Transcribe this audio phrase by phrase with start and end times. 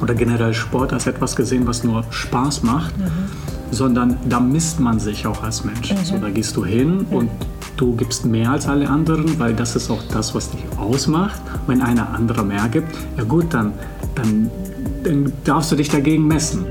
[0.00, 3.10] oder generell Sport als etwas gesehen, was nur Spaß macht, mhm.
[3.70, 5.92] sondern da misst man sich auch als Mensch.
[5.92, 6.04] Mhm.
[6.04, 7.30] So, da gehst du hin und
[7.76, 11.40] du gibst mehr als alle anderen, weil das ist auch das, was dich ausmacht.
[11.66, 13.72] Wenn einer andere mehr gibt, ja gut, dann,
[14.14, 14.50] dann,
[15.04, 16.66] dann darfst du dich dagegen messen.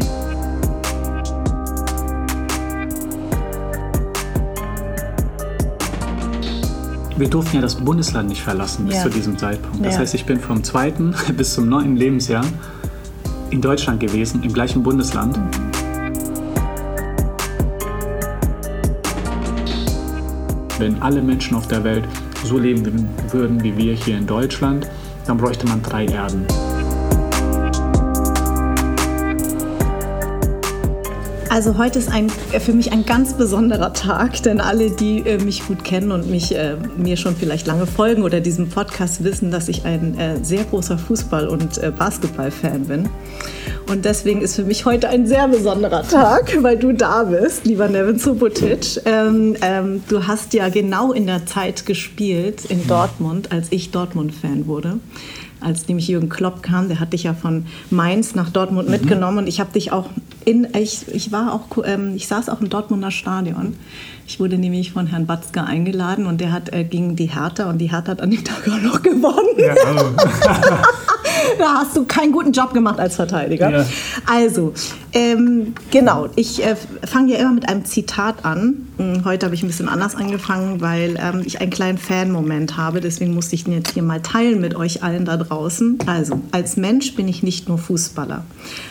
[7.18, 9.04] wir durften ja das Bundesland nicht verlassen bis ja.
[9.04, 9.86] zu diesem Zeitpunkt.
[9.86, 10.00] Das ja.
[10.02, 12.46] heißt, ich bin vom zweiten bis zum neunten Lebensjahr
[13.50, 15.40] in Deutschland gewesen, im gleichen Bundesland.
[20.78, 22.06] Wenn alle Menschen auf der Welt
[22.44, 24.90] so leben würden wie wir hier in Deutschland,
[25.26, 26.46] dann bräuchte man drei Erden.
[31.56, 35.66] Also heute ist ein, für mich ein ganz besonderer Tag, denn alle, die äh, mich
[35.66, 39.70] gut kennen und mich, äh, mir schon vielleicht lange folgen oder diesem Podcast wissen, dass
[39.70, 43.10] ich ein äh, sehr großer Fußball- und äh, Basketball-Fan bin.
[43.90, 47.88] Und deswegen ist für mich heute ein sehr besonderer Tag, weil du da bist, lieber
[47.88, 49.00] Nevin Subotic.
[49.06, 54.68] Ähm, ähm, du hast ja genau in der Zeit gespielt in Dortmund, als ich Dortmund-Fan
[54.68, 55.00] wurde
[55.66, 58.94] als nämlich Jürgen Klopp kam, der hat dich ja von Mainz nach Dortmund mhm.
[58.94, 60.10] mitgenommen und ich habe dich auch
[60.46, 63.76] in, ich, ich war auch, ähm, ich saß auch im Dortmunder Stadion.
[64.28, 67.78] Ich wurde nämlich von Herrn Batzke eingeladen und der hat äh, gegen die Hertha und
[67.78, 69.58] die Hertha hat an dem Tag auch noch gewonnen.
[69.58, 70.16] Ja, oh.
[71.58, 73.70] da hast du keinen guten Job gemacht als Verteidiger.
[73.70, 73.86] Ja.
[74.26, 74.74] Also,
[75.14, 78.88] ähm, genau, ich äh, fange ja immer mit einem Zitat an.
[78.98, 83.02] Hm, heute habe ich ein bisschen anders angefangen, weil ähm, ich einen kleinen Fan-Moment habe.
[83.02, 86.00] Deswegen musste ich den jetzt hier mal teilen mit euch allen da draußen.
[86.06, 88.44] Also, als Mensch bin ich nicht nur Fußballer,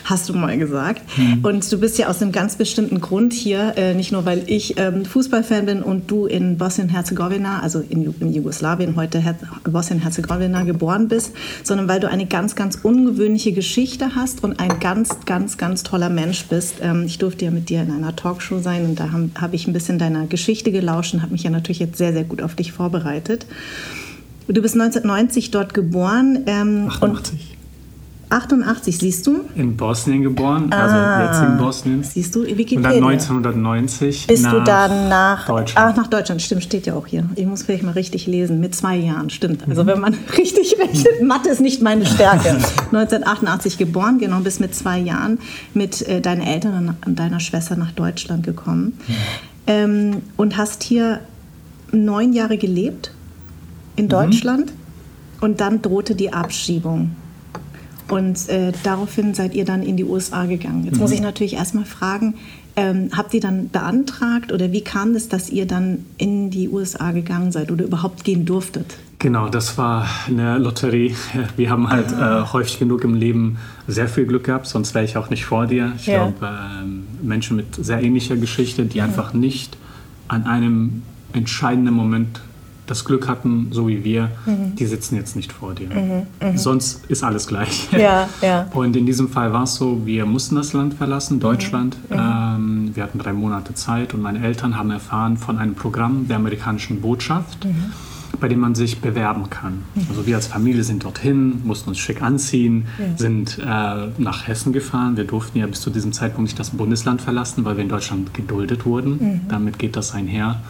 [0.05, 1.03] hast du mal gesagt.
[1.17, 1.45] Hm.
[1.45, 4.79] Und du bist ja aus einem ganz bestimmten Grund hier, äh, nicht nur weil ich
[4.79, 9.23] ähm, Fußballfan bin und du in Bosnien-Herzegowina, also in, in Jugoslawien, heute
[9.65, 15.25] Bosnien-Herzegowina geboren bist, sondern weil du eine ganz, ganz ungewöhnliche Geschichte hast und ein ganz,
[15.25, 16.75] ganz, ganz toller Mensch bist.
[16.83, 19.67] Ähm, ich durfte ja mit dir in einer Talkshow sein und da habe hab ich
[19.67, 22.55] ein bisschen deiner Geschichte gelauscht und habe mich ja natürlich jetzt sehr, sehr gut auf
[22.55, 23.47] dich vorbereitet.
[24.47, 26.41] Du bist 1990 dort geboren.
[26.47, 27.54] Ähm, 88.
[28.35, 29.45] 88, siehst du?
[29.55, 32.03] In Bosnien geboren, also ah, jetzt in Bosnien.
[32.03, 32.77] Siehst du, Wikipedia.
[32.77, 35.89] Und dann 1990 Bist du dann nach Deutschland?
[35.93, 37.25] Ach, nach Deutschland, stimmt, steht ja auch hier.
[37.37, 39.63] Ich muss vielleicht mal richtig lesen, mit zwei Jahren, stimmt.
[39.69, 39.87] Also mhm.
[39.87, 42.49] wenn man richtig rechnet, Mathe ist nicht meine Stärke.
[42.93, 45.39] 1988 geboren, genau, bis mit zwei Jahren
[45.73, 48.99] mit äh, deinen Eltern und deiner Schwester nach Deutschland gekommen.
[49.07, 49.15] Mhm.
[49.67, 51.21] Ähm, und hast hier
[51.93, 53.13] neun Jahre gelebt
[53.95, 54.11] in mhm.
[54.11, 55.43] Deutschland mhm.
[55.43, 57.15] und dann drohte die Abschiebung.
[58.09, 60.85] Und äh, daraufhin seid ihr dann in die USA gegangen.
[60.85, 61.01] Jetzt mhm.
[61.01, 62.35] muss ich natürlich erstmal fragen,
[62.77, 67.13] ähm, habt ihr dann beantragt oder wie kam es, dass ihr dann in die USA
[67.13, 68.99] gegangen seid oder überhaupt gehen durftet?
[69.21, 71.15] Genau, das war eine Lotterie.
[71.57, 75.17] Wir haben halt äh, häufig genug im Leben sehr viel Glück gehabt, sonst wäre ich
[75.17, 75.93] auch nicht vor dir.
[75.97, 76.25] Ich ja.
[76.25, 79.05] glaube, äh, Menschen mit sehr ähnlicher Geschichte, die ja.
[79.05, 79.79] einfach nicht
[80.29, 82.41] an einem entscheidenden Moment
[82.87, 84.77] das Glück hatten, so wie wir, mhm.
[84.77, 85.89] die sitzen jetzt nicht vor dir.
[85.89, 86.59] Mhm, mh.
[86.59, 87.89] Sonst ist alles gleich.
[88.05, 88.67] Ja, ja.
[88.75, 91.97] Und in diesem Fall war es so, wir mussten das Land verlassen, Deutschland.
[92.11, 92.17] Mhm.
[92.17, 92.23] mhm.
[92.23, 96.37] Ähm, wir hatten drei Monate Zeit und meine Eltern haben erfahren von einem Programm der
[96.37, 97.93] amerikanischen Botschaft, mhm.
[98.41, 99.85] bei dem man sich bewerben kann.
[99.95, 100.07] Mhm.
[100.11, 102.87] Also wir als Familie sind dorthin, mussten uns schick anziehen,
[103.17, 105.17] sind äh, nach Hessen gefahren.
[105.17, 108.35] Wir durften ja bis zu diesem Zeitpunkt nicht das Bundesland verlassen, weil wir in Deutschland
[108.35, 109.43] geduldet wurden.
[109.49, 110.61] Damit geht das einher.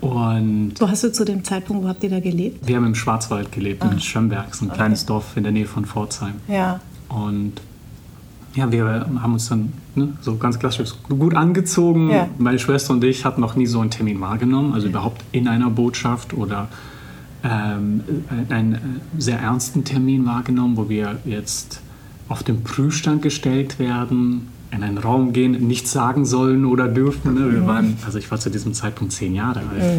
[0.00, 2.66] Und wo hast du zu dem Zeitpunkt, wo habt ihr da gelebt?
[2.66, 3.90] Wir haben im Schwarzwald gelebt, ah.
[3.90, 4.76] in Schömberg, so ein okay.
[4.76, 6.34] kleines Dorf in der Nähe von Pforzheim.
[6.48, 6.80] Ja.
[7.08, 7.54] Und
[8.54, 12.10] ja, wir haben uns dann ne, so ganz klassisch gut angezogen.
[12.10, 12.28] Ja.
[12.38, 15.70] Meine Schwester und ich hatten noch nie so einen Termin wahrgenommen, also überhaupt in einer
[15.70, 16.68] Botschaft oder
[17.44, 18.02] ähm,
[18.48, 18.78] einen äh,
[19.18, 21.80] sehr ernsten Termin wahrgenommen, wo wir jetzt
[22.28, 27.34] auf den Prüfstand gestellt werden, in einen Raum gehen, nichts sagen sollen oder dürfen.
[27.34, 27.52] Ne?
[27.52, 29.98] Wir waren, also ich war zu diesem Zeitpunkt zehn Jahre alt.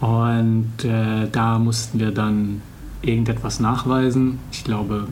[0.00, 0.06] Mhm.
[0.06, 2.62] Und äh, da mussten wir dann
[3.02, 4.38] irgendetwas nachweisen.
[4.50, 5.08] Ich glaube,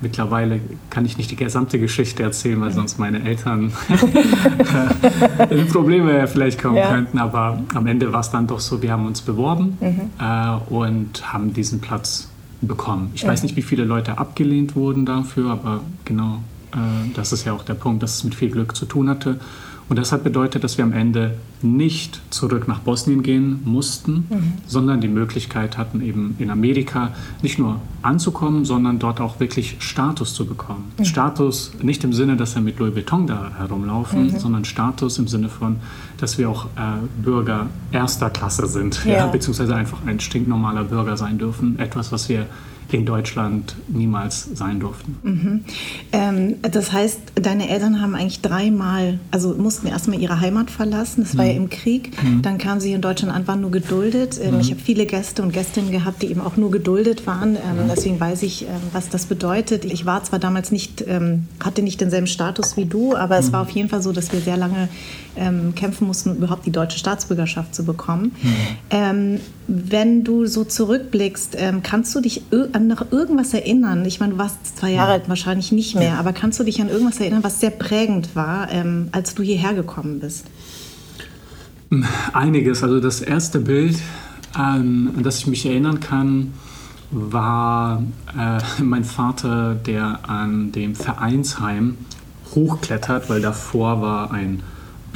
[0.00, 0.60] mittlerweile
[0.90, 3.72] kann ich nicht die gesamte Geschichte erzählen, weil sonst meine Eltern
[5.50, 6.88] in Probleme vielleicht kommen ja.
[6.88, 7.18] könnten.
[7.18, 10.10] Aber am Ende war es dann doch so, wir haben uns beworben mhm.
[10.20, 12.28] äh, und haben diesen Platz
[12.60, 13.10] bekommen.
[13.14, 13.28] Ich mhm.
[13.28, 16.40] weiß nicht, wie viele Leute abgelehnt wurden dafür, aber genau
[17.14, 19.38] das ist ja auch der Punkt, dass es mit viel Glück zu tun hatte.
[19.88, 24.52] Und das hat bedeutet, dass wir am Ende nicht zurück nach Bosnien gehen mussten, mhm.
[24.66, 30.34] sondern die Möglichkeit hatten, eben in Amerika nicht nur anzukommen, sondern dort auch wirklich Status
[30.34, 30.92] zu bekommen.
[30.98, 31.04] Mhm.
[31.04, 34.38] Status nicht im Sinne, dass wir mit Louis Vuitton da herumlaufen, mhm.
[34.38, 35.76] sondern Status im Sinne von,
[36.18, 39.12] dass wir auch äh, Bürger erster Klasse sind, ja.
[39.12, 41.78] Ja, beziehungsweise einfach ein stinknormaler Bürger sein dürfen.
[41.78, 42.46] Etwas, was wir
[42.92, 45.16] in Deutschland niemals sein durften.
[45.22, 45.64] Mhm.
[46.12, 51.22] Ähm, das heißt, deine Eltern haben eigentlich dreimal, also mussten erstmal ihre Heimat verlassen.
[51.24, 51.50] Das war mhm.
[51.50, 52.22] ja im Krieg.
[52.22, 52.42] Mhm.
[52.42, 54.38] Dann kamen sie in Deutschland an, waren nur geduldet.
[54.42, 54.74] Ähm, ich mhm.
[54.74, 57.56] habe viele Gäste und Gästinnen gehabt, die eben auch nur geduldet waren.
[57.56, 57.88] Ähm, mhm.
[57.90, 59.84] deswegen weiß ich, ähm, was das bedeutet.
[59.84, 63.62] Ich war zwar damals nicht, ähm, hatte nicht denselben Status wie du, aber es war
[63.62, 64.88] auf jeden Fall so, dass wir sehr lange
[65.74, 68.32] kämpfen mussten, um überhaupt die deutsche Staatsbürgerschaft zu bekommen.
[69.68, 72.42] wenn du so zurückblickst, kannst du dich
[72.72, 74.04] an noch irgendwas erinnern?
[74.04, 76.88] Ich meine, du warst zwei Jahre alt, wahrscheinlich nicht mehr, aber kannst du dich an
[76.88, 80.46] irgendwas erinnern, was sehr prägend war, ähm, als du hierher gekommen bist?
[82.32, 82.82] Einiges.
[82.82, 83.98] Also das erste Bild,
[84.58, 86.54] ähm, an das ich mich erinnern kann,
[87.10, 88.02] war
[88.36, 91.96] äh, mein Vater, der an dem Vereinsheim
[92.54, 94.62] hochklettert, weil davor war ein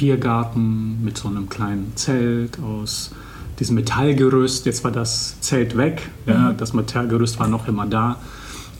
[0.01, 3.11] Biergarten mit so einem kleinen Zelt aus
[3.59, 4.65] diesem Metallgerüst.
[4.65, 6.57] Jetzt war das Zelt weg, ja, mhm.
[6.57, 8.17] das Metallgerüst war noch immer da.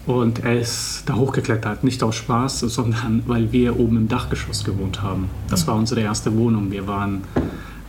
[0.07, 5.03] Und er ist da hochgeklettert, nicht aus Spaß, sondern weil wir oben im Dachgeschoss gewohnt
[5.03, 5.29] haben.
[5.47, 6.71] Das war unsere erste Wohnung.
[6.71, 7.21] Wir waren,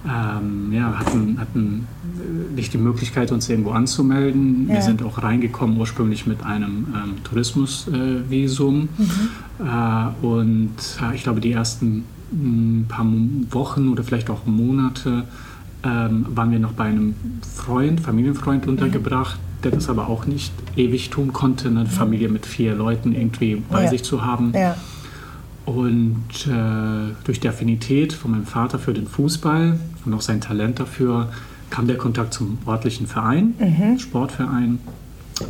[0.06, 1.88] ähm, ja, hatten, hatten
[2.54, 4.66] nicht die Möglichkeit, uns irgendwo anzumelden.
[4.68, 4.74] Ja.
[4.74, 8.90] Wir sind auch reingekommen ursprünglich mit einem ähm, Tourismusvisum.
[8.98, 9.68] Äh, mhm.
[9.68, 13.06] äh, und äh, ich glaube, die ersten ein paar
[13.50, 15.24] Wochen oder vielleicht auch Monate
[15.84, 21.10] ähm, waren wir noch bei einem Freund, Familienfreund untergebracht, der das aber auch nicht ewig
[21.10, 23.90] tun konnte, eine Familie mit vier Leuten irgendwie bei ja.
[23.90, 24.52] sich zu haben.
[24.54, 24.76] Ja.
[25.64, 30.80] Und äh, durch die Affinität von meinem Vater für den Fußball und auch sein Talent
[30.80, 31.28] dafür
[31.70, 33.98] kam der Kontakt zum örtlichen Verein, mhm.
[33.98, 34.80] Sportverein.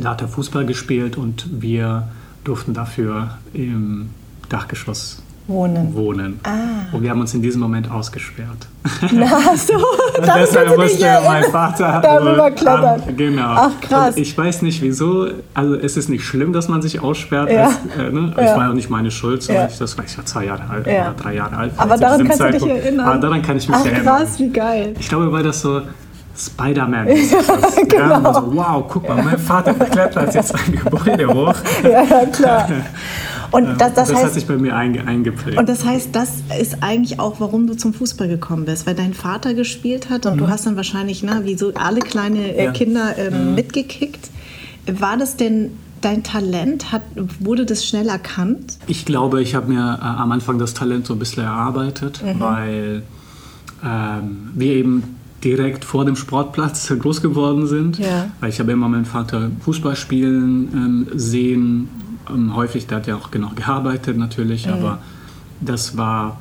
[0.01, 2.09] Da hat er Fußball gespielt und wir
[2.43, 4.09] durften dafür im
[4.49, 5.93] Dachgeschoss wohnen.
[5.93, 6.39] wohnen.
[6.43, 6.93] Ah.
[6.93, 8.67] Und wir haben uns in diesem Moment ausgesperrt.
[9.11, 9.73] Na so,
[10.17, 13.01] deshalb musste mein Vater darüber klettern.
[13.07, 13.53] An, genau.
[13.55, 14.15] Ach krass.
[14.15, 17.51] Und ich weiß nicht wieso, also es ist nicht schlimm, dass man sich aussperrt.
[17.51, 17.65] Ja.
[17.65, 18.33] Als, äh, ne?
[18.37, 18.55] ja.
[18.55, 19.67] War ja nicht meine Schuld, so ja.
[19.67, 21.01] ich, das war, ich war zwei Jahre alt ja.
[21.01, 21.71] oder drei Jahre alt.
[21.77, 22.63] Aber daran kannst Zeitpunkt.
[22.63, 23.07] du dich erinnern.
[23.07, 24.03] Aber daran kann ich mich Ach, erinnern.
[24.03, 24.93] krass, wie geil.
[24.99, 25.81] Ich glaube, weil das so
[26.35, 27.07] Spider-Man.
[27.87, 28.09] Genau.
[28.09, 31.53] ja, so, wow, guck mal, mein Vater klettert jetzt ein Gebäude hoch.
[31.83, 32.67] Ja, klar.
[33.53, 35.59] Und das, das, das heißt, hat sich bei mir einge, eingeprägt.
[35.59, 39.13] Und das heißt, das ist eigentlich auch, warum du zum Fußball gekommen bist, weil dein
[39.13, 40.39] Vater gespielt hat und mhm.
[40.39, 42.71] du hast dann wahrscheinlich, na, wie so alle kleine äh, ja.
[42.71, 43.55] Kinder ähm, mhm.
[43.55, 44.31] mitgekickt.
[44.91, 45.69] War das denn
[46.01, 46.91] dein Talent?
[46.91, 47.03] Hat,
[47.39, 48.79] wurde das schnell erkannt?
[48.87, 52.39] Ich glaube, ich habe mir äh, am Anfang das Talent so ein bisschen erarbeitet, mhm.
[52.39, 53.03] weil
[53.85, 57.99] ähm, wir eben direkt vor dem Sportplatz groß geworden sind.
[57.99, 58.31] Ja.
[58.39, 61.87] Weil ich habe immer meinen Vater Fußball spielen ähm, sehen
[62.29, 64.73] ähm, häufig, der hat ja auch genau gearbeitet natürlich, mhm.
[64.73, 64.99] aber
[65.61, 66.39] das war,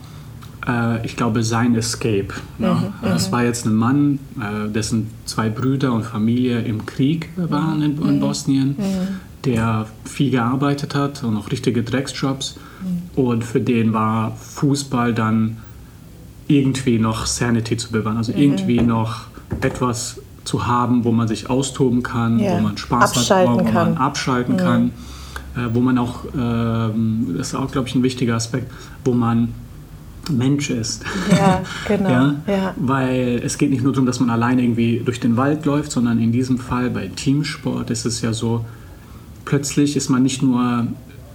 [0.66, 2.28] äh, ich glaube, sein Escape.
[2.58, 2.92] Ne?
[3.02, 3.08] Mhm.
[3.08, 3.32] Es mhm.
[3.32, 8.16] war jetzt ein Mann, äh, dessen zwei Brüder und Familie im Krieg waren in, in
[8.16, 8.20] mhm.
[8.20, 9.20] Bosnien, mhm.
[9.44, 12.56] der viel gearbeitet hat und auch richtige Drecksjobs.
[12.82, 13.22] Mhm.
[13.22, 15.58] Und für den war Fußball dann
[16.48, 19.26] irgendwie noch Sanity zu bewahren, also irgendwie noch
[19.60, 22.56] etwas zu haben, wo man sich austoben kann, ja.
[22.56, 23.74] wo man Spaß abschalten hat, wo kann.
[23.74, 24.90] man abschalten kann.
[25.54, 28.70] Äh, wo man auch, ähm, das ist auch, glaube ich, ein wichtiger Aspekt,
[29.04, 29.48] wo man
[30.30, 31.04] Mensch ist.
[31.30, 32.08] Ja, genau.
[32.08, 32.34] ja?
[32.46, 32.74] ja?
[32.76, 36.20] Weil es geht nicht nur darum, dass man alleine irgendwie durch den Wald läuft, sondern
[36.20, 38.64] in diesem Fall bei Teamsport ist es ja so,
[39.44, 40.86] plötzlich ist man nicht nur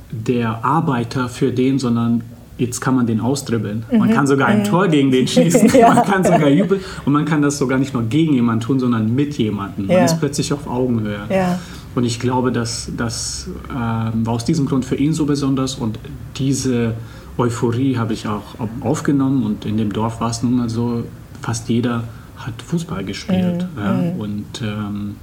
[0.10, 2.24] der Arbeiter für den, sondern
[2.58, 3.86] jetzt kann man den ausdribbeln.
[3.92, 4.00] Mhm.
[4.00, 4.64] Man kann sogar ein mhm.
[4.64, 5.94] Tor gegen den schießen, ja.
[5.94, 9.14] man kann sogar jubeln und man kann das sogar nicht nur gegen jemanden tun, sondern
[9.14, 9.88] mit jemandem.
[9.88, 11.20] Man ist plötzlich auf Augenhöhe.
[11.30, 11.60] Ja.
[11.98, 15.98] Und ich glaube, dass das äh, war aus diesem Grund für ihn so besonders und
[16.36, 16.94] diese
[17.40, 21.06] Euphorie habe ich auch aufgenommen und in dem Dorf war es nun mal so,
[21.42, 22.04] fast jeder
[22.36, 23.82] hat Fußball gespielt mhm.
[23.82, 24.20] ja, mhm.
[24.20, 25.16] und ähm,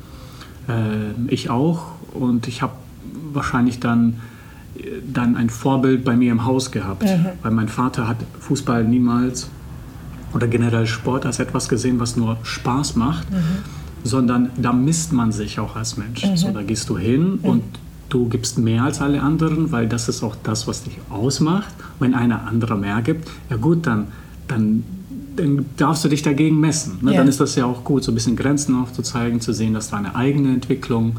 [0.66, 2.72] äh, ich auch und ich habe
[3.32, 4.20] wahrscheinlich dann
[5.06, 7.26] dann ein Vorbild bei mir im Haus gehabt, mhm.
[7.42, 9.48] weil mein Vater hat Fußball niemals
[10.32, 13.30] oder generell Sport als etwas gesehen, was nur Spaß macht.
[13.30, 13.62] Mhm
[14.04, 16.24] sondern da misst man sich auch als Mensch.
[16.24, 16.36] Mhm.
[16.36, 17.48] So, da gehst du hin mhm.
[17.48, 17.62] und
[18.10, 21.74] du gibst mehr als alle anderen, weil das ist auch das, was dich ausmacht.
[21.98, 24.08] Wenn einer andere mehr gibt, ja gut, dann,
[24.46, 24.84] dann,
[25.36, 26.98] dann darfst du dich dagegen messen.
[27.00, 27.12] Ne?
[27.12, 27.18] Ja.
[27.18, 30.14] Dann ist das ja auch gut, so ein bisschen Grenzen aufzuzeigen, zu sehen, dass deine
[30.14, 31.16] eigene Entwicklung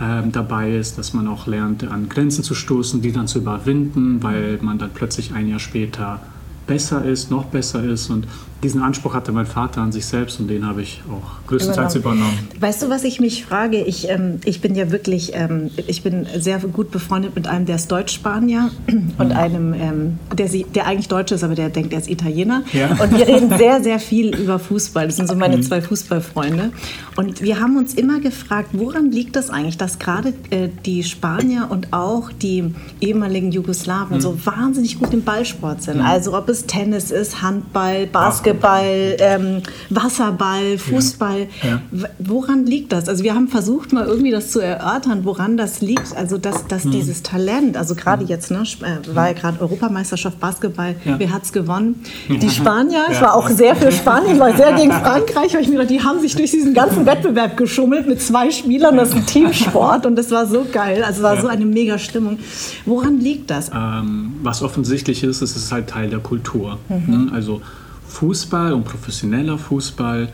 [0.00, 4.22] ähm, dabei ist, dass man auch lernt, an Grenzen zu stoßen, die dann zu überwinden,
[4.22, 6.20] weil man dann plötzlich ein Jahr später
[6.66, 8.08] besser ist, noch besser ist.
[8.08, 8.28] Und
[8.62, 12.22] diesen Anspruch hatte mein Vater an sich selbst und den habe ich auch größtenteils übernommen.
[12.22, 12.48] übernommen.
[12.60, 13.82] Weißt du, was ich mich frage?
[13.84, 17.76] Ich, ähm, ich bin ja wirklich, ähm, ich bin sehr gut befreundet mit einem, der
[17.76, 18.70] ist Deutsch-Spanier
[19.18, 19.32] und mhm.
[19.32, 22.64] einem, ähm, der, der eigentlich Deutsch ist, aber der denkt, er ist Italiener.
[22.72, 22.90] Ja.
[23.00, 25.06] Und wir reden sehr, sehr viel über Fußball.
[25.06, 25.62] Das sind so meine mhm.
[25.62, 26.72] zwei Fußballfreunde.
[27.14, 31.68] Und wir haben uns immer gefragt, woran liegt das eigentlich, dass gerade äh, die Spanier
[31.70, 34.20] und auch die ehemaligen Jugoslawen mhm.
[34.20, 35.98] so wahnsinnig gut im Ballsport sind?
[35.98, 36.06] Mhm.
[36.06, 41.48] Also ob es Tennis ist, Handball, Basketball, Basketball, ähm, Wasserball, Fußball.
[41.62, 41.80] Ja.
[41.92, 42.08] Ja.
[42.18, 43.08] Woran liegt das?
[43.08, 46.16] Also wir haben versucht, mal irgendwie das zu erörtern, woran das liegt.
[46.16, 46.92] Also dass, dass mhm.
[46.92, 48.28] dieses Talent, also gerade mhm.
[48.28, 51.18] jetzt, ne, äh, war ja gerade Europameisterschaft Basketball, ja.
[51.18, 52.02] wer hat es gewonnen?
[52.28, 53.06] Die Spanier.
[53.10, 55.92] Ich war auch sehr für Spanien, ich war sehr gegen Frankreich, weil ich mir dachte,
[55.92, 58.96] die haben sich durch diesen ganzen Wettbewerb geschummelt mit zwei Spielern.
[58.96, 61.02] Das ist ein Teamsport und das war so geil.
[61.02, 62.38] Also es war so eine mega Stimmung.
[62.84, 63.70] Woran liegt das?
[63.74, 66.78] Ähm, was offensichtlich ist, ist es ist halt Teil der Kultur.
[66.88, 67.24] Mhm.
[67.26, 67.32] Ne?
[67.32, 67.60] Also
[68.08, 70.28] Fußball und professioneller Fußball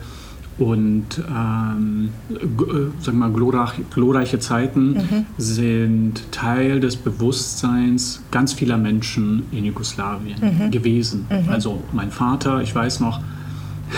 [0.57, 5.25] und ähm, äh, sagen wir glorreich, glorreiche Zeiten mhm.
[5.37, 10.71] sind Teil des Bewusstseins ganz vieler Menschen in Jugoslawien mhm.
[10.71, 11.27] gewesen.
[11.29, 11.49] Mhm.
[11.49, 13.19] Also mein Vater, ich weiß noch,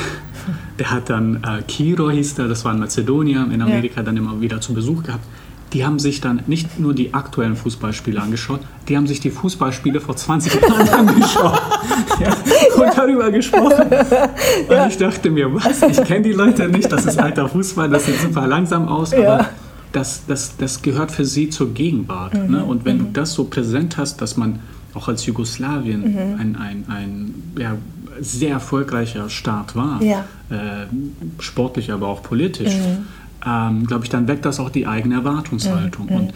[0.79, 4.03] der hat dann äh, Kiro hieß der, das war in Mazedonien, in Amerika ja.
[4.03, 5.25] dann immer wieder zu Besuch gehabt
[5.73, 9.99] die haben sich dann nicht nur die aktuellen Fußballspiele angeschaut, die haben sich die Fußballspiele
[9.99, 11.61] vor 20 Jahren angeschaut
[12.19, 12.29] ja,
[12.75, 12.93] und ja.
[12.95, 13.83] darüber gesprochen.
[14.67, 14.87] Und ja.
[14.87, 18.19] ich dachte mir, was, ich kenne die Leute nicht, das ist alter Fußball, das sieht
[18.19, 19.49] super langsam aus, aber
[19.91, 22.33] das, das, das gehört für sie zur Gegenwart.
[22.33, 22.51] Mhm.
[22.51, 22.63] Ne?
[22.63, 23.05] Und wenn mhm.
[23.05, 24.59] du das so präsent hast, dass man
[24.93, 26.39] auch als Jugoslawien mhm.
[26.39, 27.77] ein, ein, ein ja,
[28.19, 30.15] sehr erfolgreicher Staat war, äh,
[31.39, 33.05] sportlich, aber auch politisch, mhm
[33.47, 36.07] ähm, glaube ich, dann weckt das auch die eigene Erwartungshaltung.
[36.07, 36.15] Mhm.
[36.15, 36.33] Und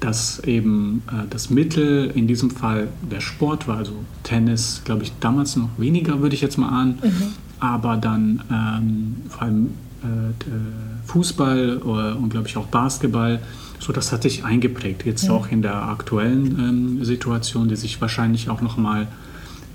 [0.00, 5.12] dass eben äh, das Mittel in diesem Fall der Sport war, also Tennis, glaube ich,
[5.20, 7.22] damals noch weniger, würde ich jetzt mal ahnen, mhm.
[7.60, 9.66] aber dann ähm, vor allem
[10.02, 13.40] äh, Fußball äh, und, glaube ich, auch Basketball,
[13.78, 15.04] so das hat sich eingeprägt.
[15.04, 15.30] Jetzt mhm.
[15.30, 19.08] auch in der aktuellen ähm, Situation, die sich wahrscheinlich auch nochmal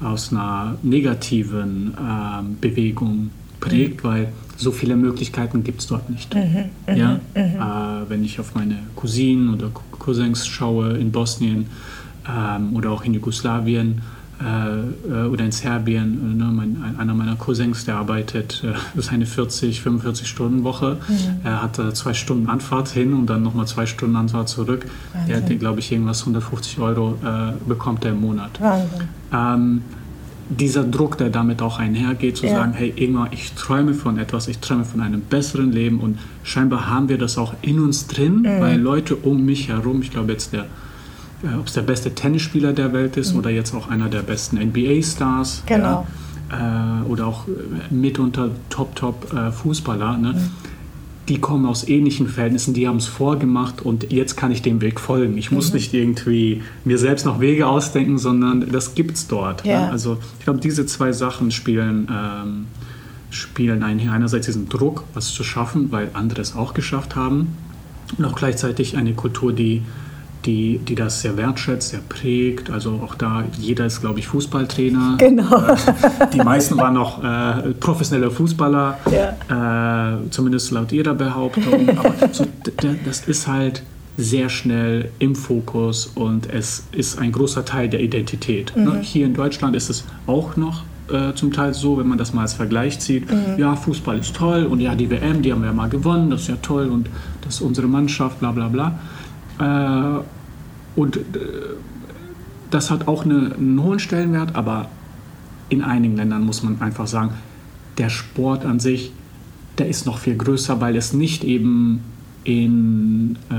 [0.04, 4.08] aus einer negativen ähm, Bewegung prägt, mhm.
[4.08, 6.34] weil so viele Möglichkeiten gibt es dort nicht.
[6.34, 7.20] Mhm, mhm ja?
[7.36, 7.40] Mhm.
[7.40, 11.68] Äh, wenn ich auf meine Cousinen oder Cousins schaue in Bosnien
[12.28, 14.02] ähm, oder auch in Jugoslawien
[14.42, 19.26] äh, äh oder in Serbien, äh, ne, mein, einer meiner Cousins, der arbeitet äh, eine
[19.26, 20.98] 40, 45 Stunden Woche.
[21.08, 21.42] Mhm.
[21.44, 24.86] Er hat zwei Stunden Anfahrt hin und dann nochmal zwei Stunden Anfahrt zurück.
[25.14, 25.28] Wahnsinn.
[25.28, 28.60] Der hat, glaube ich, irgendwas 150 Euro äh, bekommt er im Monat.
[28.62, 29.08] Wahnsinn.
[29.34, 29.82] Ähm,
[30.60, 32.56] dieser Druck, der damit auch einhergeht, zu ja.
[32.56, 36.90] sagen, hey Ingmar, ich träume von etwas, ich träume von einem besseren Leben und scheinbar
[36.90, 38.62] haben wir das auch in uns drin, mhm.
[38.62, 40.66] weil Leute um mich herum, ich glaube jetzt der,
[41.44, 43.40] äh, ob es der beste Tennisspieler der Welt ist mhm.
[43.40, 46.06] oder jetzt auch einer der besten NBA-Stars genau.
[46.52, 50.34] ja, äh, oder auch äh, mitunter Top-Top-Fußballer, äh, ne?
[50.34, 50.50] Mhm
[51.32, 55.00] die kommen aus ähnlichen Verhältnissen, die haben es vorgemacht und jetzt kann ich dem Weg
[55.00, 55.38] folgen.
[55.38, 55.76] Ich muss mhm.
[55.76, 59.66] nicht irgendwie mir selbst noch Wege ausdenken, sondern das gibt es dort.
[59.66, 59.86] Ja.
[59.86, 59.92] Ne?
[59.92, 62.66] Also ich glaube, diese zwei Sachen spielen, ähm,
[63.30, 64.12] spielen einher.
[64.12, 67.56] Einerseits diesen Druck, was zu schaffen, weil andere es auch geschafft haben
[68.18, 69.84] und auch gleichzeitig eine Kultur, die
[70.46, 72.70] die, die das sehr wertschätzt, sehr prägt.
[72.70, 75.16] Also auch da, jeder ist, glaube ich, Fußballtrainer.
[75.18, 75.58] Genau.
[75.58, 75.76] Äh,
[76.34, 80.16] die meisten waren noch äh, professionelle Fußballer, ja.
[80.16, 81.90] äh, zumindest laut ihrer Behauptung.
[81.98, 82.46] Aber so,
[83.06, 83.84] das ist halt
[84.18, 88.76] sehr schnell im Fokus und es ist ein großer Teil der Identität.
[88.76, 88.92] Ne?
[88.92, 89.02] Mhm.
[89.02, 92.42] Hier in Deutschland ist es auch noch äh, zum Teil so, wenn man das mal
[92.42, 93.32] als Vergleich zieht.
[93.32, 93.58] Mhm.
[93.58, 96.42] Ja, Fußball ist toll und ja, die WM, die haben wir ja mal gewonnen, das
[96.42, 97.10] ist ja toll und
[97.44, 99.00] das ist unsere Mannschaft, bla bla bla.
[99.60, 100.20] Äh,
[100.96, 101.22] und äh,
[102.70, 104.90] das hat auch eine, einen hohen Stellenwert, aber
[105.70, 107.34] in einigen Ländern muss man einfach sagen,
[107.98, 109.12] der Sport an sich,
[109.78, 112.02] der ist noch viel größer, weil es nicht eben
[112.44, 113.56] in äh,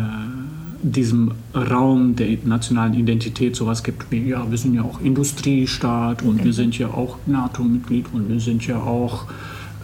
[0.83, 6.45] diesem Raum der nationalen Identität sowas gibt wie, ja, wir sind ja auch Industriestaat und
[6.45, 9.27] wir sind ja auch NATO-Mitglied und wir sind ja auch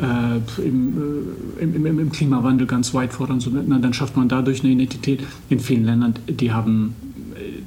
[0.00, 4.28] äh, im, äh, im, im, im, Klimawandel ganz weit voran, so, na, dann schafft man
[4.28, 5.20] dadurch eine Identität.
[5.48, 6.94] In vielen Ländern, die haben
[7.34, 7.62] äh,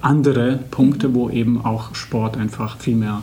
[0.00, 3.22] andere Punkte, wo eben auch Sport einfach viel mehr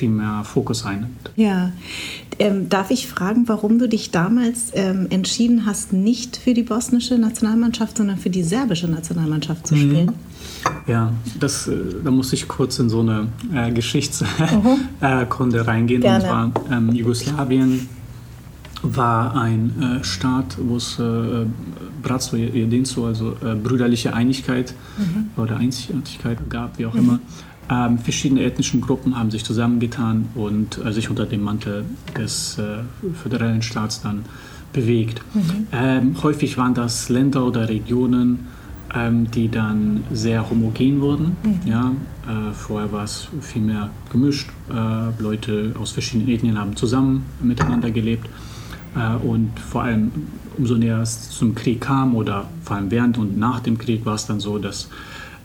[0.00, 1.30] viel mehr Fokus einnimmt.
[1.36, 1.72] Ja,
[2.38, 7.18] ähm, darf ich fragen, warum du dich damals ähm, entschieden hast, nicht für die bosnische
[7.18, 9.80] Nationalmannschaft, sondern für die serbische Nationalmannschaft zu mhm.
[9.80, 10.06] spielen?
[10.06, 10.29] Mhm.
[10.86, 15.54] Ja, das, äh, da muss ich kurz in so eine äh, Geschichtskunde mhm.
[15.54, 16.00] äh, reingehen.
[16.00, 16.16] Gerne.
[16.16, 17.88] Und zwar ähm, Jugoslawien
[18.82, 21.46] war ein äh, Staat, wo es äh,
[22.02, 25.42] Bratstvo Jedinstvo, also äh, brüderliche Einigkeit mhm.
[25.42, 27.00] oder Einzigartigkeit gab, wie auch mhm.
[27.00, 27.18] immer.
[27.70, 31.84] Ähm, verschiedene ethnische Gruppen haben sich zusammengetan und äh, sich unter dem Mantel
[32.16, 32.58] des
[33.22, 34.24] föderalen Staats dann
[34.72, 35.20] bewegt.
[35.34, 35.66] Mhm.
[35.72, 38.46] Ähm, häufig waren das Länder oder Regionen,
[38.94, 41.36] ähm, die dann sehr homogen wurden.
[41.42, 41.60] Mhm.
[41.64, 41.92] Ja,
[42.26, 44.50] äh, vorher war es viel mehr gemischt.
[44.70, 48.28] Äh, Leute aus verschiedenen Ethnien haben zusammen miteinander gelebt.
[48.96, 50.10] Äh, und vor allem,
[50.56, 54.14] umso näher es zum Krieg kam oder vor allem während und nach dem Krieg war
[54.14, 54.88] es dann so, dass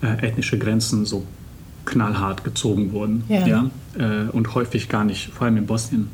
[0.01, 1.25] äh, ethnische Grenzen so
[1.85, 3.23] knallhart gezogen wurden.
[3.29, 3.47] Ja.
[3.47, 3.69] ja?
[3.97, 6.07] Äh, und häufig gar nicht, vor allem in Bosnien,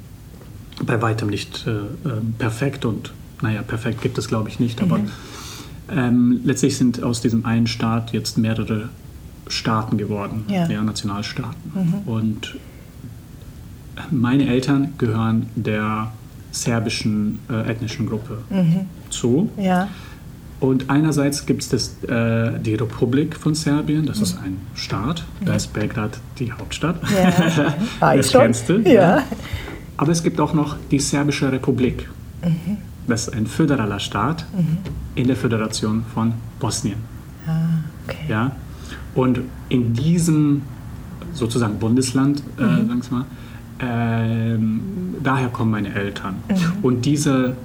[0.86, 1.72] bei weitem nicht äh,
[2.10, 2.86] ähm, perfekt.
[2.86, 4.82] Und naja, perfekt gibt es, glaube ich, nicht.
[4.82, 5.10] Aber mhm.
[5.96, 8.90] Ähm, letztlich sind aus diesem einen Staat jetzt mehrere
[9.48, 10.68] Staaten geworden, ja.
[10.68, 11.72] ja Nationalstaaten.
[11.74, 11.94] Mhm.
[12.06, 12.58] Und
[14.10, 16.12] meine Eltern gehören der
[16.52, 18.82] serbischen äh, ethnischen Gruppe mhm.
[19.10, 19.50] zu.
[19.58, 19.88] Ja.
[20.60, 24.24] Und einerseits gibt es äh, die Republik von Serbien, das mhm.
[24.24, 26.98] ist ein Staat, da ist Belgrad die Hauptstadt.
[27.12, 27.76] Ja.
[28.16, 28.80] das kennst du.
[28.82, 29.24] Ja.
[29.98, 32.08] Aber es gibt auch noch die Serbische Republik.
[32.44, 32.78] Mhm.
[33.08, 34.78] Das ist ein föderaler Staat mhm.
[35.16, 36.98] in der Föderation von Bosnien.
[37.48, 37.52] Ah,
[38.08, 38.18] okay.
[38.28, 38.52] Ja?
[39.16, 40.62] Und in diesem
[41.34, 42.88] sozusagen Bundesland, äh, mhm.
[42.88, 43.26] sagen wir mal,
[43.80, 44.82] ähm,
[45.24, 46.36] daher kommen meine Eltern.
[46.50, 46.84] Mhm.
[46.84, 47.56] Und diese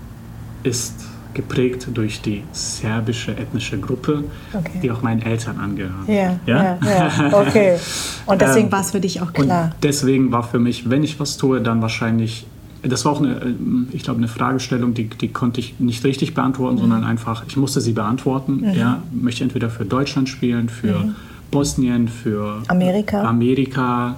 [0.62, 0.95] ist
[1.37, 4.25] geprägt durch die serbische ethnische Gruppe,
[4.55, 4.81] okay.
[4.83, 6.05] die auch meinen Eltern angehören.
[6.07, 7.38] Ja, ja, ja, ja.
[7.38, 7.76] okay.
[8.26, 9.64] Und deswegen ähm, war es für dich auch klar.
[9.64, 12.47] Und deswegen war für mich, wenn ich was tue, dann wahrscheinlich,
[12.88, 13.55] das war auch eine,
[13.93, 16.81] ich glaube, eine Fragestellung, die, die konnte ich nicht richtig beantworten, mhm.
[16.81, 18.61] sondern einfach, ich musste sie beantworten.
[18.61, 18.75] Mhm.
[18.75, 21.14] Ja, möchte entweder für Deutschland spielen, für mhm.
[21.50, 24.16] Bosnien, für Amerika, Amerika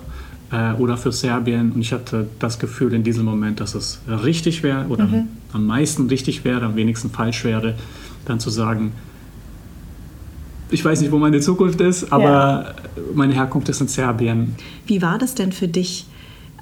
[0.51, 1.73] äh, oder für Serbien.
[1.73, 5.29] Und ich hatte das Gefühl in diesem Moment, dass es richtig wäre oder mhm.
[5.53, 7.75] am meisten richtig wäre, am wenigsten falsch wäre,
[8.25, 8.93] dann zu sagen,
[10.71, 12.75] ich weiß nicht, wo meine Zukunft ist, aber ja.
[13.15, 14.55] meine Herkunft ist in Serbien.
[14.87, 16.07] Wie war das denn für dich?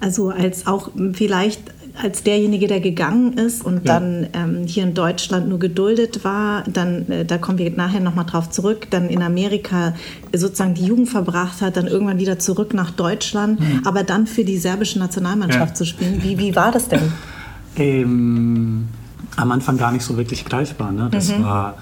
[0.01, 1.63] Also als auch vielleicht
[2.03, 3.99] als derjenige, der gegangen ist und ja.
[3.99, 8.27] dann ähm, hier in Deutschland nur geduldet war, dann, äh, da kommen wir nachher nochmal
[8.27, 9.95] drauf zurück, dann in Amerika
[10.35, 13.83] sozusagen die Jugend verbracht hat, dann irgendwann wieder zurück nach Deutschland, mhm.
[13.85, 15.75] aber dann für die serbische Nationalmannschaft ja.
[15.75, 16.23] zu spielen.
[16.23, 17.13] Wie, wie war das denn?
[17.77, 18.89] Ähm,
[19.37, 20.93] am Anfang gar nicht so wirklich greifbar.
[20.93, 21.09] Ne?
[21.11, 21.45] Das mhm.
[21.45, 21.77] war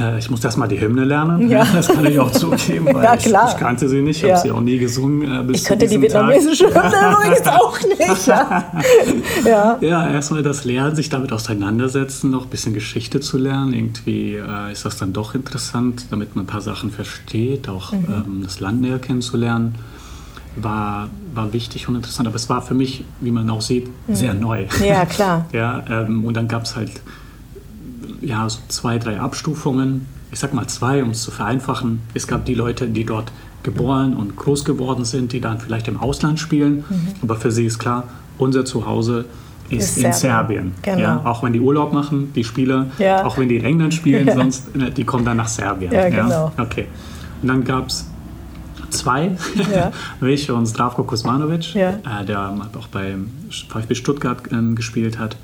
[0.00, 1.48] äh, ich musste erstmal die Hymne lernen.
[1.48, 1.66] Ja.
[1.72, 4.22] Das kann ich auch zugeben, weil ja, ich, ich, kannte sie nicht.
[4.22, 4.36] Ich ja.
[4.36, 5.48] habe sie auch nie gesungen.
[5.48, 8.26] Äh, ich könnte die vietnamesische Hymne übrigens auch nicht.
[8.26, 8.72] Ja,
[9.44, 9.78] ja.
[9.80, 13.72] ja erstmal das Lernen, sich damit auseinandersetzen, noch ein bisschen Geschichte zu lernen.
[13.72, 18.06] Irgendwie äh, ist das dann doch interessant, damit man ein paar Sachen versteht, auch mhm.
[18.08, 19.76] ähm, das Land näher kennenzulernen.
[20.54, 24.14] War, war wichtig und interessant, aber es war für mich, wie man auch sieht, mhm.
[24.14, 24.66] sehr neu.
[24.84, 25.46] Ja, klar.
[25.52, 26.90] ja, ähm, und dann gab es halt
[28.22, 30.06] ja, so zwei, drei Abstufungen.
[30.30, 32.00] Ich sag mal zwei, um es zu vereinfachen.
[32.14, 33.32] Es gab die Leute, die dort
[33.62, 36.84] geboren und groß geworden sind, die dann vielleicht im Ausland spielen.
[36.88, 37.08] Mhm.
[37.22, 38.04] Aber für sie ist klar,
[38.38, 39.26] unser Zuhause
[39.68, 40.72] ist, ist in Serbien.
[40.82, 40.98] Genau.
[40.98, 43.24] Ja, auch wenn die Urlaub machen, die Spieler, ja.
[43.24, 44.34] auch wenn die in England spielen, ja.
[44.34, 45.92] sonst, ne, die kommen dann nach Serbien.
[45.92, 46.52] Ja, genau.
[46.58, 46.86] Okay.
[47.40, 48.06] Und dann gab es
[48.90, 49.36] zwei,
[50.20, 51.92] mich und Zdravko Kuzmanovic, äh,
[52.26, 53.14] der auch bei
[53.50, 55.36] VfB Stuttgart ähm, gespielt hat.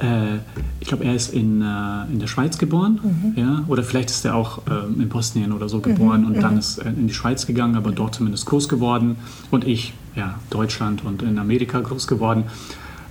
[0.00, 0.38] Äh,
[0.80, 3.32] ich glaube, er ist in, äh, in der Schweiz geboren, mhm.
[3.36, 3.64] ja?
[3.66, 6.26] oder vielleicht ist er auch äh, in Bosnien oder so geboren mhm.
[6.28, 6.58] und dann mhm.
[6.58, 9.16] ist er in die Schweiz gegangen, aber dort zumindest groß geworden.
[9.50, 12.44] Und ich, ja, Deutschland und in Amerika groß geworden.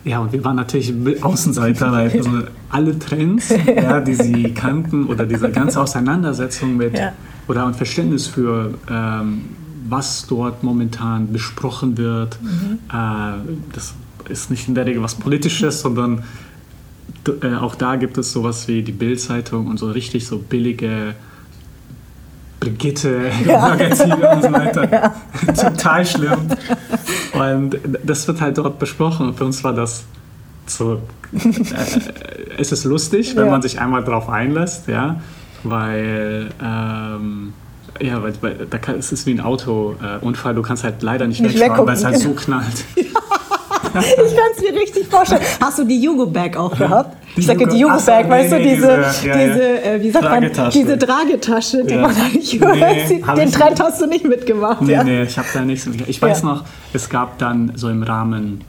[0.05, 2.31] Ja, und wir waren natürlich Außenseiter, weil also
[2.69, 7.11] alle Trends, ja, die sie kannten oder diese ganze Auseinandersetzung mit ja.
[7.47, 9.41] oder ein Verständnis für ähm,
[9.89, 12.79] was dort momentan besprochen wird, mhm.
[12.89, 13.33] äh,
[13.73, 13.93] das
[14.29, 16.23] ist nicht in der Regel was Politisches, sondern
[17.41, 21.15] äh, auch da gibt es sowas wie die Bild-Zeitung und so richtig so billige
[22.59, 23.59] Brigitte ja.
[23.69, 24.87] Magazine und so weiter.
[25.47, 25.53] Ja.
[25.69, 26.39] Total schlimm.
[27.33, 29.27] Und das wird halt dort besprochen.
[29.27, 30.05] Und für uns war das
[30.65, 31.01] so.
[31.33, 33.51] Äh, es ist lustig, wenn ja.
[33.51, 35.21] man sich einmal darauf einlässt, ja,
[35.63, 36.49] weil.
[36.61, 37.53] Ähm,
[37.99, 41.41] ja, weil, weil da kann, es ist wie ein Autounfall, du kannst halt leider nicht,
[41.41, 42.85] nicht wegschauen, weil es halt so knallt.
[44.01, 45.41] ich kann es mir richtig vorstellen.
[45.61, 47.17] Hast du die Jugo-Bag auch gehabt?
[47.35, 50.11] Die ich sage die Jugo-Bag, so, weißt nee, du, diese, diese, ja, diese äh, wie
[50.11, 52.01] sagt man, diese Tragetasche, die ja.
[52.01, 54.81] man eigentlich nee, Den Trend hast du nicht mitgemacht.
[54.81, 55.03] Nee, ja?
[55.03, 58.63] nee, ich habe da nichts Ich weiß noch, es gab dann so im Rahmen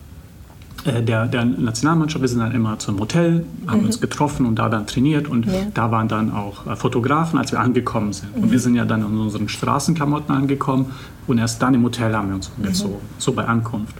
[0.84, 3.86] äh, der, der, Nationalmannschaft, wir sind dann immer zum Hotel, haben mhm.
[3.86, 5.52] uns getroffen und da dann trainiert und ja.
[5.74, 8.36] da waren dann auch äh, Fotografen, als wir angekommen sind.
[8.36, 8.42] Mhm.
[8.44, 10.92] Und wir sind ja dann in unseren Straßenklamotten angekommen
[11.26, 12.72] und erst dann im Hotel haben wir uns mhm.
[12.72, 13.96] so, so bei Ankunft.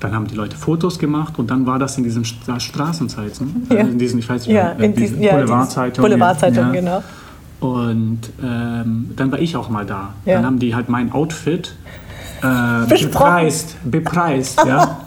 [0.00, 3.78] Dann haben die Leute Fotos gemacht und dann war das in diesen Straßenzeiten, ja.
[3.78, 6.10] in diesen, ich weiß nicht, ja, in diesen Boulevardzeitungen.
[6.10, 7.02] Boulevardzeitungen, genau.
[7.60, 10.14] Und ähm, dann war ich auch mal da.
[10.26, 11.74] Dann haben die halt mein Outfit
[12.42, 15.00] äh, bepreist, bepreist, ja.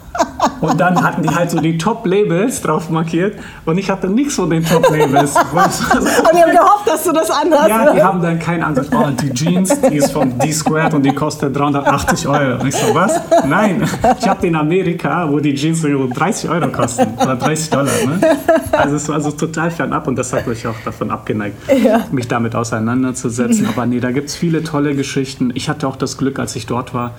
[0.60, 4.50] Und dann hatten die halt so die Top-Labels drauf markiert und ich hatte nichts von
[4.50, 5.36] den Top-Labels.
[5.52, 7.68] und die haben gehofft, dass du das anhast.
[7.68, 8.88] Ja, die haben dann keinen Ansatz.
[8.92, 12.60] Oh, die Jeans, die ist von D-Squared und die kostet 380 Euro.
[12.60, 13.20] Und ich so, was?
[13.46, 13.82] Nein,
[14.18, 17.92] ich habe die in Amerika, wo die Jeans so 30 Euro kosten oder 30 Dollar.
[18.06, 18.36] Ne?
[18.72, 22.04] Also es war so total fernab und das hat mich auch davon abgeneigt, ja.
[22.10, 23.66] mich damit auseinanderzusetzen.
[23.66, 25.50] Aber nee, da gibt es viele tolle Geschichten.
[25.54, 27.12] Ich hatte auch das Glück, als ich dort war,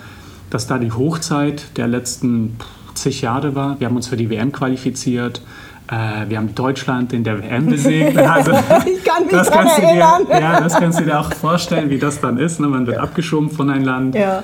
[0.50, 2.58] dass da die Hochzeit der letzten
[3.02, 3.80] zig Jahre war.
[3.80, 5.42] Wir haben uns für die WM qualifiziert.
[5.88, 8.18] Äh, wir haben Deutschland in der WM besiegt.
[8.30, 10.26] Also, ich kann mich das kannst erinnern.
[10.28, 12.60] Dir, ja, das kannst du dir auch vorstellen, wie das dann ist.
[12.60, 12.68] Ne?
[12.68, 14.16] Man wird abgeschoben von einem Land.
[14.16, 14.44] Ja.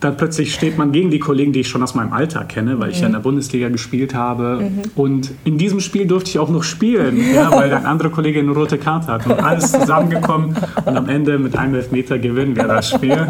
[0.00, 2.88] Dann plötzlich steht man gegen die Kollegen, die ich schon aus meinem Alter kenne, weil
[2.88, 2.94] mhm.
[2.94, 4.60] ich ja in der Bundesliga gespielt habe.
[4.62, 4.82] Mhm.
[4.96, 8.52] Und in diesem Spiel durfte ich auch noch spielen, ja, weil ein anderer Kollege eine
[8.52, 9.26] rote Karte hat.
[9.26, 13.10] Und alles zusammengekommen und am Ende mit einem Elfmeter gewinnen wir das Spiel.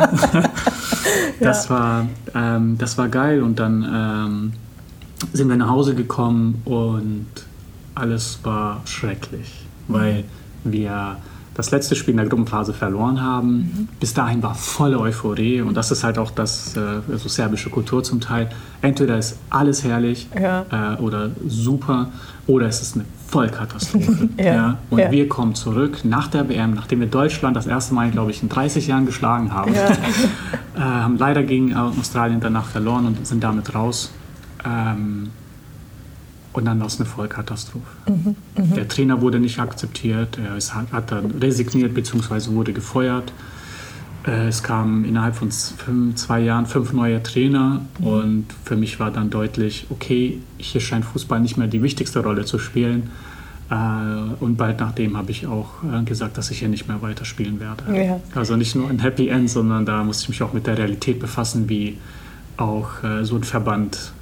[1.40, 3.42] das, war, ähm, das war geil.
[3.42, 4.52] Und dann ähm,
[5.32, 7.26] sind wir nach Hause gekommen und
[7.94, 10.24] alles war schrecklich, weil
[10.64, 11.16] wir
[11.60, 13.56] das letzte Spiel in der Gruppenphase verloren haben.
[13.56, 13.88] Mhm.
[14.00, 18.02] Bis dahin war volle Euphorie und das ist halt auch das äh, so serbische Kultur
[18.02, 18.48] zum Teil.
[18.80, 20.64] Entweder ist alles herrlich ja.
[20.70, 22.08] äh, oder super
[22.46, 24.30] oder es ist eine Vollkatastrophe.
[24.38, 24.44] ja.
[24.44, 24.78] ja.
[24.88, 25.10] Und ja.
[25.10, 28.48] wir kommen zurück nach der WM, nachdem wir Deutschland das erste Mal, glaube ich, in
[28.48, 29.74] 30 Jahren geschlagen haben.
[29.74, 29.90] Ja.
[30.76, 34.10] äh, haben leider gegen Australien danach verloren und sind damit raus.
[34.64, 35.28] Ähm,
[36.52, 37.86] und dann war es eine Vollkatastrophe.
[38.08, 38.74] Mhm, mh.
[38.74, 42.52] Der Trainer wurde nicht akzeptiert, er ist, hat dann resigniert bzw.
[42.52, 43.32] wurde gefeuert.
[44.26, 48.06] Äh, es kamen innerhalb von fünf, zwei Jahren fünf neue Trainer mhm.
[48.06, 52.44] und für mich war dann deutlich, okay, hier scheint Fußball nicht mehr die wichtigste Rolle
[52.44, 53.10] zu spielen.
[53.70, 53.74] Äh,
[54.40, 57.96] und bald nachdem habe ich auch äh, gesagt, dass ich hier nicht mehr weiterspielen werde.
[57.96, 58.20] Ja.
[58.34, 61.18] Also nicht nur ein Happy End, sondern da musste ich mich auch mit der Realität
[61.20, 61.98] befassen, wie
[62.56, 62.88] auch
[63.22, 64.12] so ein Verband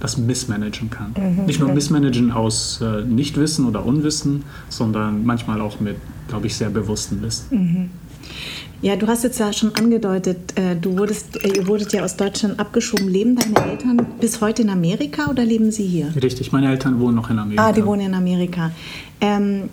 [0.00, 1.14] das missmanagen kann.
[1.16, 1.46] Mhm.
[1.46, 5.96] Nicht nur missmanagen aus äh, Nichtwissen oder Unwissen, sondern manchmal auch mit,
[6.28, 7.46] glaube ich, sehr bewusstem Wissen.
[7.50, 7.90] Mhm.
[8.82, 12.16] Ja, du hast jetzt ja schon angedeutet, äh, du wurdest, äh, ihr wurdet ja aus
[12.16, 13.08] Deutschland abgeschoben.
[13.08, 16.14] Leben deine Eltern bis heute in Amerika oder leben sie hier?
[16.22, 17.66] Richtig, meine Eltern wohnen noch in Amerika.
[17.66, 18.70] Ah, die wohnen in Amerika.
[19.20, 19.70] Ähm,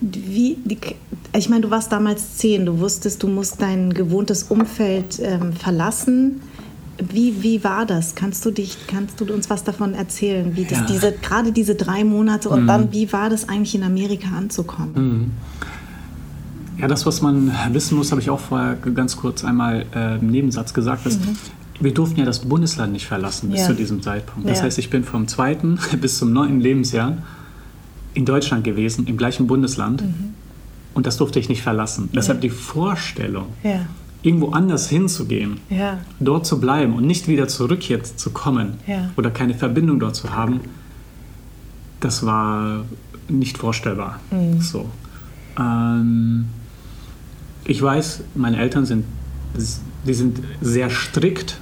[0.00, 0.78] wie, die,
[1.34, 6.42] ich meine, du warst damals zehn, du wusstest, du musst dein gewohntes Umfeld ähm, verlassen.
[6.98, 8.14] Wie, wie war das?
[8.14, 10.56] Kannst du, dich, kannst du uns was davon erzählen?
[10.56, 10.86] Wie das ja.
[10.86, 12.66] diese, gerade diese drei Monate und mhm.
[12.66, 14.92] dann, wie war das eigentlich in Amerika anzukommen?
[14.94, 15.30] Mhm.
[16.80, 20.30] Ja, das, was man wissen muss, habe ich auch vorher ganz kurz einmal äh, im
[20.30, 21.06] Nebensatz gesagt.
[21.06, 21.36] Dass mhm.
[21.80, 23.66] Wir durften ja das Bundesland nicht verlassen bis ja.
[23.66, 24.48] zu diesem Zeitpunkt.
[24.48, 24.64] Das ja.
[24.64, 27.18] heißt, ich bin vom zweiten bis zum neunten Lebensjahr
[28.14, 30.02] in Deutschland gewesen, im gleichen Bundesland.
[30.02, 30.34] Mhm.
[30.94, 32.10] Und das durfte ich nicht verlassen.
[32.14, 33.46] Deshalb die Vorstellung,
[34.22, 35.98] irgendwo anders hinzugehen, ja.
[36.20, 39.10] dort zu bleiben und nicht wieder zurück jetzt zu kommen ja.
[39.16, 40.60] oder keine Verbindung dort zu haben,
[42.00, 42.84] das war
[43.28, 44.20] nicht vorstellbar.
[44.30, 44.60] Mhm.
[44.60, 44.88] So.
[45.58, 46.46] Ähm,
[47.64, 49.04] ich weiß, meine Eltern sind,
[50.06, 51.58] die sind sehr strikt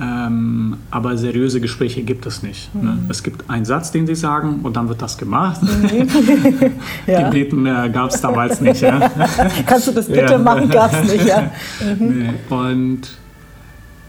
[0.00, 2.74] ähm, aber seriöse Gespräche gibt es nicht.
[2.74, 2.92] Ne?
[2.92, 3.10] Mhm.
[3.10, 5.62] Es gibt einen Satz, den sie sagen und dann wird das gemacht.
[5.62, 6.08] Mhm.
[7.06, 7.30] ja.
[7.30, 8.80] Die Beten äh, gab es damals nicht.
[8.80, 9.10] Ja?
[9.66, 10.38] Kannst du das bitte ja.
[10.38, 10.68] machen?
[10.68, 11.26] Gab es nicht.
[11.26, 11.50] Ja.
[11.80, 12.18] Mhm.
[12.18, 12.54] Nee.
[12.54, 13.00] Und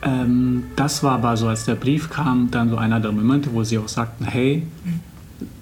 [0.02, 3.64] ähm, das war aber so, als der Brief kam, dann so einer der Momente, wo
[3.64, 4.66] sie auch sagten, hey,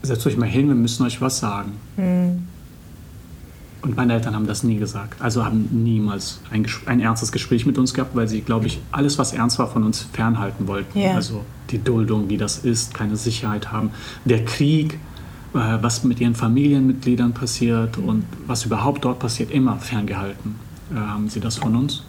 [0.02, 1.74] setzt euch mal hin, wir müssen euch was sagen.
[1.98, 2.48] Mhm.
[3.84, 5.22] Und meine Eltern haben das nie gesagt.
[5.22, 9.18] Also haben niemals ein, ein, ernstes Gespräch mit uns gehabt, weil sie, glaube ich, alles,
[9.18, 10.98] was ernst war, von uns fernhalten wollten.
[10.98, 11.16] Yeah.
[11.16, 13.92] Also die Duldung, wie das ist, keine Sicherheit haben.
[14.24, 14.94] Der Krieg,
[15.54, 20.56] äh, was mit ihren Familienmitgliedern passiert und was überhaupt dort passiert, immer ferngehalten
[20.94, 22.04] äh, haben sie das von uns.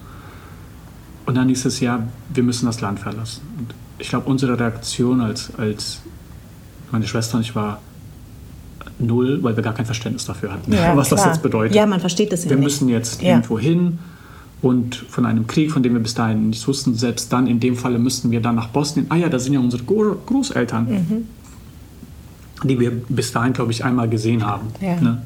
[1.26, 3.42] Und dann hieß es ja, wir müssen das Land verlassen.
[3.58, 6.02] Und ich glaube, unsere Reaktion als, als
[6.92, 7.80] meine Schwester und ich war,
[8.98, 11.18] null, weil wir gar kein Verständnis dafür hatten, ja, was klar.
[11.18, 11.74] das jetzt bedeutet.
[11.74, 12.64] Ja, man versteht das ja Wir nicht.
[12.64, 13.30] müssen jetzt ja.
[13.30, 13.98] irgendwo hin
[14.62, 17.76] und von einem Krieg, von dem wir bis dahin nichts wussten, selbst dann in dem
[17.76, 19.06] Falle müssten wir dann nach Bosnien.
[19.10, 22.66] Ah ja, da sind ja unsere Großeltern, mhm.
[22.66, 24.68] die wir bis dahin, glaube ich, einmal gesehen haben.
[24.80, 25.00] Ja.
[25.00, 25.22] Ne?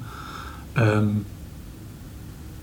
[0.76, 1.24] Ähm,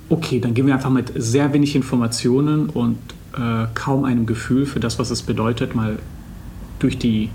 [0.09, 2.97] okay, dann gehen wir einfach mit sehr wenig Informationen und
[3.37, 5.97] äh, kaum einem Gefühl für das, was es bedeutet, mal
[6.79, 7.29] durch die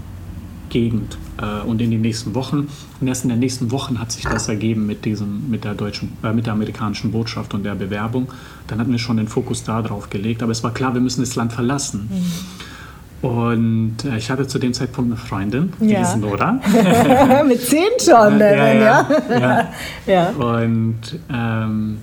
[0.70, 2.68] Gegend äh, und in den nächsten Wochen.
[3.00, 6.12] Und erst in den nächsten Wochen hat sich das ergeben mit, diesem, mit, der, deutschen,
[6.22, 8.28] äh, mit der amerikanischen Botschaft und der Bewerbung.
[8.68, 10.42] Dann hatten wir schon den Fokus darauf gelegt.
[10.42, 12.08] Aber es war klar, wir müssen das Land verlassen.
[12.10, 13.28] Mhm.
[13.28, 16.02] Und äh, ich hatte zu dem Zeitpunkt eine Freundin, die Ja.
[16.02, 16.52] ist Nora.
[17.46, 19.06] Mit zehn schon, Ja, ja?
[19.28, 19.68] ja, ja.
[20.06, 20.28] Ja.
[20.30, 21.98] Und ähm,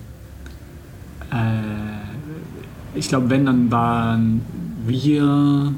[1.32, 4.42] äh, ich glaube, wenn, dann waren
[4.86, 5.74] wir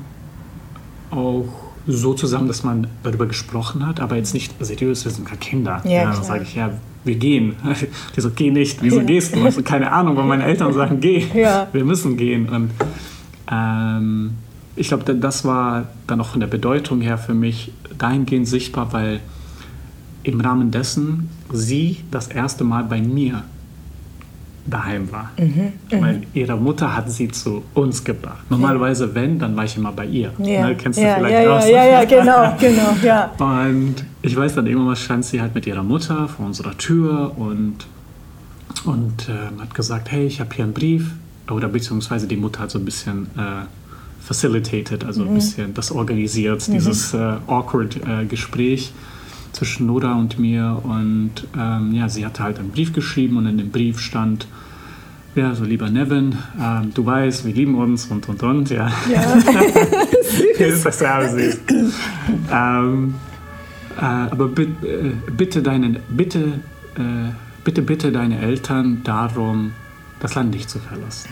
[1.12, 5.40] auch so zusammen, dass man darüber gesprochen hat, aber jetzt nicht seriös, wir sind keine
[5.40, 5.82] Kinder.
[5.86, 6.24] Ja, dann klar.
[6.24, 6.72] sage ich, ja,
[7.04, 7.56] wir gehen.
[8.16, 8.82] Die so, geh nicht.
[8.84, 9.04] Wieso Ja.
[9.04, 9.44] gehst du?
[9.44, 11.26] Also, keine Ahnung, weil meine Eltern sagen, geh.
[11.34, 11.68] Ja.
[11.72, 12.48] Wir müssen gehen.
[12.50, 12.70] Und
[13.52, 14.32] ähm,
[14.76, 18.94] ich glaube, da- das war dann auch von der Bedeutung her für mich dahingehend sichtbar,
[18.94, 19.20] weil
[20.24, 23.44] im Rahmen dessen sie das erste Mal bei mir
[24.70, 25.32] daheim war.
[25.38, 28.50] Mhm, Weil ihre Mutter hat sie zu uns gebracht.
[28.50, 30.32] Normalerweise, wenn, dann war ich immer bei ihr.
[30.40, 30.68] Ja.
[30.68, 31.68] Ne, kennst du ja, vielleicht ja, ja, auch.
[31.68, 33.32] ja, ja, genau, genau, ja.
[33.40, 37.76] Und ich weiß dann irgendwann stand sie halt mit ihrer Mutter vor unserer Tür und,
[38.86, 41.12] und ähm, hat gesagt, hey, ich habe hier einen Brief.
[41.50, 43.66] Oder beziehungsweise die Mutter hat so ein bisschen äh,
[44.24, 48.94] facilitated, also ein bisschen das organisiert, dieses äh, awkward äh, Gespräch
[49.54, 50.80] zwischen Nora und mir.
[50.84, 54.48] Und ähm, ja, sie hatte halt einen Brief geschrieben und in dem Brief stand,
[55.40, 58.92] ja, so lieber Nevin, ähm, du weißt, wir lieben uns und und und, ja.
[59.12, 59.22] ja.
[60.66, 61.60] ist das ja süß.
[62.52, 63.16] ähm,
[63.98, 66.40] äh, aber bitte, äh, bitte deine, bitte,
[66.96, 67.32] äh,
[67.64, 69.72] bitte, bitte deine Eltern darum,
[70.20, 71.30] das Land nicht zu verlassen.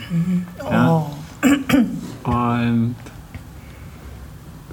[0.70, 0.90] Ja?
[0.90, 2.30] Oh.
[2.30, 2.96] Und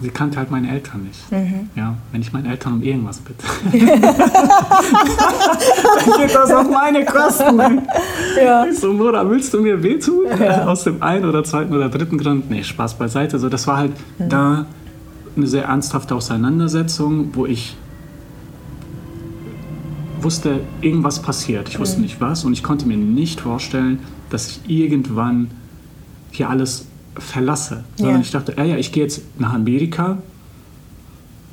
[0.01, 1.19] sie kannte halt meine Eltern nicht.
[1.75, 3.81] Ja, wenn ich meine Eltern um irgendwas bitte, dann
[6.17, 7.81] geht das auf meine Kosten.
[8.37, 8.65] Ja.
[8.65, 10.27] Ich so, Nora, willst du mir wehtun?
[10.65, 12.49] Aus dem einen oder zweiten oder dritten Grund?
[12.49, 13.39] Nee, Spaß beiseite.
[13.39, 14.65] So, das war halt da
[15.35, 17.75] eine sehr ernsthafte Auseinandersetzung, wo ich
[20.21, 21.69] wusste, irgendwas passiert.
[21.69, 25.51] Ich wusste nicht was und ich konnte mir nicht vorstellen, dass ich irgendwann
[26.31, 27.83] hier alles verlasse.
[27.95, 28.21] Sondern Ja.
[28.21, 30.17] ich dachte, ja, ja, ich gehe jetzt nach Amerika.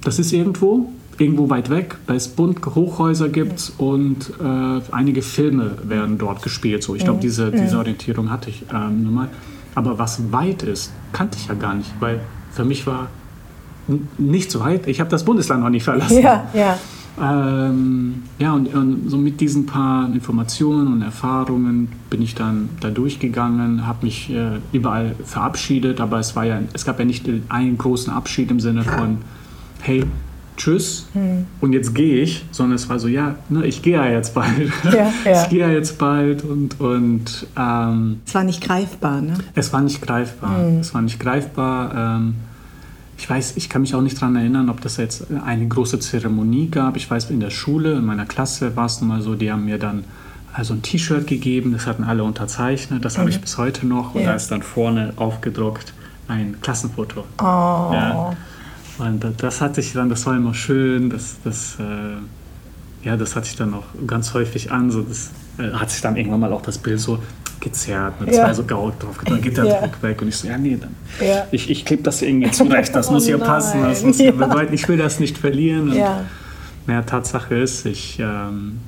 [0.03, 5.73] Das ist irgendwo, irgendwo weit weg, weil es bunt Hochhäuser gibt und äh, einige Filme
[5.85, 6.83] werden dort gespielt.
[6.83, 9.29] So, ich glaube, diese, diese Orientierung hatte ich ähm, nun mal.
[9.75, 12.21] Aber was weit ist, kannte ich ja gar nicht, weil
[12.51, 13.09] für mich war
[14.19, 14.87] nicht so weit.
[14.87, 16.21] Ich habe das Bundesland noch nicht verlassen.
[16.23, 16.79] Ja, ja.
[17.21, 22.91] Ähm, ja, und, und so mit diesen paar Informationen und Erfahrungen bin ich dann da
[22.91, 27.77] durchgegangen, habe mich äh, überall verabschiedet, aber es, war ja, es gab ja nicht einen
[27.77, 29.19] großen Abschied im Sinne von,
[29.83, 30.05] hey,
[30.57, 31.07] tschüss
[31.61, 34.73] und jetzt gehe ich, sondern es war so, ja, ne, ich gehe ja jetzt bald.
[34.85, 35.43] Ja, ja.
[35.43, 39.35] Ich gehe ja jetzt bald und, und ähm, Es war nicht greifbar, ne?
[39.55, 40.61] es war nicht greifbar.
[40.81, 42.17] Es war nicht greifbar.
[42.17, 42.35] Ähm,
[43.23, 46.67] ich weiß, ich kann mich auch nicht daran erinnern, ob das jetzt eine große Zeremonie
[46.69, 46.97] gab.
[46.97, 49.65] Ich weiß, in der Schule, in meiner Klasse war es nun mal so, die haben
[49.65, 50.03] mir dann
[50.53, 54.17] also ein T-Shirt gegeben, das hatten alle unterzeichnet, das habe ich bis heute noch.
[54.17, 54.31] Und Ja.
[54.31, 55.95] da ist dann vorne aufgedruckt
[56.27, 57.21] ein Klassenfoto.
[57.39, 57.45] Oh.
[57.45, 58.33] Ja.
[58.99, 63.37] Und da- das hatte ich dann, das war immer schön, das, das, äh, ja, das
[63.37, 64.91] hatte ich dann auch ganz häufig an.
[64.91, 67.19] So das äh, hat sich dann irgendwann mal auch das Bild so
[67.61, 68.45] gezerrt, mit Ja.
[68.47, 69.81] zwei so Gaut drauf, dann geht der Ja.
[69.81, 70.95] Druck weg und ich so, ja, nee, dann.
[71.25, 71.47] Ja.
[71.53, 74.33] Ich, ich klebe das irgendwie zurecht, das Oh muss ja passen, das muss ja Ja.
[74.33, 75.91] bedeuten, ich will das nicht verlieren.
[75.91, 76.25] Und, Ja.
[76.87, 78.79] naja, Tatsache ist, ich, ähm,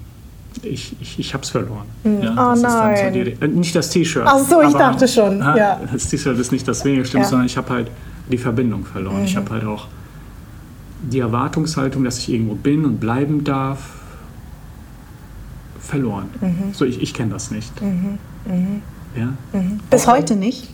[0.62, 1.85] ich, ich, ich habe es verloren.
[2.05, 3.12] Oh das ist dann nein.
[3.12, 4.24] die Re- äh, nicht das T-Shirt.
[4.27, 5.81] Ach so, ich aber- dachte schon, ja.
[5.92, 7.29] Das T-Shirt ist nicht das weniger Schlimme, Ja.
[7.31, 7.90] sondern ich habe halt
[8.33, 9.22] die Verbindung verloren.
[9.24, 9.87] Ich habe halt auch
[11.03, 13.79] die Erwartungshaltung, dass ich irgendwo bin und bleiben darf,
[15.85, 16.27] verloren.
[16.73, 17.73] So, ich, ich kenne das nicht.
[19.16, 19.33] Ja?
[19.90, 20.70] Bis heute nicht?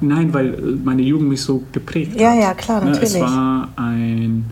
[0.00, 2.38] Nein, weil äh, meine Jugend mich so geprägt Ja, hat.
[2.40, 3.14] ja, klar, Ne, natürlich.
[3.14, 4.44] Es war ein,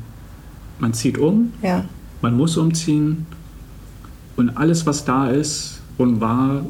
[0.79, 1.85] man zieht um, Ja.
[2.23, 3.27] man muss umziehen
[4.37, 6.65] und alles, was da ist und war,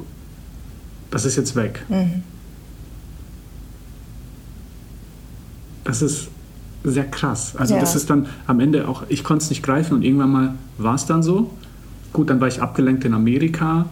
[1.10, 1.84] das ist jetzt weg.
[1.88, 2.22] Mhm.
[5.84, 6.28] Das ist
[6.84, 7.54] sehr krass.
[7.56, 7.80] Also Ja.
[7.80, 10.94] das ist dann am Ende auch, ich konnte es nicht greifen und irgendwann mal war
[10.94, 11.50] es dann so.
[12.12, 13.86] Gut, dann war ich abgelenkt in Amerika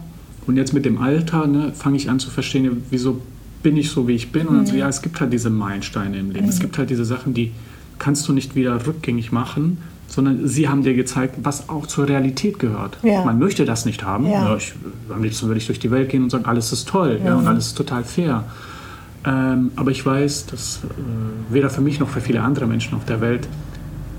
[0.47, 3.21] und jetzt mit dem Alter ne, fange ich an zu verstehen, ja, wieso
[3.63, 4.47] bin ich so, wie ich bin.
[4.47, 6.47] Und dann so, ja, es gibt halt diese Meilensteine im Leben.
[6.47, 7.51] Es gibt halt diese Sachen, die
[7.99, 12.59] kannst du nicht wieder rückgängig machen, sondern sie haben dir gezeigt, was auch zur Realität
[12.59, 12.97] gehört.
[13.03, 13.23] Ja.
[13.23, 14.27] Man möchte das nicht haben.
[14.27, 14.55] Ja.
[14.55, 14.73] ich,
[15.09, 17.47] am liebsten würde ich durch die Welt gehen und sagen, alles ist toll ja, und
[17.47, 18.43] alles ist total fair.
[19.23, 23.05] Ähm, aber ich weiß, dass äh, weder für mich noch für viele andere Menschen auf
[23.05, 23.47] der Welt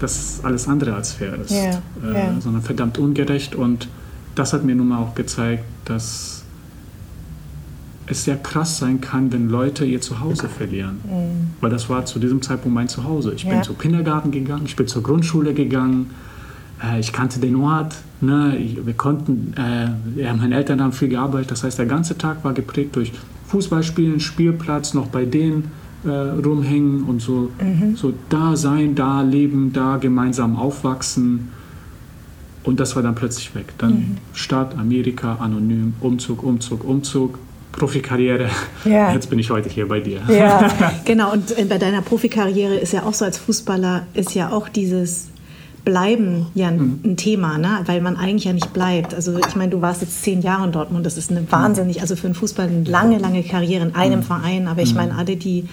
[0.02, 2.40] das alles andere als fair ist, Ja, äh, ja.
[2.40, 3.54] sondern verdammt ungerecht.
[3.54, 3.88] Und
[4.34, 6.42] das hat mir nun mal auch gezeigt, dass
[8.06, 10.98] es sehr krass sein kann, wenn Leute ihr Zuhause verlieren.
[11.60, 13.32] Weil das war zu diesem Zeitpunkt mein Zuhause.
[13.34, 13.44] Ich.
[13.44, 13.50] Ja.
[13.50, 16.10] bin zum Kindergarten gegangen, ich bin zur Grundschule gegangen,
[16.82, 17.94] äh, ich kannte den Ort.
[18.20, 18.56] Ne?
[18.84, 22.52] Wir konnten, äh, ja, meine Eltern haben viel gearbeitet, das heißt, der ganze Tag war
[22.52, 23.12] geprägt durch
[23.48, 25.70] Fußballspielen, Spielplatz, noch bei denen,
[26.04, 27.96] äh, rumhängen und so, mhm.
[27.96, 31.50] so da sein, da leben, da gemeinsam aufwachsen.
[32.64, 33.72] Und das war dann plötzlich weg.
[33.78, 34.16] Dann mhm.
[34.32, 37.38] Stadt, Amerika, anonym, Umzug, Umzug, Umzug.
[37.72, 38.50] Profikarriere.
[38.84, 39.12] Ja.
[39.14, 40.20] Jetzt bin ich heute hier bei dir.
[40.28, 40.70] Ja,
[41.06, 41.32] genau.
[41.32, 45.31] Und äh, bei deiner Profikarriere ist ja auch so als Fußballer, ist ja auch dieses
[45.84, 47.00] Bleiben ja ein, mhm.
[47.04, 47.80] ein, Thema, ne?
[47.86, 49.14] weil man eigentlich ja nicht bleibt.
[49.14, 52.14] Also ich meine, du warst jetzt zehn Jahre in Dortmund, das ist eine wahnsinnig, also
[52.14, 54.24] für einen Fußball eine lange, lange Karriere in einem mhm.
[54.24, 54.68] Verein.
[54.68, 54.96] Aber ich mhm.
[54.98, 55.64] meine, alle, die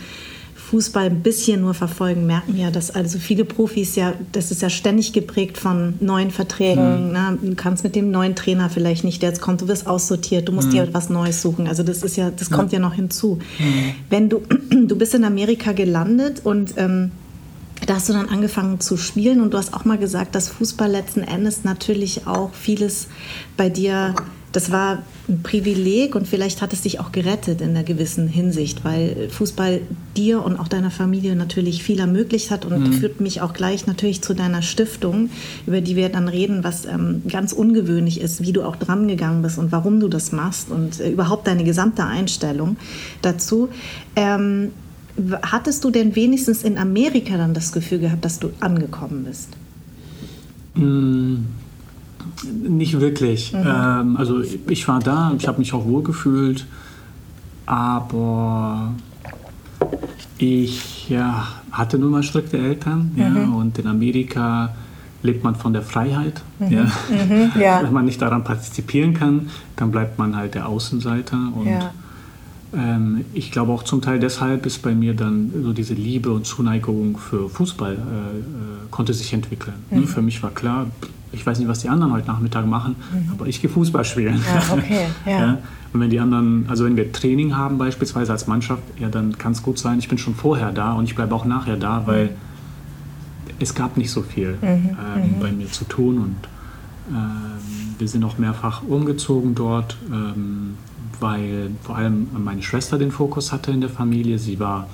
[0.69, 4.69] Fußball ein bisschen nur verfolgen, merken ja, dass also viele Profis ja, das ist ja
[4.69, 7.07] ständig geprägt von neuen Verträgen.
[7.07, 7.11] Mhm.
[7.11, 7.37] Ne?
[7.41, 10.51] Du kannst mit dem neuen Trainer vielleicht nicht, der jetzt kommt, du wirst aussortiert, du
[10.51, 10.73] musst mhm.
[10.73, 11.67] dir etwas Neues suchen.
[11.67, 13.39] Also das ist ja, das kommt ja noch hinzu.
[13.57, 13.93] Mhm.
[14.11, 17.11] Wenn du, du bist in Amerika gelandet und ähm,
[17.89, 20.91] da hast du dann angefangen zu spielen und du hast auch mal gesagt, dass Fußball
[20.91, 23.07] letzten Endes natürlich auch vieles
[23.57, 24.13] bei dir,
[24.51, 28.85] das war ein Privileg und vielleicht hat es dich auch gerettet in einer gewissen Hinsicht,
[28.85, 29.81] weil Fußball
[30.15, 32.93] dir und auch deiner Familie natürlich viel ermöglicht hat und mhm.
[32.93, 35.31] führt mich auch gleich natürlich zu deiner Stiftung,
[35.65, 39.41] über die wir dann reden, was ähm, ganz ungewöhnlich ist, wie du auch dran gegangen
[39.41, 42.77] bist und warum du das machst und äh, überhaupt deine gesamte Einstellung
[43.23, 43.69] dazu.
[44.15, 44.73] Ähm,
[45.41, 49.49] hattest du denn wenigstens in Amerika dann das Gefühl gehabt, dass du angekommen bist?
[50.75, 51.37] Mm,
[52.67, 53.53] nicht wirklich.
[53.53, 53.63] Mhm.
[53.65, 56.65] Ähm, also ich war da, ich habe mich auch wohl gefühlt,
[57.65, 58.93] aber
[60.37, 63.21] ich ja, hatte nun mal strikte Eltern mhm.
[63.21, 64.73] ja, und in Amerika
[65.21, 66.41] lebt man von der Freiheit.
[66.59, 66.71] Mhm.
[66.71, 66.83] Ja.
[66.83, 67.51] Mhm.
[67.83, 71.67] Wenn man nicht daran partizipieren kann, dann bleibt man halt der Außenseiter und.
[72.75, 76.45] Ähm, ich glaube auch zum Teil deshalb ist bei mir dann so diese Liebe und
[76.45, 78.41] Zuneigung für Fußball äh, äh,
[78.91, 79.75] konnte sich entwickeln.
[79.89, 80.07] Mhm.
[80.07, 80.87] Für mich war klar,
[81.31, 83.31] ich weiß nicht, was die anderen heute Nachmittag machen, mhm.
[83.31, 84.39] aber ich gehe Fußball spielen.
[84.53, 85.39] Ja, okay, ja.
[85.39, 85.57] ja.
[85.91, 89.53] Und wenn die anderen, also wenn wir Training haben beispielsweise als Mannschaft, ja, dann kann
[89.53, 92.29] es gut sein, ich bin schon vorher da und ich bleibe auch nachher da, weil
[93.59, 94.67] es gab nicht so viel mhm.
[94.67, 95.39] ähm, mhm.
[95.39, 96.35] bei mir zu tun und
[97.09, 99.97] ähm, wir sind auch mehrfach umgezogen dort.
[100.11, 100.75] Ähm,
[101.19, 104.39] weil vor allem meine Schwester den Fokus hatte in der Familie.
[104.39, 104.87] Sie war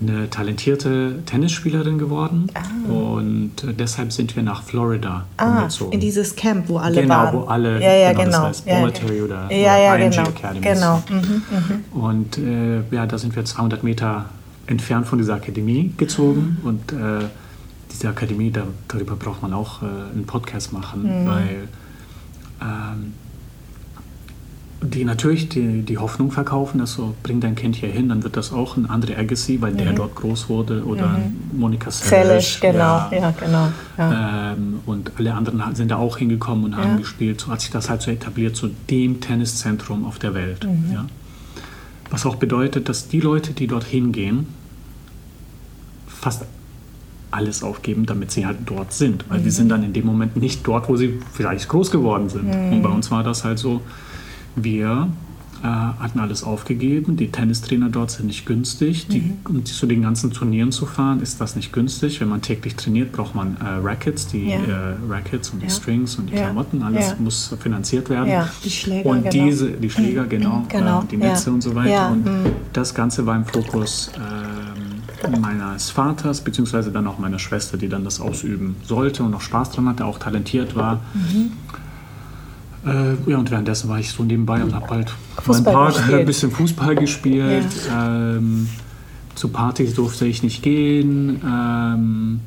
[0.00, 2.90] eine talentierte Tennisspielerin geworden ah.
[2.90, 5.92] und deshalb sind wir nach Florida ah, umgezogen.
[5.92, 7.30] in dieses Camp, wo alle genau, waren.
[7.32, 8.38] Genau, wo alle, ja, ja, genau, genau.
[8.38, 10.72] das heißt ja, Military oder, ja, ja, IMG genau, Academies.
[10.72, 11.02] Genau.
[11.10, 12.06] Mhm, mh.
[12.06, 14.26] Und äh, ja, da sind wir 200 Meter
[14.66, 16.68] entfernt von dieser Akademie gezogen mhm.
[16.68, 17.24] und äh,
[17.90, 21.26] diese Akademie, da, darüber braucht man auch äh, einen Podcast machen, mhm.
[21.26, 21.68] weil
[22.62, 23.14] ähm,
[24.80, 28.36] die natürlich die, die Hoffnung verkaufen, dass so, bring dein Kind hier hin, dann wird
[28.36, 29.78] das auch ein Andre Agassi, weil mhm.
[29.78, 31.58] der dort groß wurde, oder mhm.
[31.58, 32.58] Monika Seles.
[32.60, 33.68] genau, ja, ja genau.
[33.96, 34.52] Ja.
[34.52, 37.40] Ähm, und alle anderen sind da auch hingekommen und haben gespielt.
[37.40, 40.64] So hat sich das halt so etabliert, zu so dem Tenniszentrum auf der Welt.
[40.64, 40.92] Mhm.
[40.92, 41.06] Ja.
[42.10, 44.46] Was auch bedeutet, dass die Leute, die dort hingehen,
[46.06, 46.44] fast
[47.30, 49.24] alles aufgeben, damit sie halt dort sind.
[49.28, 49.44] Weil mhm.
[49.44, 52.46] die sind dann in dem Moment nicht dort, wo sie vielleicht groß geworden sind.
[52.46, 52.74] Mhm.
[52.74, 53.82] Und bei uns war das halt so,
[54.64, 55.08] wir
[55.62, 57.16] äh, hatten alles aufgegeben.
[57.16, 59.08] Die Tennistrainer dort sind nicht günstig.
[59.08, 59.38] Die, mhm.
[59.48, 62.20] Um zu den ganzen Turnieren zu fahren, ist das nicht günstig.
[62.20, 64.56] Wenn man täglich trainiert, braucht man äh, Rackets, die ja.
[64.56, 65.72] äh, Rackets und die ja.
[65.72, 66.44] Strings und die ja.
[66.44, 66.82] Klamotten.
[66.82, 68.32] Alles muss finanziert werden.
[68.64, 69.46] Die Schläger, und genau.
[69.46, 70.28] diese, die Schläger, mhm.
[70.28, 71.02] genau, genau.
[71.02, 72.10] Äh, die Netze und so weiter.
[72.12, 72.52] Und mhm.
[72.72, 78.04] das Ganze war im Fokus ähm, meines Vaters, beziehungsweise dann auch meiner Schwester, die dann
[78.04, 81.00] das ausüben sollte und auch Spaß dran hatte, auch talentiert war.
[81.14, 81.50] Mhm.
[82.86, 85.12] Äh, ja, und währenddessen war ich so nebenbei und habe halt
[85.42, 87.66] Fußball ein, paar, ein bisschen Fußball gespielt.
[87.88, 88.36] Ja.
[88.36, 88.68] Ähm,
[89.34, 91.40] zu Partys durfte ich nicht gehen.
[91.44, 92.40] Ähm,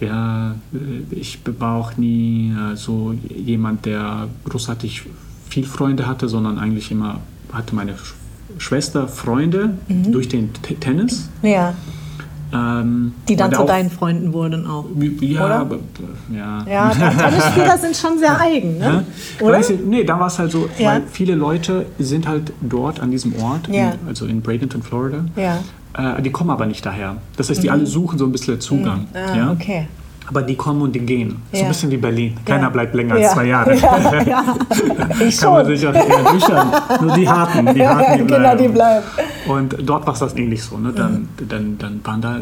[0.00, 5.04] ja, äh, ich war auch nie so jemand, der großartig
[5.48, 7.20] viel Freunde hatte, sondern eigentlich immer
[7.52, 7.94] hatte meine
[8.58, 10.12] Schwester Freunde mhm.
[10.12, 11.28] durch den T Tennis.
[11.42, 11.74] Ja.
[12.54, 14.84] Ähm, die dann zu deinen Freunden wurden auch.
[15.20, 15.54] Ja, oder?
[15.56, 15.78] aber
[16.32, 16.64] ja.
[16.68, 19.04] Ja, Tennisspieler sind schon sehr eigen, ne?
[19.40, 19.44] Ja?
[19.44, 19.58] Oder?
[19.58, 20.90] Weißt du, nee, da war es halt so, ja.
[20.90, 23.90] weil viele Leute sind halt dort an diesem Ort, ja.
[23.90, 25.24] in, also in Bradenton, Florida.
[25.34, 25.58] Ja.
[25.96, 27.16] Äh, die kommen aber nicht daher.
[27.36, 27.72] Das heißt, die mhm.
[27.72, 29.00] alle suchen so ein bisschen Zugang.
[29.00, 29.06] Mhm.
[29.14, 29.50] Ah, ja?
[29.50, 29.88] okay.
[30.26, 31.36] Aber die kommen und die gehen.
[31.52, 31.58] Ja.
[31.58, 32.36] So ein bisschen wie Berlin.
[32.44, 32.68] Keiner ja.
[32.70, 33.74] bleibt länger als zwei Jahre.
[33.84, 34.56] Ja, ja.
[35.20, 36.68] Ich Kann man sich auch eher durchschauen.
[37.00, 38.42] Nur die Harten, die Harten, die bleiben.
[38.42, 39.04] Genau, die bleiben.
[39.46, 40.78] Und dort war es das ähnlich so.
[40.78, 40.92] Ne?
[40.92, 41.48] Dann, mhm.
[41.48, 42.40] dann, dann waren da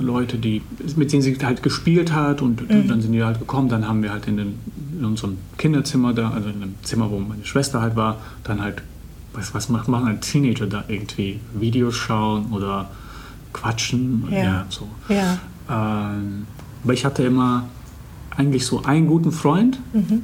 [0.00, 0.62] Leute, die,
[0.96, 2.88] mit denen sie halt gespielt hat und mhm.
[2.88, 3.68] dann sind die halt gekommen.
[3.68, 4.58] Dann haben wir halt in, den,
[4.98, 8.82] in unserem Kinderzimmer da, also in dem Zimmer, wo meine Schwester halt war, dann halt,
[9.34, 11.40] was, was macht, machen ein Teenager da irgendwie?
[11.54, 12.88] Videos schauen oder
[13.52, 14.28] quatschen.
[14.30, 14.88] Ja, so.
[15.08, 15.38] Ja.
[15.70, 16.46] Ähm,
[16.88, 17.64] aber ich hatte immer
[18.34, 19.78] eigentlich so einen guten Freund.
[19.92, 20.22] Mhm.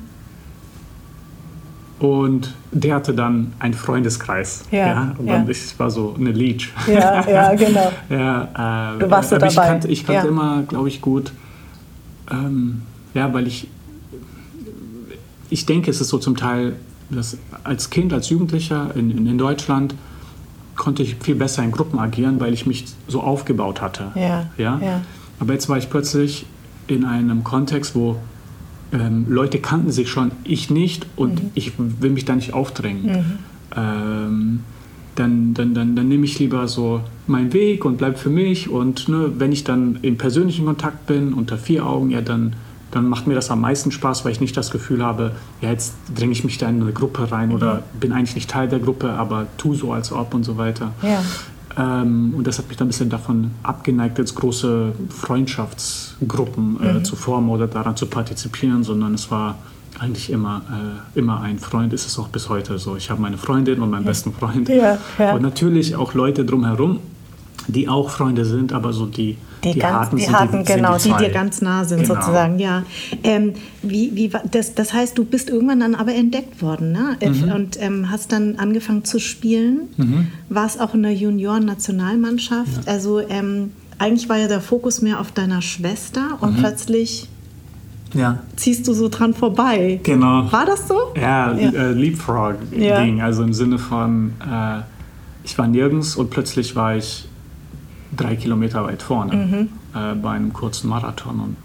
[1.99, 4.65] Und der hatte dann einen Freundeskreis.
[4.71, 5.15] Ja, ja?
[5.19, 6.73] Und dann, ich war so eine Leech.
[6.87, 7.93] Ja, ja, genau.
[8.09, 9.53] ja, äh, du warst aber dabei.
[9.53, 10.29] ich kannte, ich kannte ja.
[10.29, 11.33] immer, glaube ich, gut.
[12.31, 12.81] Ähm,
[13.13, 13.69] ja, weil ich,
[15.51, 16.77] ich denke, es ist so zum Teil,
[17.11, 19.95] dass als Kind, als Jugendlicher in, in, in Deutschland
[20.77, 24.13] konnte ich viel besser in Gruppen agieren, weil ich mich so aufgebaut hatte.
[24.15, 24.81] Ja, ja?
[24.83, 25.03] ja.
[25.41, 26.47] Aber jetzt war ich plötzlich
[26.87, 28.17] in einem Kontext, wo
[28.93, 31.51] ähm, Leute kannten sich schon, ich nicht und mhm.
[31.55, 33.05] ich will mich da nicht aufdrängen.
[33.05, 33.39] Mhm.
[33.77, 34.61] Ähm,
[35.17, 38.69] dann, dann, dann, dann nehme ich lieber so meinen Weg und bleibe für mich.
[38.69, 42.55] Und ne, wenn ich dann im persönlichen Kontakt bin, unter vier Augen, ja, dann,
[42.91, 45.95] dann macht mir das am meisten Spaß, weil ich nicht das Gefühl habe, ja, jetzt
[46.15, 47.55] dränge ich mich da in eine Gruppe rein mhm.
[47.55, 50.93] oder bin eigentlich nicht Teil der Gruppe, aber tu so, als ob und so weiter.
[51.03, 51.23] Ja.
[51.77, 57.05] Ähm, und das hat mich dann ein bisschen davon abgeneigt, jetzt große Freundschaftsgruppen äh, mhm.
[57.05, 59.57] zu formen oder daran zu partizipieren, sondern es war
[59.99, 60.63] eigentlich immer,
[61.15, 62.97] äh, immer ein Freund, ist es auch bis heute so.
[62.97, 64.11] Ich habe meine Freundin und meinen ja.
[64.11, 64.69] besten Freund.
[64.69, 65.35] Ja, ja.
[65.35, 67.01] Und natürlich auch Leute drumherum,
[67.67, 70.73] die auch Freunde sind, aber so die, die, die ganz, harten, die, sind, harten, die,
[70.73, 72.15] genau, sind die, die dir ganz nah sind genau.
[72.15, 72.83] sozusagen, ja.
[73.23, 77.17] Ähm, wie, wie, das, das heißt, du bist irgendwann dann aber entdeckt worden ne?
[77.23, 77.53] Mhm.
[77.53, 79.89] und ähm, hast dann angefangen zu spielen.
[79.97, 80.29] Mhm.
[80.49, 82.87] Warst auch in der Junioren-Nationalmannschaft.
[82.87, 82.93] Ja.
[82.93, 86.61] Also ähm, eigentlich war ja der Fokus mehr auf deiner Schwester und mhm.
[86.61, 87.29] plötzlich
[88.13, 88.41] ja.
[88.57, 90.01] ziehst du so dran vorbei.
[90.03, 90.51] Genau.
[90.53, 91.13] War das so?
[91.17, 91.71] Ja, ja.
[91.71, 93.23] Äh, Leapfrog-Ding.
[93.23, 94.81] Also im Sinne von, äh,
[95.45, 97.29] ich war nirgends und plötzlich war ich
[98.17, 99.69] drei Kilometer weit vorne mhm.
[99.95, 101.41] äh, bei einem kurzen Marathon.
[101.41, 101.57] Und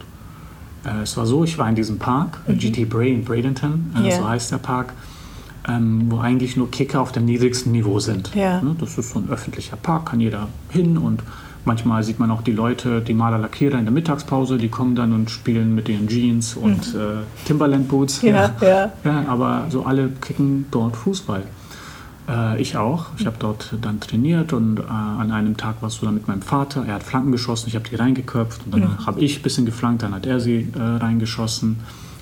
[0.85, 2.57] äh, es war so, ich war in diesem Park, mhm.
[2.57, 4.17] GT Bray in Bradenton, äh, yeah.
[4.17, 4.93] so heißt der Park,
[5.67, 8.35] ähm, wo eigentlich nur Kicker auf dem niedrigsten Niveau sind.
[8.35, 8.61] Yeah.
[8.61, 8.75] Ne?
[8.79, 11.21] Das ist so ein öffentlicher Park, kann jeder hin und
[11.65, 15.13] manchmal sieht man auch die Leute, die Maler Lackierer in der Mittagspause, die kommen dann
[15.13, 16.99] und spielen mit ihren Jeans und mhm.
[16.99, 18.21] äh, Timberland Boots.
[18.21, 18.91] Ja, ja.
[19.03, 21.43] ja, aber so alle kicken dort Fußball.
[22.29, 23.07] Äh, ich auch.
[23.17, 26.41] Ich habe dort dann trainiert und äh, an einem Tag warst du dann mit meinem
[26.41, 26.85] Vater.
[26.85, 29.05] Er hat Flanken geschossen, ich habe die reingeköpft und dann mhm.
[29.05, 31.77] habe ich ein bisschen geflankt, dann hat er sie äh, reingeschossen.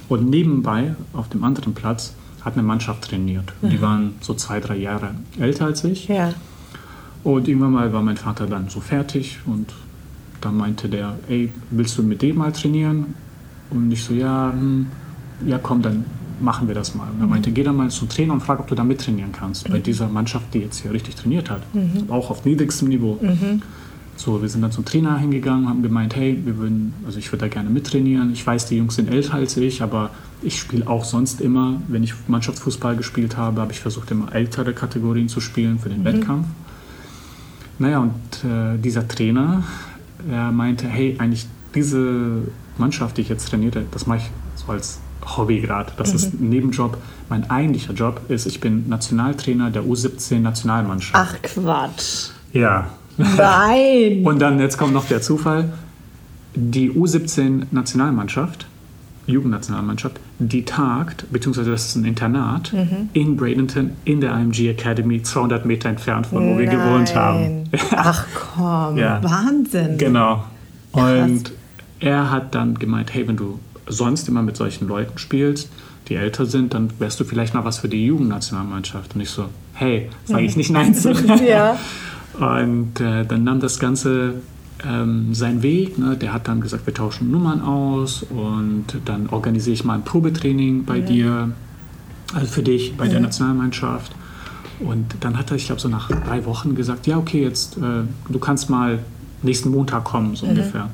[0.08, 3.52] Und nebenbei, auf dem anderen Platz, hat eine Mannschaft trainiert.
[3.62, 3.70] Mhm.
[3.70, 6.08] Die waren so zwei, drei Jahre älter als ich.
[6.08, 6.34] Ja.
[7.24, 9.74] Und irgendwann mal war mein Vater dann so fertig und
[10.40, 13.16] dann meinte der, ey, willst du mit dem mal trainieren?
[13.70, 14.88] Und ich so, ja, hm,
[15.46, 16.06] ja komm, dann
[16.40, 17.08] machen wir das mal.
[17.10, 19.68] Und er meinte, geh dann mal zum Trainer und frag, ob du da mittrainieren kannst.
[19.68, 19.74] Mhm.
[19.74, 21.62] Bei dieser Mannschaft, die jetzt hier richtig trainiert hat.
[21.74, 22.10] Mhm.
[22.10, 23.18] Auch auf niedrigstem Niveau.
[23.22, 23.62] Mhm.
[24.16, 27.46] So, wir sind dann zum Trainer hingegangen, haben gemeint, hey, wir würden, also ich würde
[27.46, 28.34] da gerne mittrainieren.
[28.34, 30.10] Ich weiß, die Jungs sind älter als ich, aber
[30.42, 34.74] ich spiele auch sonst immer, wenn ich Mannschaftsfußball gespielt habe, habe ich versucht, immer ältere
[34.74, 36.06] Kategorien zu spielen für den mhm.
[36.06, 36.48] Wettkampf.
[37.80, 39.64] Naja, und äh, dieser Trainer,
[40.28, 42.42] er meinte, hey, eigentlich diese
[42.78, 45.00] Mannschaft, die ich jetzt trainiere, das mache ich so als
[45.36, 45.92] Hobby gerade.
[45.98, 46.16] Das mhm.
[46.16, 46.98] ist ein Nebenjob.
[47.30, 51.16] Mein eigentlicher Job ist, ich bin Nationaltrainer der U17-Nationalmannschaft.
[51.16, 52.30] Ach Quatsch.
[52.54, 52.88] Ja.
[53.18, 54.22] Nein.
[54.26, 55.74] Und dann, jetzt kommt noch der Zufall,
[56.56, 58.68] die U17-Nationalmannschaft,
[59.28, 63.10] Jugendnationalmannschaft, die tagt, beziehungsweise das ist ein Internat, mhm.
[63.14, 66.60] in Bradenton in der IMG Academy, 200 Meter entfernt von wo Nein.
[66.60, 67.64] wir gewohnt haben.
[67.92, 69.22] Ach komm, ja.
[69.22, 69.98] Wahnsinn.
[69.98, 70.46] Genau.
[70.94, 71.54] Und Krass.
[72.00, 75.70] er hat dann gemeint, hey, wenn du sonst immer mit solchen Leuten spielst,
[76.08, 79.16] die älter sind, dann wärst du vielleicht mal was für die Jugendnationalmannschaft.
[79.16, 81.12] Und ich so, hey, sage ich nicht Nein zu.
[81.48, 81.78] ja.
[82.40, 84.36] Und äh, dann nahm das Ganze
[84.86, 85.98] ähm, seinen Weg.
[85.98, 86.16] Ne?
[86.16, 90.86] Der hat dann gesagt, wir tauschen Nummern aus und dann organisiere ich mal ein Probetraining
[90.86, 91.06] bei ja.
[91.06, 91.52] dir,
[92.34, 93.12] also für dich, bei ja.
[93.12, 94.14] der Nationalmannschaft.
[94.80, 98.04] Und dann hat er, ich glaube, so nach drei Wochen gesagt, ja, okay, jetzt, äh,
[98.30, 99.00] du kannst mal
[99.42, 100.52] nächsten Montag kommen, so mhm.
[100.52, 100.90] ungefähr.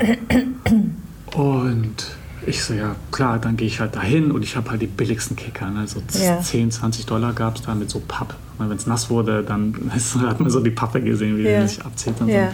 [1.36, 2.16] Und
[2.46, 5.36] ich so, ja klar, dann gehe ich halt dahin und ich habe halt die billigsten
[5.36, 5.70] Kicker.
[5.70, 5.86] Ne?
[5.86, 6.40] So ja.
[6.40, 8.34] 10, 20 Dollar gab es da mit so Papp.
[8.58, 9.74] Wenn es nass wurde, dann
[10.26, 11.62] hat man so die Pappe gesehen, wie ja.
[11.62, 11.80] die sich.
[12.20, 12.52] Und, ja.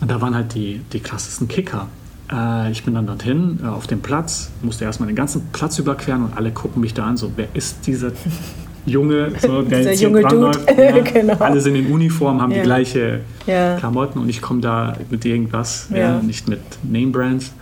[0.00, 1.88] und da waren halt die, die krassesten Kicker.
[2.32, 6.24] Äh, ich bin dann dorthin, äh, auf dem Platz, musste erstmal den ganzen Platz überqueren
[6.24, 8.12] und alle gucken mich da an, so, wer ist dieser
[8.86, 10.58] Junge, so, der jetzt junge Dude.
[10.76, 11.34] Ja, genau.
[11.34, 15.88] Alle sind in Uniform, haben die gleiche Klamotten und ich komme da mit irgendwas,
[16.22, 17.52] nicht mit Name Brands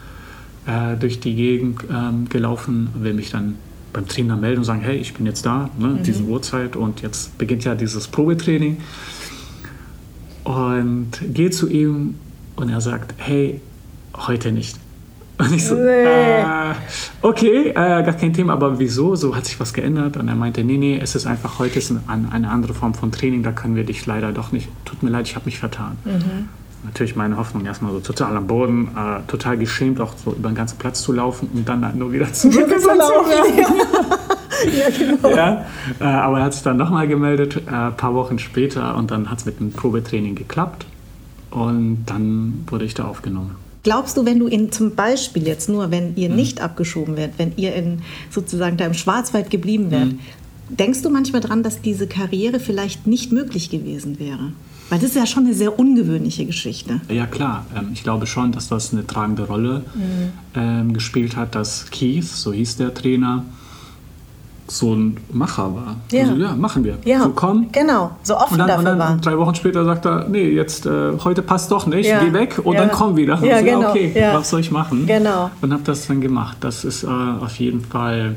[0.69, 3.55] äh, durch die Gegend ähm, gelaufen, will mich dann
[3.93, 6.03] beim Trainer melden und sagen, hey, ich bin jetzt da, ne, mhm.
[6.03, 8.77] diese Uhrzeit und jetzt beginnt ja dieses Probetraining.
[10.45, 12.17] Und gehe zu ihm
[12.57, 13.61] und er sagt, hey,
[14.15, 14.77] heute nicht.
[15.39, 16.41] Und ich so, nee.
[16.41, 16.75] äh,
[17.23, 19.15] okay, äh, gar kein Thema, aber wieso?
[19.15, 20.17] So hat sich was geändert.
[20.17, 23.13] Und er meinte, nee, nee, es ist einfach, heute ist eine, eine andere Form von
[23.13, 25.97] Training, da können wir dich leider doch nicht, tut mir leid, ich habe mich vertan.
[26.05, 26.49] Mhm
[26.85, 30.55] natürlich meine Hoffnung erstmal so total am Boden, äh, total geschämt auch so über den
[30.55, 33.31] ganzen Platz zu laufen und dann halt nur wieder zurück zu laufen.
[34.79, 35.37] ja, genau.
[35.37, 35.67] Ja,
[36.01, 39.31] äh, aber er hat sich dann nochmal gemeldet, äh, ein paar Wochen später, und dann
[39.31, 40.87] hat es mit dem Probetraining geklappt.
[41.51, 43.57] Und dann wurde ich da aufgenommen.
[43.83, 46.37] Glaubst du, wenn du in zum Beispiel jetzt nur, wenn ihr mhm.
[46.37, 50.19] nicht abgeschoben werdet, wenn ihr in sozusagen da im Schwarzwald geblieben wärt, mhm.
[50.69, 54.53] denkst du manchmal dran, dass diese Karriere vielleicht nicht möglich gewesen wäre?
[54.91, 57.01] Weil das ist ja schon eine sehr ungewöhnliche Geschichte.
[57.09, 57.67] Ja, klar.
[57.77, 60.33] Ähm, ich glaube schon, dass das eine tragende Rolle mhm.
[60.55, 63.45] ähm, gespielt hat, dass Keith, so hieß der Trainer,
[64.71, 65.97] so ein Macher war.
[66.13, 66.99] Ja, also, ja machen wir.
[67.05, 67.69] Ja, so komm.
[67.73, 69.17] Genau, so offen und dann, dafür und dann war.
[69.17, 72.23] drei Wochen später sagt er, nee, jetzt äh, heute passt doch nicht, ja.
[72.23, 72.81] geh weg und ja.
[72.81, 73.43] dann komm wieder.
[73.43, 73.91] Ja, so, genau.
[73.91, 75.07] Okay, was soll ich machen?
[75.07, 75.51] Genau.
[75.61, 76.59] Und habe das dann gemacht.
[76.61, 78.37] Das ist äh, auf jeden Fall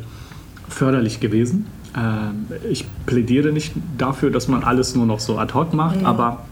[0.70, 1.68] förderlich gewesen.
[1.96, 6.06] Äh, ich plädiere nicht dafür, dass man alles nur noch so ad hoc macht, mhm.
[6.06, 6.46] aber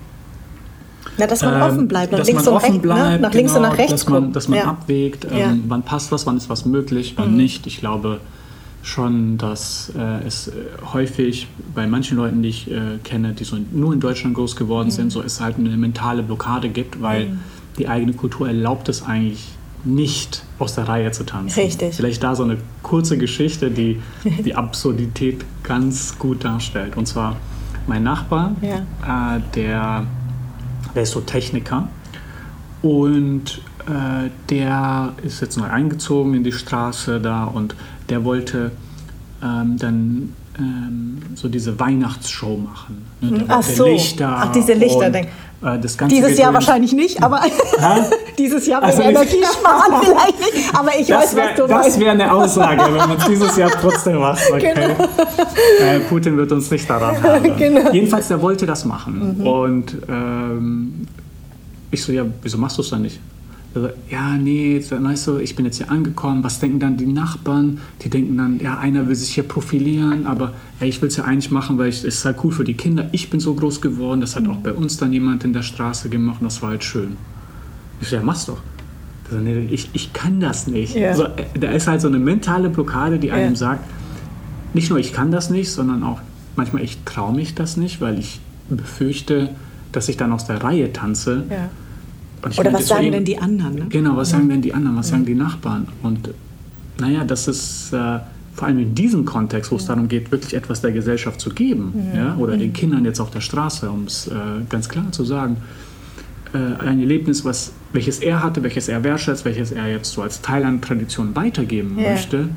[1.17, 2.79] ja, dass man ähm, offen bleibt, nach links und rechts, ne?
[2.79, 4.65] bleibt, nach links genau, und nach rechts dass man, dass man ja.
[4.65, 5.53] abwägt, ähm, ja.
[5.67, 7.37] wann passt was, wann ist was möglich, wann mhm.
[7.37, 7.67] nicht.
[7.67, 8.21] Ich glaube,
[8.81, 10.51] schon, dass äh, es äh,
[10.93, 14.87] häufig bei manchen Leuten, die ich äh, kenne, die so nur in Deutschland groß geworden
[14.87, 14.91] mhm.
[14.91, 17.39] sind, so es halt eine mentale Blockade gibt, weil mhm.
[17.77, 19.47] die eigene Kultur erlaubt es eigentlich
[19.83, 21.59] nicht aus der Reihe zu tanzen.
[21.61, 21.95] Richtig.
[21.95, 24.01] Vielleicht da so eine kurze Geschichte, die
[24.45, 26.97] die Absurdität ganz gut darstellt.
[26.97, 27.37] Und zwar
[27.87, 29.35] mein Nachbar, ja.
[29.35, 30.05] äh, der,
[30.93, 31.87] der ist so Techniker
[32.81, 37.75] und äh, der ist jetzt neu eingezogen in die Straße da und
[38.09, 38.71] der wollte
[39.43, 43.05] ähm, dann ähm, so diese Weihnachtsshow machen.
[43.21, 43.39] Ne?
[43.39, 45.07] Der Ach so, Lichter Ach, diese Lichter.
[45.07, 47.41] Und, äh, das Ganze dieses Jahr wahrscheinlich nicht, aber
[48.37, 50.75] dieses Jahr also wegen Energie sparen vielleicht nicht.
[50.75, 53.69] Aber ich weiß, wär, was du Das wäre eine Aussage, wenn man es dieses Jahr
[53.71, 54.41] trotzdem macht.
[54.51, 54.73] Okay.
[54.73, 54.95] Genau.
[55.79, 57.57] Äh, Putin wird uns nicht daran haben.
[57.57, 57.91] Genau.
[57.91, 59.37] Jedenfalls, der wollte das machen.
[59.37, 59.47] Mhm.
[59.47, 61.07] Und ähm,
[61.91, 63.19] ich so, ja, wieso machst du es dann nicht?
[63.75, 67.79] Also, ja, nee, weißt du, ich bin jetzt hier angekommen, was denken dann die Nachbarn?
[68.01, 71.25] Die denken dann, ja, einer will sich hier profilieren, aber ey, ich will es ja
[71.25, 73.09] eigentlich machen, weil es ist halt cool für die Kinder.
[73.11, 76.09] Ich bin so groß geworden, das hat auch bei uns dann jemand in der Straße
[76.09, 77.15] gemacht und das war halt schön.
[78.01, 78.59] Ich so, ja, mach's doch.
[79.29, 80.95] Also, nee, ich, ich kann das nicht.
[80.95, 81.09] Ja.
[81.09, 81.27] Also,
[81.59, 83.55] da ist halt so eine mentale Blockade, die einem ja.
[83.55, 83.87] sagt,
[84.73, 86.21] nicht nur ich kann das nicht, sondern auch
[86.55, 88.39] manchmal ich traue mich das nicht, weil ich
[88.69, 89.49] befürchte,
[89.91, 91.43] dass ich dann aus der Reihe tanze.
[91.51, 91.69] Ja
[92.57, 93.75] oder was sagen denn die anderen?
[93.75, 93.85] Ne?
[93.89, 95.87] Genau, was sagen denn die anderen, was sagen die Nachbarn?
[96.03, 96.29] Und
[96.99, 98.19] naja, das ist äh,
[98.53, 101.93] vor allem in diesem Kontext, wo es darum geht, wirklich etwas der Gesellschaft zu geben,
[102.13, 104.31] ja, oder den Kindern jetzt auf der Straße, um es äh,
[104.69, 105.57] ganz klar zu sagen,
[106.53, 110.41] äh, ein Erlebnis, was, welches er hatte, welches er wertschätzt, welches er jetzt so als
[110.41, 112.11] Teil einer Tradition weitergeben ja.
[112.11, 112.49] möchte,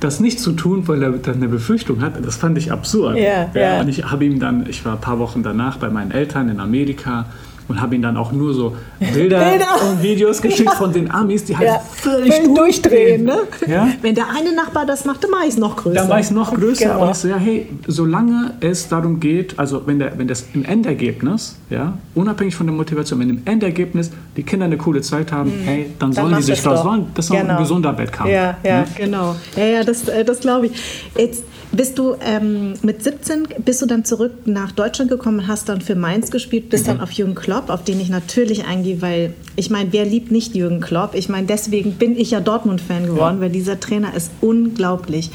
[0.00, 3.18] das nicht zu tun, weil er dann eine Befürchtung hat, das fand ich absurd.
[3.18, 3.80] Ja, ja.
[3.80, 6.58] Und ich habe ihm dann, ich war ein paar Wochen danach bei meinen Eltern in
[6.58, 7.26] Amerika
[7.70, 9.66] und habe ihm dann auch nur so Bilder, Bilder.
[9.88, 11.78] und Videos geschickt von den Amis, die halt ja.
[11.78, 13.24] völlig durchdrehen.
[13.24, 13.38] Ne?
[13.66, 13.88] Ja?
[14.02, 15.94] Wenn der eine Nachbar das macht, dann mache ich es noch größer.
[15.94, 16.84] Dann mache ich es noch größer.
[16.86, 17.04] Genau.
[17.04, 20.64] Und ich so, ja, hey, solange es darum geht, also wenn, der, wenn das im
[20.64, 25.50] Endergebnis, ja, unabhängig von der Motivation, wenn im Endergebnis die Kinder eine coole Zeit haben,
[25.50, 25.64] mhm.
[25.64, 27.54] hey, dann, dann sollen die sich das, sollen, das ist genau.
[27.54, 28.30] ein gesunder Wettkampf.
[28.30, 29.36] Ja, ja, ja, genau.
[29.56, 30.72] Ja, ja, das, äh, das glaube ich.
[31.16, 35.80] Jetzt bist du ähm, mit 17 bist du dann zurück nach Deutschland gekommen, hast dann
[35.80, 36.88] für Mainz gespielt, bist mhm.
[36.88, 40.54] dann auf Jürgen Klopp, auf den ich natürlich eingehe, weil ich meine, wer liebt nicht
[40.54, 41.14] Jürgen Klopp?
[41.14, 43.42] Ich meine, deswegen bin ich ja Dortmund-Fan geworden, ja.
[43.42, 45.30] weil dieser Trainer ist unglaublich.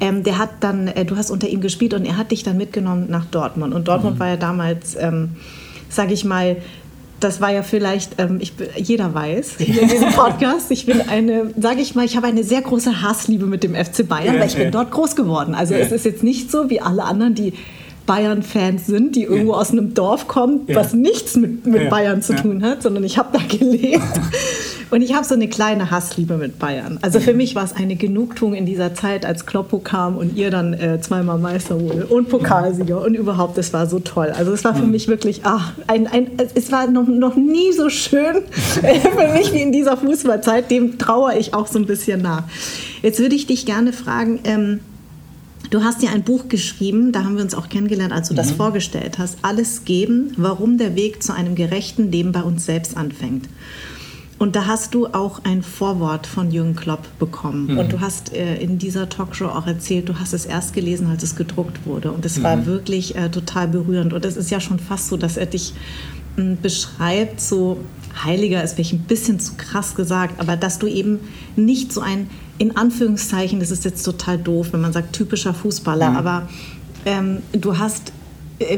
[0.00, 2.56] Ähm, der hat dann, äh, du hast unter ihm gespielt und er hat dich dann
[2.56, 3.74] mitgenommen nach Dortmund.
[3.74, 4.20] Und Dortmund mhm.
[4.20, 5.30] war ja damals, ähm,
[5.88, 6.56] sage ich mal,
[7.20, 11.52] das war ja vielleicht, ähm, ich, jeder weiß hier in diesem Podcast, ich bin eine,
[11.58, 14.56] sage ich mal, ich habe eine sehr große Hassliebe mit dem FC Bayern, weil ich
[14.56, 15.54] bin dort groß geworden.
[15.54, 17.52] Also es ist jetzt nicht so wie alle anderen, die
[18.06, 22.62] Bayern-Fans sind, die irgendwo aus einem Dorf kommen, was nichts mit, mit Bayern zu tun
[22.62, 24.02] hat, sondern ich habe da gelebt.
[24.90, 26.98] Und ich habe so eine kleine Hassliebe mit Bayern.
[27.02, 30.50] Also für mich war es eine Genugtuung in dieser Zeit, als Kloppo kam und ihr
[30.50, 34.32] dann äh, zweimal Meister wurde und Pokalsieger und überhaupt, das war so toll.
[34.36, 37.88] Also es war für mich wirklich, ach, ein, ein, es war noch, noch nie so
[37.88, 38.36] schön
[38.82, 40.70] äh, für mich wie in dieser Fußballzeit.
[40.70, 42.44] Dem trauere ich auch so ein bisschen nach.
[43.02, 44.80] Jetzt würde ich dich gerne fragen, ähm,
[45.68, 48.38] Du hast ja ein Buch geschrieben, da haben wir uns auch kennengelernt, als du mhm.
[48.38, 49.38] das vorgestellt hast.
[49.42, 53.46] Alles geben, warum der Weg zu einem gerechten Leben bei uns selbst anfängt.
[54.40, 57.66] Und da hast du auch ein Vorwort von Jürgen Klopp bekommen.
[57.66, 57.78] Mhm.
[57.78, 61.22] Und du hast äh, in dieser Talkshow auch erzählt, du hast es erst gelesen, als
[61.22, 62.10] es gedruckt wurde.
[62.10, 62.44] Und es mhm.
[62.44, 64.14] war wirklich äh, total berührend.
[64.14, 65.74] Und es ist ja schon fast so, dass er dich
[66.38, 67.80] äh, beschreibt, so
[68.24, 71.20] heiliger ist vielleicht ein bisschen zu krass gesagt, aber dass du eben
[71.54, 76.12] nicht so ein, in Anführungszeichen, das ist jetzt total doof, wenn man sagt typischer Fußballer,
[76.12, 76.16] mhm.
[76.16, 76.48] aber
[77.04, 78.14] ähm, du hast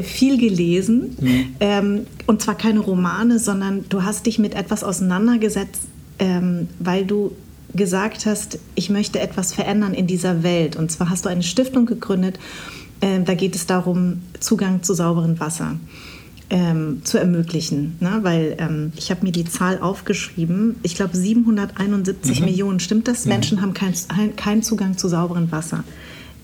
[0.03, 1.17] viel gelesen.
[1.19, 1.45] Mhm.
[1.59, 5.81] Ähm, und zwar keine Romane, sondern du hast dich mit etwas auseinandergesetzt,
[6.19, 7.35] ähm, weil du
[7.73, 10.75] gesagt hast, ich möchte etwas verändern in dieser Welt.
[10.75, 12.39] Und zwar hast du eine Stiftung gegründet,
[13.01, 15.77] äh, da geht es darum, Zugang zu sauberem Wasser
[16.49, 17.97] ähm, zu ermöglichen.
[17.99, 18.19] Ne?
[18.21, 22.45] Weil ähm, ich habe mir die Zahl aufgeschrieben, ich glaube 771 mhm.
[22.45, 23.25] Millionen, stimmt das?
[23.25, 23.31] Mhm.
[23.31, 23.95] Menschen haben keinen
[24.35, 25.83] kein Zugang zu sauberem Wasser.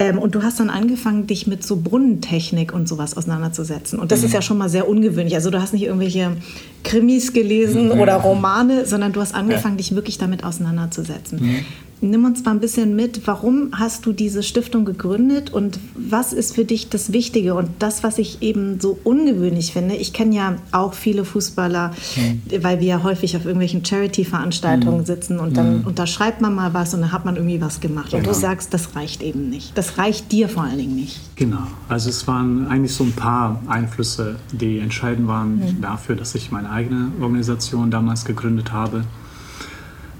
[0.01, 3.99] Ähm, und du hast dann angefangen, dich mit so Brunnentechnik und sowas auseinanderzusetzen.
[3.99, 4.27] Und das mhm.
[4.27, 5.35] ist ja schon mal sehr ungewöhnlich.
[5.35, 6.37] Also du hast nicht irgendwelche
[6.85, 7.99] Krimis gelesen mhm.
[7.99, 9.79] oder Romane, sondern du hast angefangen, ja.
[9.79, 11.39] dich wirklich damit auseinanderzusetzen.
[11.41, 11.65] Mhm.
[12.01, 16.55] Nimm uns mal ein bisschen mit, warum hast du diese Stiftung gegründet und was ist
[16.55, 19.95] für dich das Wichtige und das, was ich eben so ungewöhnlich finde.
[19.95, 22.63] Ich kenne ja auch viele Fußballer, mhm.
[22.63, 25.05] weil wir ja häufig auf irgendwelchen Charity-Veranstaltungen mhm.
[25.05, 25.87] sitzen und dann mhm.
[25.87, 28.11] unterschreibt man mal was und dann hat man irgendwie was gemacht.
[28.11, 28.19] Genau.
[28.19, 28.41] Und du genau.
[28.41, 29.77] sagst, das reicht eben nicht.
[29.77, 31.19] Das reicht dir vor allen Dingen nicht.
[31.35, 31.67] Genau.
[31.87, 35.81] Also es waren eigentlich so ein paar Einflüsse, die entscheidend waren mhm.
[35.81, 39.03] dafür, dass ich meine eigene Organisation damals gegründet habe.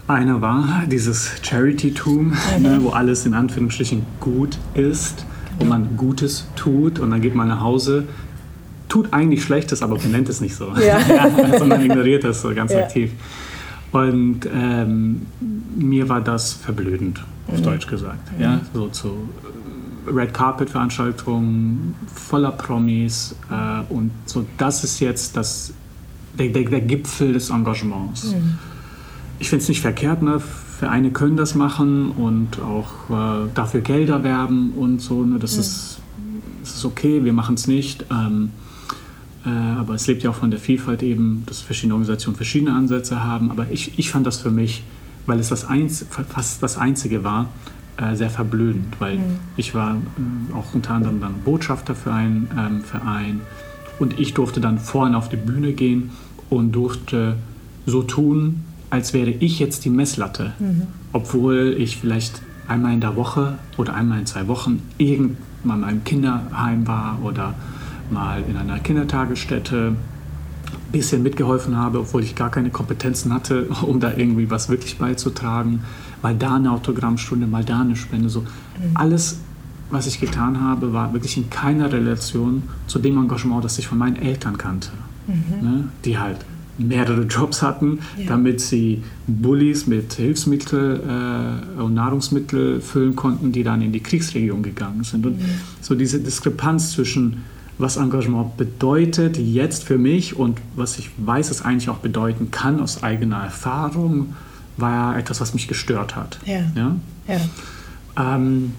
[0.10, 2.64] Einer war dieses Charity-Tum, mhm.
[2.64, 5.24] ne, wo alles in Anführungsstrichen gut ist,
[5.60, 8.06] wo man Gutes tut und dann geht man nach Hause,
[8.88, 10.98] tut eigentlich Schlechtes, aber benennt es nicht so, ja.
[11.60, 12.80] sondern ignoriert das so ganz ja.
[12.80, 13.12] aktiv.
[13.92, 15.28] Und ähm,
[15.78, 17.64] mir war das verblödend, auf mhm.
[17.66, 18.36] Deutsch gesagt.
[18.36, 18.42] Mhm.
[18.42, 19.30] Ja, so zu
[20.12, 24.44] Red Carpet Veranstaltungen voller Promis äh, und so.
[24.58, 25.72] Das ist jetzt das,
[26.40, 28.32] der, der, der Gipfel des Engagements.
[28.32, 28.58] Mhm
[29.40, 30.40] ich finde es nicht verkehrt, ne?
[30.40, 35.24] Vereine können das machen und auch äh, dafür Gelder werben und so.
[35.26, 35.40] Ne?
[35.40, 35.62] Das, ja.
[35.62, 36.00] ist,
[36.62, 38.06] das ist okay, wir machen es nicht.
[38.10, 38.52] Ähm,
[39.46, 43.24] äh, aber es lebt ja auch von der Vielfalt eben, dass verschiedene Organisationen verschiedene Ansätze
[43.24, 43.52] haben.
[43.52, 44.84] Aber ich, ich fand das für mich,
[45.26, 47.50] weil es das Einz fast das Einzige war,
[47.98, 49.40] äh, sehr verblödend, weil mhm.
[49.58, 53.42] ich war äh, auch unter anderem dann Botschafter für einen ähm, Verein
[54.00, 56.12] und ich durfte dann vorhin auf die Bühne gehen
[56.50, 57.36] und durfte
[57.86, 60.88] so tun, als wäre ich jetzt die Messlatte, mhm.
[61.14, 66.04] obwohl ich vielleicht einmal in der Woche oder einmal in zwei Wochen irgendwann mal im
[66.04, 67.56] Kinderheim war oder
[68.12, 74.00] mal in einer Kindertagesstätte ein bisschen mitgeholfen habe, obwohl ich gar keine Kompetenzen hatte, um
[74.00, 75.82] da irgendwie was wirklich beizutragen.
[76.22, 78.30] Mal da eine Autogrammstunde, mal da eine Spende.
[78.30, 78.42] So.
[78.42, 78.46] Mhm.
[78.94, 79.40] Alles,
[79.90, 83.98] was ich getan habe, war wirklich in keiner Relation zu dem Engagement, das ich von
[83.98, 84.90] meinen Eltern kannte.
[85.28, 85.68] Mhm.
[85.68, 85.84] Ne?
[86.06, 86.38] Die halt
[86.80, 88.26] mehrere Jobs hatten, ja.
[88.28, 91.02] damit sie Bullis mit Hilfsmittel
[91.78, 95.26] äh, und Nahrungsmittel füllen konnten, die dann in die Kriegsregion gegangen sind.
[95.26, 95.46] Und mhm.
[95.82, 97.44] so diese Diskrepanz zwischen
[97.78, 102.82] was Engagement bedeutet jetzt für mich und was ich weiß, es eigentlich auch bedeuten kann
[102.82, 104.36] aus eigener Erfahrung,
[104.76, 106.40] war etwas, was mich gestört hat.
[106.46, 106.62] Ja.
[106.76, 106.96] ja?
[107.28, 108.36] ja.
[108.36, 108.74] Ähm,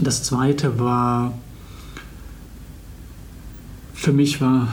[0.00, 1.34] das zweite war,
[3.92, 4.68] für mich war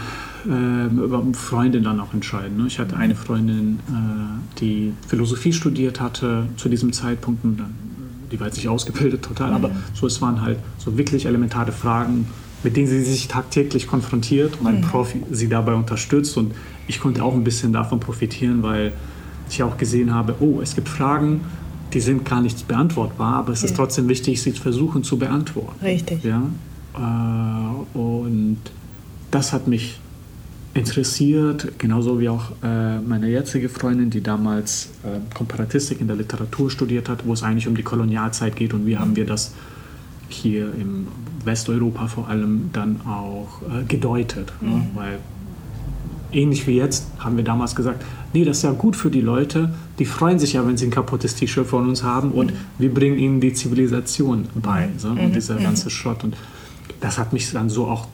[0.45, 2.57] äh, über Freunde dann auch entscheiden.
[2.57, 2.67] Ne?
[2.67, 7.43] Ich hatte eine Freundin, äh, die Philosophie studiert hatte zu diesem Zeitpunkt.
[7.43, 7.73] Und dann,
[8.31, 9.55] die war jetzt nicht ausgebildet total, mhm.
[9.55, 12.27] aber so es waren halt so wirklich elementare Fragen,
[12.63, 14.81] mit denen sie sich tagtäglich konfrontiert und ein mhm.
[14.81, 16.37] Profi sie dabei unterstützt.
[16.37, 16.53] Und
[16.87, 18.93] ich konnte auch ein bisschen davon profitieren, weil
[19.49, 21.41] ich auch gesehen habe, oh, es gibt Fragen,
[21.93, 23.67] die sind gar nicht beantwortbar, aber es ja.
[23.67, 25.85] ist trotzdem wichtig, sie zu versuchen zu beantworten.
[25.85, 26.23] Richtig.
[26.23, 26.41] Ja?
[26.95, 28.57] Äh, und
[29.29, 29.99] das hat mich
[30.73, 36.71] interessiert, genauso wie auch äh, meine jetzige Freundin, die damals äh, Komparatistik in der Literatur
[36.71, 39.53] studiert hat, wo es eigentlich um die Kolonialzeit geht und wie haben wir das
[40.29, 41.07] hier im
[41.45, 44.51] Westeuropa vor allem dann auch äh, gedeutet.
[44.61, 44.69] Ne?
[44.69, 44.75] Mhm.
[44.75, 44.87] Ne?
[44.95, 45.19] Weil
[46.31, 48.03] ähnlich wie jetzt haben wir damals gesagt,
[48.33, 50.91] nee, das ist ja gut für die Leute, die freuen sich ja, wenn sie ein
[50.91, 52.57] kaputtes T-Shirt von uns haben und mhm.
[52.79, 55.19] wir bringen ihnen die Zivilisation bei so, mhm.
[55.19, 56.23] und dieser ganze Schrott.
[56.23, 56.35] Und
[56.99, 58.07] das hat mich dann so auch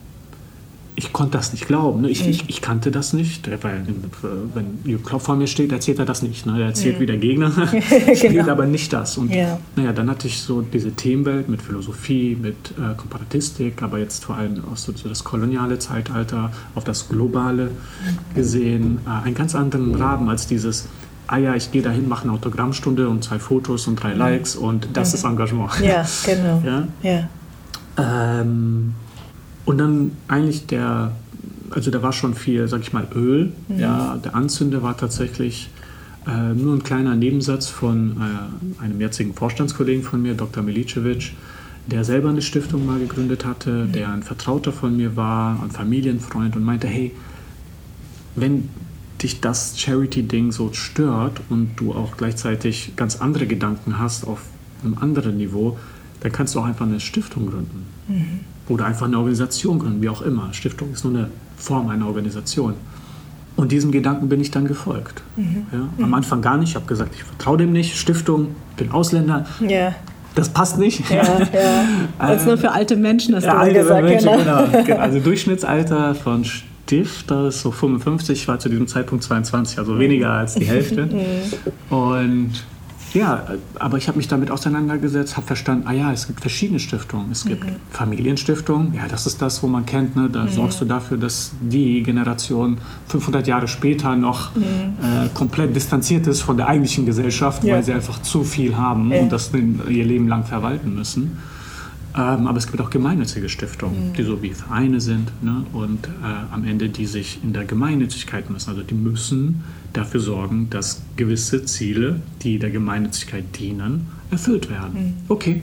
[1.00, 2.02] ich konnte das nicht glauben.
[2.02, 2.10] Ne?
[2.10, 2.30] Ich, mhm.
[2.30, 3.86] ich, ich, kannte das nicht, weil
[4.54, 6.44] wenn Jürgen Klopp vor mir steht, erzählt er das nicht.
[6.44, 6.60] Ne?
[6.60, 7.00] Er erzählt mhm.
[7.00, 7.50] wie der Gegner,
[8.14, 8.52] spielt genau.
[8.52, 9.16] aber nicht das.
[9.16, 9.58] Und ja.
[9.76, 14.36] naja, dann hatte ich so diese Themenwelt mit Philosophie, mit äh, Komparatistik, aber jetzt vor
[14.36, 18.34] allem auch so, so, das koloniale Zeitalter, auf das Globale mhm.
[18.34, 20.86] gesehen, äh, einen ganz anderen Rahmen als dieses
[21.28, 24.18] ah ja, ich gehe dahin, mache eine Autogrammstunde und zwei Fotos und drei mhm.
[24.18, 25.14] Likes und das mhm.
[25.14, 25.70] ist Engagement.
[25.80, 26.62] Ja, genau.
[26.66, 26.88] ja?
[27.02, 27.28] ja.
[28.40, 28.94] Ähm,
[29.70, 31.12] und dann eigentlich der,
[31.70, 33.52] also da war schon viel, sag ich mal, Öl.
[33.68, 33.78] Mhm.
[33.78, 35.70] Ja, der Anzünder war tatsächlich
[36.26, 40.64] äh, nur ein kleiner Nebensatz von äh, einem jetzigen Vorstandskollegen von mir, Dr.
[40.64, 41.34] Milicevic,
[41.86, 43.92] der selber eine Stiftung mal gegründet hatte, mhm.
[43.92, 47.12] der ein Vertrauter von mir war, ein Familienfreund und meinte, hey,
[48.34, 48.70] wenn
[49.22, 54.42] dich das Charity-Ding so stört und du auch gleichzeitig ganz andere Gedanken hast auf
[54.82, 55.78] einem anderen Niveau,
[56.22, 57.86] dann kannst du auch einfach eine Stiftung gründen.
[58.08, 58.40] Mhm
[58.70, 60.52] oder einfach eine Organisation gründen, wie auch immer.
[60.52, 62.74] Stiftung ist nur eine Form einer Organisation.
[63.56, 65.22] Und diesem Gedanken bin ich dann gefolgt.
[65.36, 65.66] Mhm.
[65.72, 66.70] Ja, am Anfang gar nicht.
[66.70, 67.96] Ich habe gesagt, ich vertraue dem nicht.
[67.96, 69.44] Stiftung, bin Ausländer.
[69.66, 69.94] Ja.
[70.34, 71.10] Das passt nicht.
[71.10, 71.84] Ja, ja.
[72.18, 74.04] Das ist nur für alte Menschen, hast ja, du gesagt.
[74.04, 74.64] Menschen, genau.
[74.86, 74.96] genau.
[74.98, 80.30] Also Durchschnittsalter von Stifter ist so 55, ich war zu diesem Zeitpunkt 22, also weniger
[80.30, 81.06] als die Hälfte.
[81.06, 81.94] Mhm.
[81.94, 82.52] Und
[83.12, 83.44] ja,
[83.78, 87.30] aber ich habe mich damit auseinandergesetzt, habe verstanden, ah ja, es gibt verschiedene Stiftungen.
[87.32, 87.76] Es gibt mhm.
[87.90, 90.28] Familienstiftungen, ja, das ist das, wo man kennt, ne?
[90.30, 90.50] da mhm.
[90.50, 94.62] sorgst du dafür, dass die Generation 500 Jahre später noch mhm.
[94.62, 97.74] äh, komplett distanziert ist von der eigentlichen Gesellschaft, ja.
[97.74, 99.20] weil sie einfach zu viel haben ja.
[99.20, 101.38] und das ihr Leben lang verwalten müssen.
[102.16, 104.12] Ähm, aber es gibt auch gemeinnützige Stiftungen, mhm.
[104.14, 105.64] die so wie Vereine sind ne?
[105.72, 106.10] und äh,
[106.52, 108.70] am Ende die sich in der Gemeinnützigkeit müssen.
[108.70, 114.94] Also die müssen dafür sorgen, dass gewisse Ziele, die der Gemeinnützigkeit dienen, erfüllt werden.
[114.94, 115.14] Mhm.
[115.28, 115.62] Okay,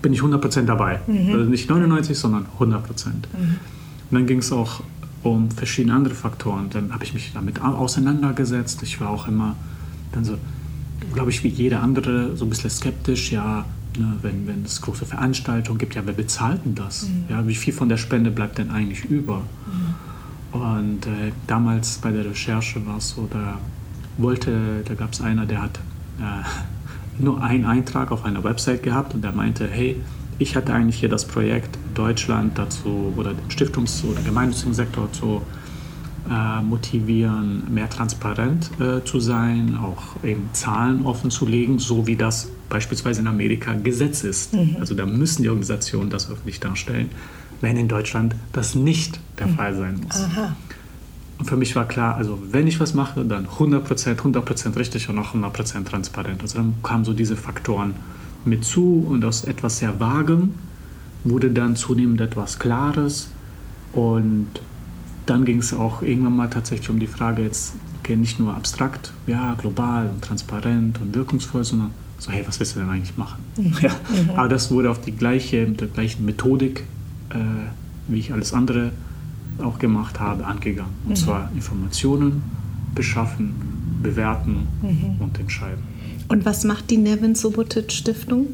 [0.00, 1.00] bin ich 100% dabei.
[1.06, 1.32] Mhm.
[1.32, 2.68] Also nicht 99, sondern 100%.
[2.68, 3.20] Mhm.
[4.10, 4.82] Und dann ging es auch
[5.22, 6.70] um verschiedene andere Faktoren.
[6.70, 8.82] Dann habe ich mich damit auseinandergesetzt.
[8.82, 9.56] Ich war auch immer
[10.12, 10.38] dann so,
[11.12, 13.32] glaube ich, wie jeder andere, so ein bisschen skeptisch.
[13.32, 13.64] Ja,
[13.98, 17.04] Ne, wenn, wenn es große Veranstaltungen gibt, ja, wer bezahlt denn das?
[17.08, 17.24] Mhm.
[17.28, 19.38] Ja, wie viel von der Spende bleibt denn eigentlich über?
[20.52, 20.60] Mhm.
[20.60, 23.58] Und äh, damals bei der Recherche war es so, da
[24.18, 25.78] wollte, da gab es einer, der hat
[26.18, 30.00] äh, nur einen Eintrag auf einer Website gehabt und der meinte, hey,
[30.38, 35.42] ich hatte eigentlich hier das Projekt, Deutschland dazu oder den Stiftungs- oder gemeinnützigen Sektor zu
[36.30, 42.16] äh, motivieren, mehr transparent äh, zu sein, auch eben Zahlen offen zu legen, so wie
[42.16, 44.54] das beispielsweise in Amerika Gesetz ist.
[44.54, 44.76] Mhm.
[44.80, 47.10] Also da müssen die Organisationen das öffentlich darstellen,
[47.60, 49.54] wenn in Deutschland das nicht der mhm.
[49.54, 50.16] Fall sein muss.
[50.16, 50.56] Aha.
[51.38, 55.18] Und für mich war klar, also wenn ich was mache, dann 100%, 100% richtig und
[55.18, 56.40] auch 100% transparent.
[56.40, 57.94] Also dann kamen so diese Faktoren
[58.44, 60.54] mit zu und aus etwas sehr Vagem
[61.24, 63.28] wurde dann zunehmend etwas Klares
[63.92, 64.48] und
[65.26, 69.12] dann ging es auch irgendwann mal tatsächlich um die Frage jetzt, okay, nicht nur abstrakt,
[69.26, 73.42] ja, global und transparent und wirkungsvoll, sondern so, hey, was willst du denn eigentlich machen?
[73.56, 73.74] Mhm.
[73.82, 73.90] Ja.
[73.90, 74.30] Mhm.
[74.36, 76.84] Aber das wurde auf die gleiche, mit der gleichen Methodik,
[77.30, 77.36] äh,
[78.08, 78.92] wie ich alles andere
[79.62, 80.92] auch gemacht habe, angegangen.
[81.04, 81.16] Und mhm.
[81.16, 82.42] zwar Informationen
[82.94, 83.54] beschaffen,
[84.02, 85.20] bewerten mhm.
[85.20, 85.82] und entscheiden.
[86.28, 88.48] Und was macht die Nevin Subotic Stiftung?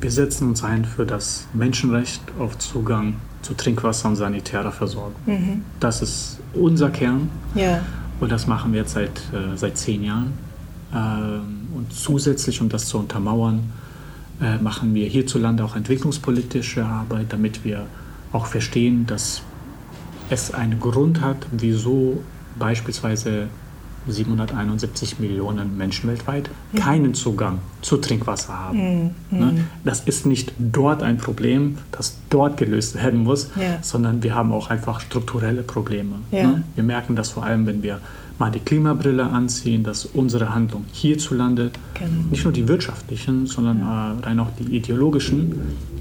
[0.00, 3.14] Wir setzen uns ein für das Menschenrecht auf Zugang
[3.48, 5.14] zu Trinkwasser und sanitärer Versorgung.
[5.24, 5.62] Mhm.
[5.80, 7.30] Das ist unser Kern.
[7.54, 7.80] Ja.
[8.20, 10.34] Und das machen wir jetzt seit, äh, seit zehn Jahren.
[10.94, 13.72] Ähm, und zusätzlich, um das zu untermauern,
[14.42, 17.86] äh, machen wir hierzulande auch entwicklungspolitische Arbeit, damit wir
[18.32, 19.40] auch verstehen, dass
[20.28, 22.22] es einen Grund hat, wieso
[22.58, 23.48] beispielsweise
[24.12, 26.78] 771 Millionen Menschen weltweit mhm.
[26.78, 29.14] keinen Zugang zu Trinkwasser haben.
[29.30, 29.38] Mhm.
[29.38, 29.64] Ne?
[29.84, 33.78] Das ist nicht dort ein Problem, das dort gelöst werden muss, ja.
[33.82, 36.16] sondern wir haben auch einfach strukturelle Probleme.
[36.30, 36.46] Ja.
[36.46, 36.62] Ne?
[36.74, 38.00] Wir merken das vor allem, wenn wir
[38.38, 42.10] mal die Klimabrille anziehen, dass unsere Handlungen hierzulande, genau.
[42.30, 44.12] nicht nur die wirtschaftlichen, sondern ja.
[44.12, 45.60] äh, rein auch die ideologischen,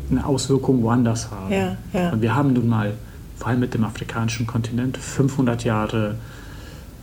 [0.09, 1.77] eine Auswirkung woanders haben.
[2.13, 2.93] Und wir haben nun mal,
[3.37, 6.15] vor allem mit dem afrikanischen Kontinent, 500 Jahre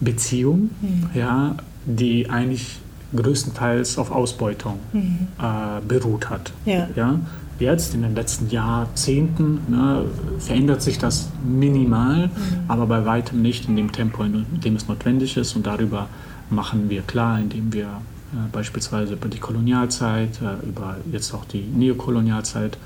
[0.04, 1.10] Beziehung, mhm.
[1.14, 2.80] ja, die eigentlich
[3.14, 5.28] größtenteils auf Ausbeutung mhm.
[5.38, 6.52] äh, beruht hat.
[6.64, 6.88] Ja.
[6.96, 7.20] Ja?
[7.60, 10.04] Jetzt in den letzten Jahrzehnten ne,
[10.40, 12.30] verändert sich das minimal, mhm.
[12.66, 15.54] aber bei weitem nicht in dem Tempo, in dem es notwendig ist.
[15.54, 16.08] Und darüber
[16.50, 21.62] machen wir klar, indem wir äh, beispielsweise über die Kolonialzeit, äh, über jetzt auch die
[21.62, 22.76] Neokolonialzeit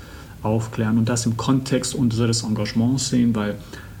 [0.43, 3.55] aufklären und das im Kontext unseres Engagements sehen, weil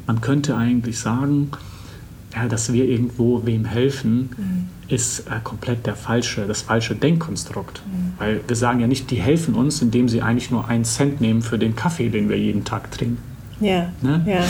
[0.05, 1.49] man könnte eigentlich sagen,
[2.33, 4.67] ja, dass wir irgendwo wem helfen, mhm.
[4.87, 7.81] ist äh, komplett der falsche, das falsche Denkkonstrukt.
[7.85, 8.13] Mhm.
[8.17, 11.41] Weil wir sagen ja nicht, die helfen uns, indem sie eigentlich nur einen Cent nehmen
[11.41, 13.17] für den Kaffee, den wir jeden Tag trinken.
[13.59, 13.91] Ja.
[14.01, 14.23] Ne?
[14.25, 14.43] ja.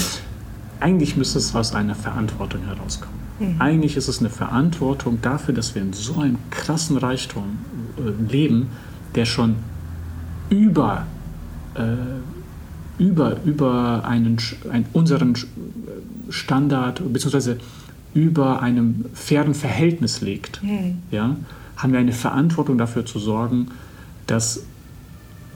[0.79, 3.15] Eigentlich müsste es aus einer Verantwortung herauskommen.
[3.39, 3.61] Mhm.
[3.61, 7.59] Eigentlich ist es eine Verantwortung dafür, dass wir in so einem krassen Reichtum
[7.97, 8.67] äh, leben,
[9.15, 9.55] der schon
[10.49, 11.05] über
[11.75, 11.81] äh,
[12.99, 14.37] über, über einen,
[14.71, 15.33] ein, unseren
[16.29, 17.55] Standard bzw.
[18.13, 20.99] über einem fairen Verhältnis liegt, mhm.
[21.11, 21.35] ja,
[21.77, 23.69] haben wir eine Verantwortung dafür zu sorgen,
[24.27, 24.63] dass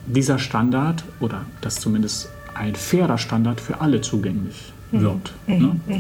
[0.08, 5.02] dieser Standard oder dass zumindest ein fairer Standard für alle zugänglich mhm.
[5.02, 5.34] wird.
[5.48, 5.58] Mhm.
[5.58, 5.80] Ne?
[5.88, 5.96] Mhm.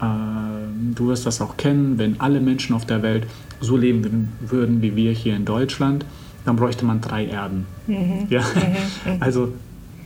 [0.00, 3.26] Äh, du wirst das auch kennen, wenn alle Menschen auf der Welt
[3.60, 6.04] so leben würden wie wir hier in Deutschland,
[6.44, 7.66] dann bräuchte man drei Erden.
[7.86, 8.26] Mhm.
[8.28, 8.42] Ja?
[8.42, 9.16] Mhm.
[9.20, 9.52] Also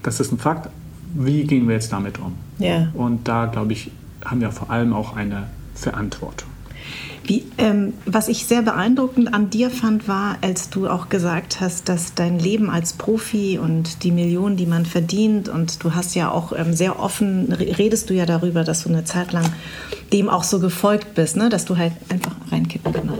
[0.02, 0.70] das ist ein Fakt
[1.14, 2.34] wie gehen wir jetzt damit um?
[2.58, 2.88] Ja.
[2.94, 3.90] Und da, glaube ich,
[4.24, 6.48] haben wir vor allem auch eine Verantwortung.
[7.24, 11.88] Wie, ähm, was ich sehr beeindruckend an dir fand, war, als du auch gesagt hast,
[11.88, 16.30] dass dein Leben als Profi und die Millionen, die man verdient, und du hast ja
[16.30, 19.44] auch ähm, sehr offen, redest du ja darüber, dass du eine Zeit lang
[20.12, 21.48] dem auch so gefolgt bist, ne?
[21.48, 23.14] dass du halt einfach reinkippen genau.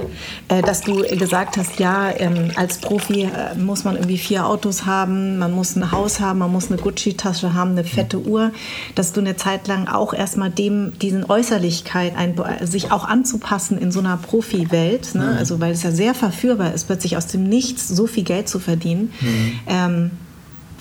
[0.48, 4.86] Äh, dass du gesagt hast, ja, ähm, als Profi äh, muss man irgendwie vier Autos
[4.86, 8.50] haben, man muss ein Haus haben, man muss eine Gucci-Tasche haben, eine fette Uhr,
[8.94, 13.89] dass du eine Zeit lang auch erstmal dem, diesen Äußerlichkeit, ein, sich auch anzupassen in
[13.90, 15.36] so einer Profi-Welt, ne?
[15.38, 18.58] also weil es ja sehr verführbar ist, plötzlich aus dem Nichts so viel Geld zu
[18.58, 19.12] verdienen.
[19.20, 19.52] Mhm.
[19.66, 20.10] Ähm,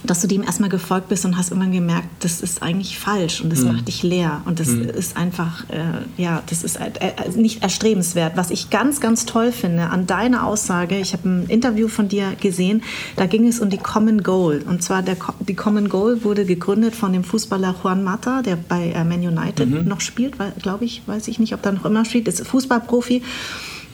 [0.04, 3.52] dass du dem erstmal gefolgt bist und hast irgendwann gemerkt, das ist eigentlich falsch und
[3.52, 3.74] das mhm.
[3.74, 4.90] macht dich leer und das mhm.
[4.90, 8.38] ist einfach, äh, ja, das ist äh, äh, nicht erstrebenswert.
[8.38, 12.34] Was ich ganz, ganz toll finde an deiner Aussage, ich habe ein Interview von dir
[12.40, 12.82] gesehen,
[13.18, 16.96] da ging es um die Common Goal und zwar der, die Common Goal wurde gegründet
[16.96, 19.88] von dem Fußballer Juan Mata, der bei äh, Man United mhm.
[19.88, 23.22] noch spielt, glaube ich, weiß ich nicht, ob er noch immer spielt, ist Fußballprofi.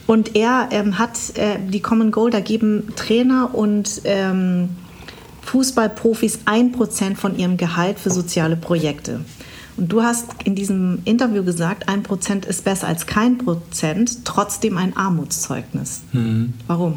[0.06, 4.68] Und er ähm, hat äh, die Common Goal, da geben Trainer und ähm,
[5.46, 9.20] Fußballprofis ein Prozent von ihrem Gehalt für soziale Projekte.
[9.76, 14.78] Und du hast in diesem Interview gesagt, ein Prozent ist besser als kein Prozent, trotzdem
[14.78, 16.02] ein Armutszeugnis.
[16.12, 16.54] Mhm.
[16.66, 16.96] Warum?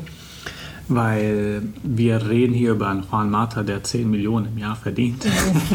[0.87, 5.25] Weil wir reden hier über einen Juan Mata, der 10 Millionen im Jahr verdient.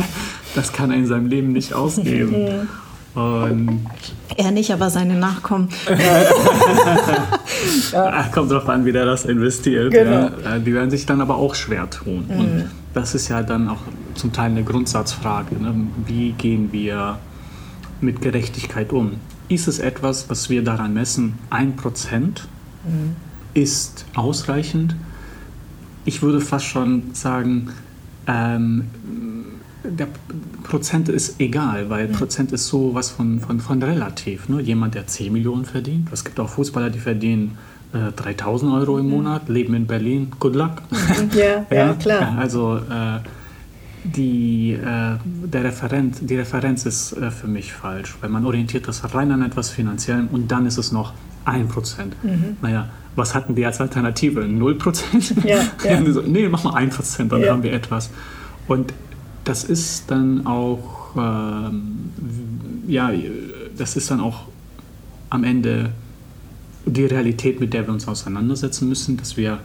[0.54, 2.66] das kann er in seinem Leben nicht ausgeben.
[3.14, 3.86] Und
[4.36, 5.68] er nicht, aber seine Nachkommen.
[7.92, 8.24] ja.
[8.32, 9.92] Kommt drauf an, wie der das investiert.
[9.92, 10.10] Genau.
[10.10, 10.56] Ja.
[10.56, 12.24] Äh, die werden sich dann aber auch schwer tun.
[12.28, 12.38] Mhm.
[12.38, 13.80] Und das ist ja dann auch
[14.14, 15.54] zum Teil eine Grundsatzfrage.
[15.54, 15.86] Ne?
[16.06, 17.18] Wie gehen wir
[18.00, 19.12] mit Gerechtigkeit um?
[19.48, 22.48] Ist es etwas, was wir daran messen, ein Prozent
[22.84, 23.14] mhm.
[23.54, 24.96] ist ausreichend?
[26.04, 27.70] Ich würde fast schon sagen,
[28.26, 28.86] ähm,
[29.84, 30.08] der
[30.64, 32.16] Prozent ist egal, weil ja.
[32.16, 34.48] Prozent ist so was von, von, von relativ.
[34.48, 34.60] Ne?
[34.60, 37.56] Jemand, der 10 Millionen verdient, es gibt auch Fußballer, die verdienen
[37.92, 40.82] äh, 3000 Euro im Monat, leben in Berlin, good luck.
[41.34, 42.36] Ja, ja, ja klar.
[42.38, 43.20] Also äh,
[44.04, 49.14] die, äh, der Referent, die Referenz ist äh, für mich falsch, weil man orientiert das
[49.14, 51.12] rein an etwas Finanziellem und dann ist es noch
[51.46, 51.66] 1%.
[52.22, 52.56] Mhm.
[52.62, 54.40] Naja, was hatten die als Alternative?
[54.40, 55.46] 0%?
[55.46, 56.00] Ja, ja.
[56.00, 58.10] nee, mach mal 1%, dann haben wir etwas.
[58.66, 58.92] Und
[59.44, 62.10] das ist dann auch, ähm,
[62.88, 63.10] ja,
[63.76, 64.46] das ist dann auch
[65.30, 65.90] am Ende
[66.86, 69.60] die Realität, mit der wir uns auseinandersetzen müssen, dass wir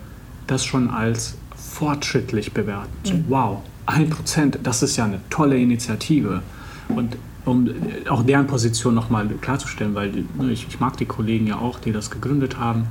[0.47, 2.89] das schon als fortschrittlich bewerten.
[3.03, 3.25] So, mhm.
[3.29, 6.41] wow, ein Prozent, das ist ja eine tolle Initiative.
[6.89, 7.69] Und um
[8.09, 11.91] auch deren Position nochmal klarzustellen, weil ne, ich, ich, mag die Kollegen ja auch, die
[11.91, 12.87] das gegründet haben,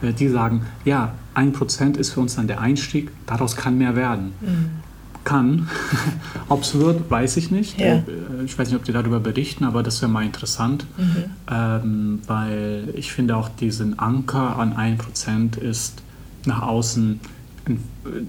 [0.00, 3.96] äh, die sagen, ja, ein Prozent ist für uns dann der Einstieg, daraus kann mehr
[3.96, 4.32] werden.
[4.40, 4.70] Mhm
[5.24, 5.68] kann.
[6.48, 7.80] ob es wird, weiß ich nicht.
[7.80, 7.96] Ja.
[7.96, 8.02] Äh,
[8.44, 11.24] ich weiß nicht, ob die darüber berichten, aber das wäre mal interessant, mhm.
[11.50, 16.02] ähm, weil ich finde auch diesen Anker an 1% ist
[16.44, 17.20] nach außen
[17.66, 17.78] ein,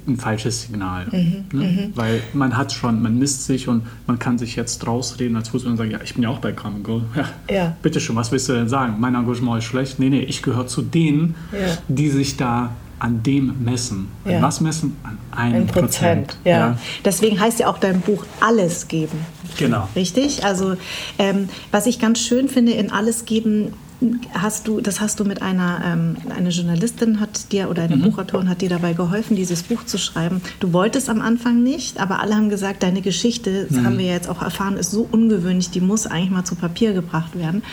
[0.07, 1.07] ein falsches Signal.
[1.11, 1.45] Mhm.
[1.51, 1.65] Ne?
[1.65, 1.91] Mhm.
[1.95, 5.71] Weil man hat schon, man misst sich und man kann sich jetzt rausreden als Fußballer
[5.71, 7.03] und sagen, ja, ich bin ja auch bei Common Goal.
[7.15, 7.77] Ja, ja.
[7.81, 8.95] Bitte schon, was willst du denn sagen?
[8.99, 9.99] Mein Engagement ist schlecht.
[9.99, 11.77] Nee, nee, ich gehöre zu denen, ja.
[11.87, 12.71] die sich da
[13.03, 14.07] an dem messen.
[14.23, 14.37] Ja.
[14.37, 14.95] An was messen?
[15.03, 16.27] An einem Ein Prozent.
[16.27, 16.37] Prozent.
[16.45, 16.51] Ja.
[16.51, 16.77] ja.
[17.03, 19.19] Deswegen heißt ja auch dein Buch Alles geben.
[19.57, 19.89] Genau.
[19.95, 20.45] Richtig?
[20.45, 20.75] Also
[21.19, 23.73] ähm, was ich ganz schön finde in Alles geben,
[24.33, 28.03] hast du, das hast du mit einer ähm, eine Journalistin hat dir oder eine mhm.
[28.03, 30.41] Buchautorin hat dir dabei geholfen, dieses Buch zu schreiben.
[30.59, 33.85] Du wolltest am Anfang nicht, aber alle haben gesagt, deine Geschichte, das mhm.
[33.85, 37.37] haben wir jetzt auch erfahren, ist so ungewöhnlich, die muss eigentlich mal zu Papier gebracht
[37.37, 37.63] werden.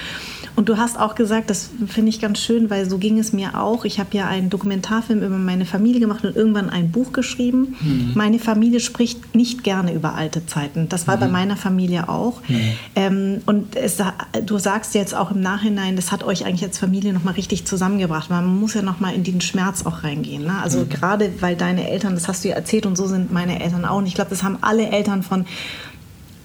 [0.56, 3.60] Und du hast auch gesagt, das finde ich ganz schön, weil so ging es mir
[3.60, 3.84] auch.
[3.84, 7.76] Ich habe ja einen Dokumentarfilm über meine Familie gemacht und irgendwann ein Buch geschrieben.
[7.80, 8.12] Mhm.
[8.14, 10.88] Meine Familie spricht nicht gerne über alte Zeiten.
[10.88, 11.20] Das war mhm.
[11.20, 12.40] bei meiner Familie auch.
[12.48, 12.60] Mhm.
[12.96, 13.98] Ähm, und es,
[14.44, 18.30] du sagst jetzt auch im Nachhinein, das hat euch eigentlich als Familie nochmal richtig zusammengebracht.
[18.30, 20.44] Man muss ja nochmal in den Schmerz auch reingehen.
[20.44, 20.54] Ne?
[20.62, 20.88] Also mhm.
[20.88, 23.98] gerade weil deine Eltern, das hast du ja erzählt und so sind meine Eltern auch.
[23.98, 25.46] Und ich glaube, das haben alle Eltern von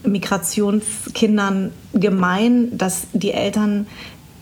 [0.07, 3.87] Migrationskindern gemein, dass die Eltern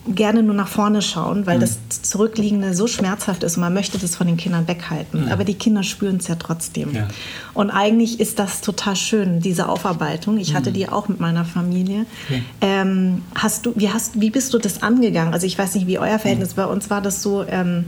[0.06, 1.60] gerne nur nach vorne schauen, weil mhm.
[1.62, 5.24] das Zurückliegende so schmerzhaft ist und man möchte das von den Kindern weghalten.
[5.24, 5.32] Mhm.
[5.32, 6.94] Aber die Kinder spüren es ja trotzdem.
[6.94, 7.08] Ja.
[7.54, 10.36] Und eigentlich ist das total schön, diese Aufarbeitung.
[10.36, 10.74] Ich hatte mhm.
[10.74, 12.04] die auch mit meiner Familie.
[12.26, 12.42] Okay.
[12.60, 15.32] Ähm, hast du, wie, hast, wie bist du das angegangen?
[15.32, 16.56] Also ich weiß nicht, wie euer Verhältnis mhm.
[16.56, 17.44] Bei uns war das so...
[17.48, 17.86] Ähm,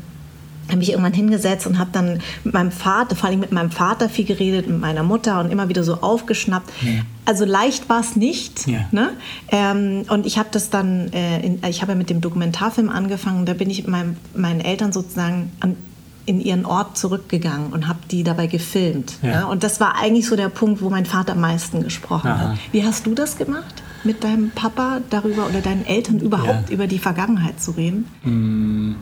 [0.68, 4.08] habe mich irgendwann hingesetzt und habe dann mit meinem Vater, vor allem mit meinem Vater
[4.08, 6.70] viel geredet, mit meiner Mutter und immer wieder so aufgeschnappt.
[6.82, 7.02] Ja.
[7.24, 8.66] Also leicht war es nicht.
[8.66, 8.86] Ja.
[8.90, 9.10] Ne?
[9.50, 13.46] Ähm, und ich habe das dann, äh, in, ich habe ja mit dem Dokumentarfilm angefangen,
[13.46, 15.76] da bin ich mit meinem, meinen Eltern sozusagen an,
[16.24, 19.14] in ihren Ort zurückgegangen und habe die dabei gefilmt.
[19.22, 19.30] Ja.
[19.30, 19.44] ja.
[19.46, 22.50] Und das war eigentlich so der Punkt, wo mein Vater am meisten gesprochen Aha.
[22.50, 22.58] hat.
[22.72, 23.82] Wie hast du das gemacht?
[24.02, 28.06] Mit deinem Papa darüber oder deinen Eltern überhaupt über die Vergangenheit zu reden?
[28.22, 28.94] Mm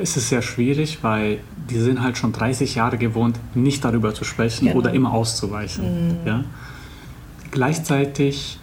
[0.00, 4.24] es ist sehr schwierig, weil die sind halt schon 30 Jahre gewohnt, nicht darüber zu
[4.24, 4.78] sprechen genau.
[4.78, 6.20] oder immer auszuweichen.
[6.22, 6.26] Mhm.
[6.26, 6.44] Ja?
[7.50, 8.58] Gleichzeitig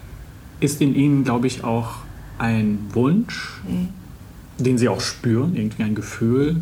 [0.60, 1.96] ist in ihnen, glaube ich, auch
[2.38, 3.90] ein Wunsch, mhm.
[4.64, 6.62] den sie auch spüren, irgendwie ein Gefühl,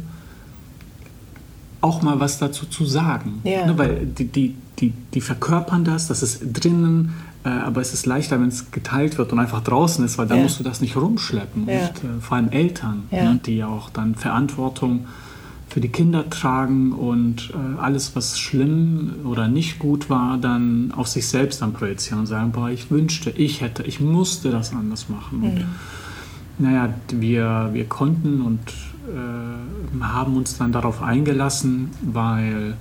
[1.82, 3.42] auch mal was dazu zu sagen.
[3.44, 3.68] Ja.
[3.68, 7.14] Ne, weil die, die, die, die verkörpern das, das ist drinnen,
[7.48, 10.44] aber es ist leichter, wenn es geteilt wird und einfach draußen ist, weil dann ja.
[10.44, 11.68] musst du das nicht rumschleppen.
[11.68, 11.88] Ja.
[11.88, 15.06] Und äh, vor allem Eltern, ne, die ja auch dann Verantwortung
[15.70, 21.08] für die Kinder tragen und äh, alles, was schlimm oder nicht gut war, dann auf
[21.08, 25.10] sich selbst dann projizieren und sagen, boah, ich wünschte, ich hätte, ich musste das anders
[25.10, 25.40] machen.
[25.40, 25.44] Mhm.
[25.44, 25.66] Und,
[26.60, 28.60] naja, wir, wir konnten und
[29.08, 32.76] äh, haben uns dann darauf eingelassen, weil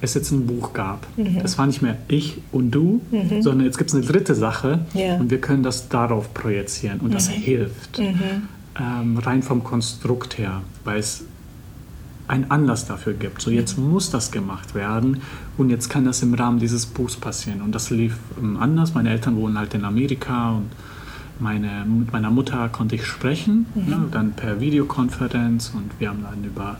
[0.00, 1.06] es jetzt ein Buch gab.
[1.16, 1.40] Mhm.
[1.42, 3.42] Das war nicht mehr ich und du, mhm.
[3.42, 5.16] sondern jetzt gibt es eine dritte Sache ja.
[5.16, 7.12] und wir können das darauf projizieren und mhm.
[7.12, 7.98] das hilft.
[7.98, 8.48] Mhm.
[8.78, 11.24] Ähm, rein vom Konstrukt her, weil es
[12.28, 13.42] einen Anlass dafür gibt.
[13.42, 13.90] So jetzt mhm.
[13.90, 15.18] muss das gemacht werden
[15.58, 17.60] und jetzt kann das im Rahmen dieses Buchs passieren.
[17.60, 18.94] Und das lief ähm, anders.
[18.94, 20.70] Meine Eltern wohnen halt in Amerika und
[21.40, 23.90] meine, mit meiner Mutter konnte ich sprechen, mhm.
[23.90, 26.78] ne, dann per Videokonferenz und wir haben dann über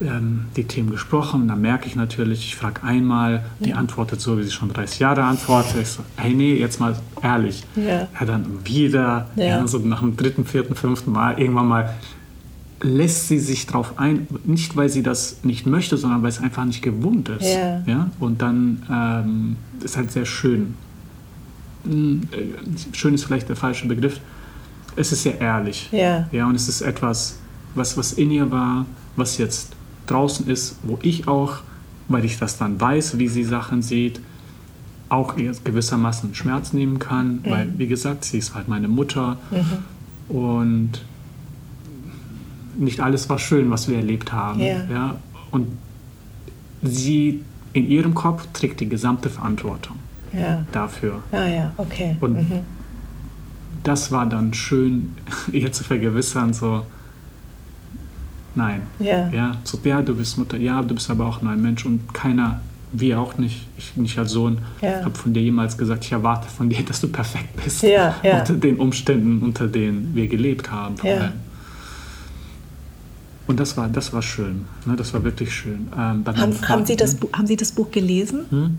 [0.00, 1.48] ähm, die Themen gesprochen.
[1.48, 3.76] Dann merke ich natürlich, ich frage einmal, die ja.
[3.76, 5.82] antwortet so, wie sie schon 30 Jahre antwortet.
[5.82, 7.64] Ich so, hey, nee, jetzt mal ehrlich.
[7.76, 8.08] Ja.
[8.18, 9.44] ja dann wieder, ja.
[9.44, 9.66] ja.
[9.66, 11.94] so nach dem dritten, vierten, fünften Mal, irgendwann mal
[12.82, 16.64] lässt sie sich darauf ein, nicht weil sie das nicht möchte, sondern weil es einfach
[16.64, 17.54] nicht gewohnt ist.
[17.54, 17.82] Ja.
[17.86, 18.10] ja?
[18.20, 20.74] Und dann ähm, ist halt sehr schön.
[21.84, 24.20] Hm, äh, schön ist vielleicht der falsche Begriff.
[24.94, 25.88] Es ist sehr ehrlich.
[25.90, 26.28] Ja.
[26.32, 27.38] ja und es ist etwas,
[27.74, 28.84] was, was in ihr war,
[29.16, 29.75] was jetzt
[30.06, 31.58] draußen ist, wo ich auch,
[32.08, 34.20] weil ich das dann weiß, wie sie Sachen sieht,
[35.08, 37.50] auch gewissermaßen Schmerz nehmen kann, mhm.
[37.50, 40.36] weil, wie gesagt, sie ist halt meine Mutter mhm.
[40.36, 40.90] und
[42.76, 44.60] nicht alles war schön, was wir erlebt haben.
[44.60, 44.84] Ja.
[44.90, 45.16] ja.
[45.50, 45.68] Und
[46.82, 47.42] sie
[47.72, 49.96] in ihrem Kopf trägt die gesamte Verantwortung
[50.32, 50.64] ja.
[50.72, 51.22] dafür.
[51.32, 52.16] Ah ja, okay.
[52.20, 52.60] Und mhm.
[53.82, 55.14] das war dann schön,
[55.52, 56.84] ihr zu vergewissern, so,
[58.56, 58.82] nein.
[58.98, 59.28] Ja.
[59.30, 62.12] Ja, so, ja, du bist Mutter, ja, du bist aber auch nur ein Mensch und
[62.12, 62.60] keiner,
[62.92, 65.04] wir auch nicht, ich nicht als Sohn, ja.
[65.04, 67.82] habe von dir jemals gesagt, ich erwarte von dir, dass du perfekt bist.
[67.82, 68.40] Ja, ja.
[68.40, 70.96] Unter den Umständen, unter denen wir gelebt haben.
[70.96, 71.32] Vor allem.
[73.46, 74.64] Und das war, das war schön.
[74.86, 74.96] Ne?
[74.96, 75.88] Das war wirklich schön.
[75.96, 78.46] Ähm, haben, haben, Sie das, haben Sie das Buch gelesen?
[78.50, 78.78] Hm?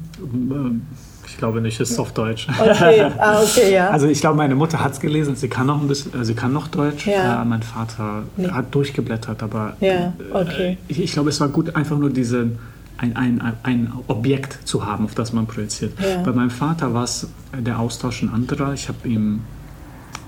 [1.38, 2.48] Ich glaube nicht, es ist auf Deutsch.
[2.60, 3.92] Okay, ah, okay ja.
[3.92, 6.34] Also ich glaube, meine Mutter hat es gelesen, sie kann noch ein bisschen, äh, sie
[6.34, 7.06] kann noch Deutsch.
[7.06, 7.44] Ja.
[7.44, 8.50] Äh, mein Vater nee.
[8.50, 10.72] hat durchgeblättert, aber ja, okay.
[10.72, 12.50] Äh, ich, ich, glaube, es war gut, einfach nur diese,
[12.98, 15.94] ein, ein, ein Objekt zu haben, auf das man projiziert.
[16.00, 16.24] Ja.
[16.24, 18.74] Bei meinem Vater war es der Austausch ein anderer.
[18.74, 19.42] Ich habe ihm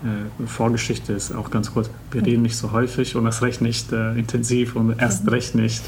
[0.03, 1.89] äh, Vorgeschichte ist auch ganz kurz.
[2.12, 5.30] Wir reden nicht so häufig und erst recht nicht äh, intensiv und erst mhm.
[5.30, 5.82] recht nicht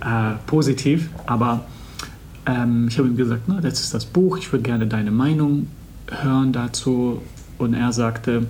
[0.00, 1.08] äh, positiv.
[1.26, 1.64] Aber
[2.46, 5.68] ähm, ich habe ihm gesagt, na, das ist das Buch, ich würde gerne deine Meinung
[6.10, 7.22] hören dazu.
[7.58, 8.46] Und er sagte,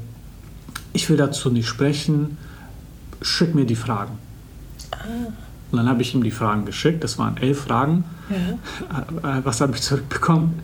[0.92, 2.38] ich will dazu nicht sprechen,
[3.20, 4.18] schick mir die Fragen.
[4.90, 4.96] Ah.
[5.70, 8.04] Und dann habe ich ihm die Fragen geschickt, das waren elf Fragen.
[8.30, 9.32] Ja.
[9.34, 10.60] Äh, äh, was habe ich zurückbekommen?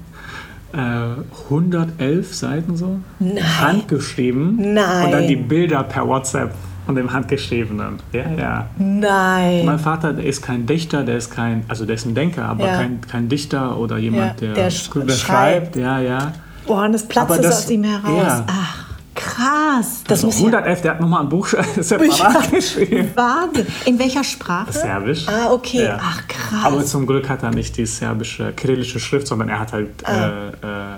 [0.72, 3.00] 111 Seiten so.
[3.18, 3.60] Nein.
[3.60, 4.74] Handgeschrieben.
[4.74, 5.06] Nein.
[5.06, 6.54] Und dann die Bilder per WhatsApp
[6.90, 8.00] von dem Handgeschriebenen.
[8.12, 8.68] Ja, ja.
[8.76, 9.64] Nein.
[9.64, 12.66] Mein Vater, der ist kein Dichter, der ist kein, also der ist ein Denker, aber
[12.66, 12.78] ja.
[12.78, 15.76] kein, kein Dichter oder jemand, ja, der, der, sch der schreibt.
[15.76, 16.32] Ja, ja.
[16.66, 18.24] Boah, und das platzt es aus ihm heraus.
[18.26, 18.44] Ja.
[18.48, 18.86] Ach.
[19.14, 20.02] Krass.
[20.08, 23.10] Das also 111, der hat nochmal ein Buch geschrieben.
[23.14, 23.66] Wahnsinn.
[23.84, 24.72] In welcher Sprache?
[24.72, 25.28] Serbisch.
[25.28, 25.84] Ah, okay.
[25.84, 26.00] Ja.
[26.02, 26.64] Ach, krass.
[26.64, 30.12] Aber zum Glück hat er nicht die serbische, kyrillische Schrift, sondern er hat halt ah.
[30.12, 30.94] äh, äh,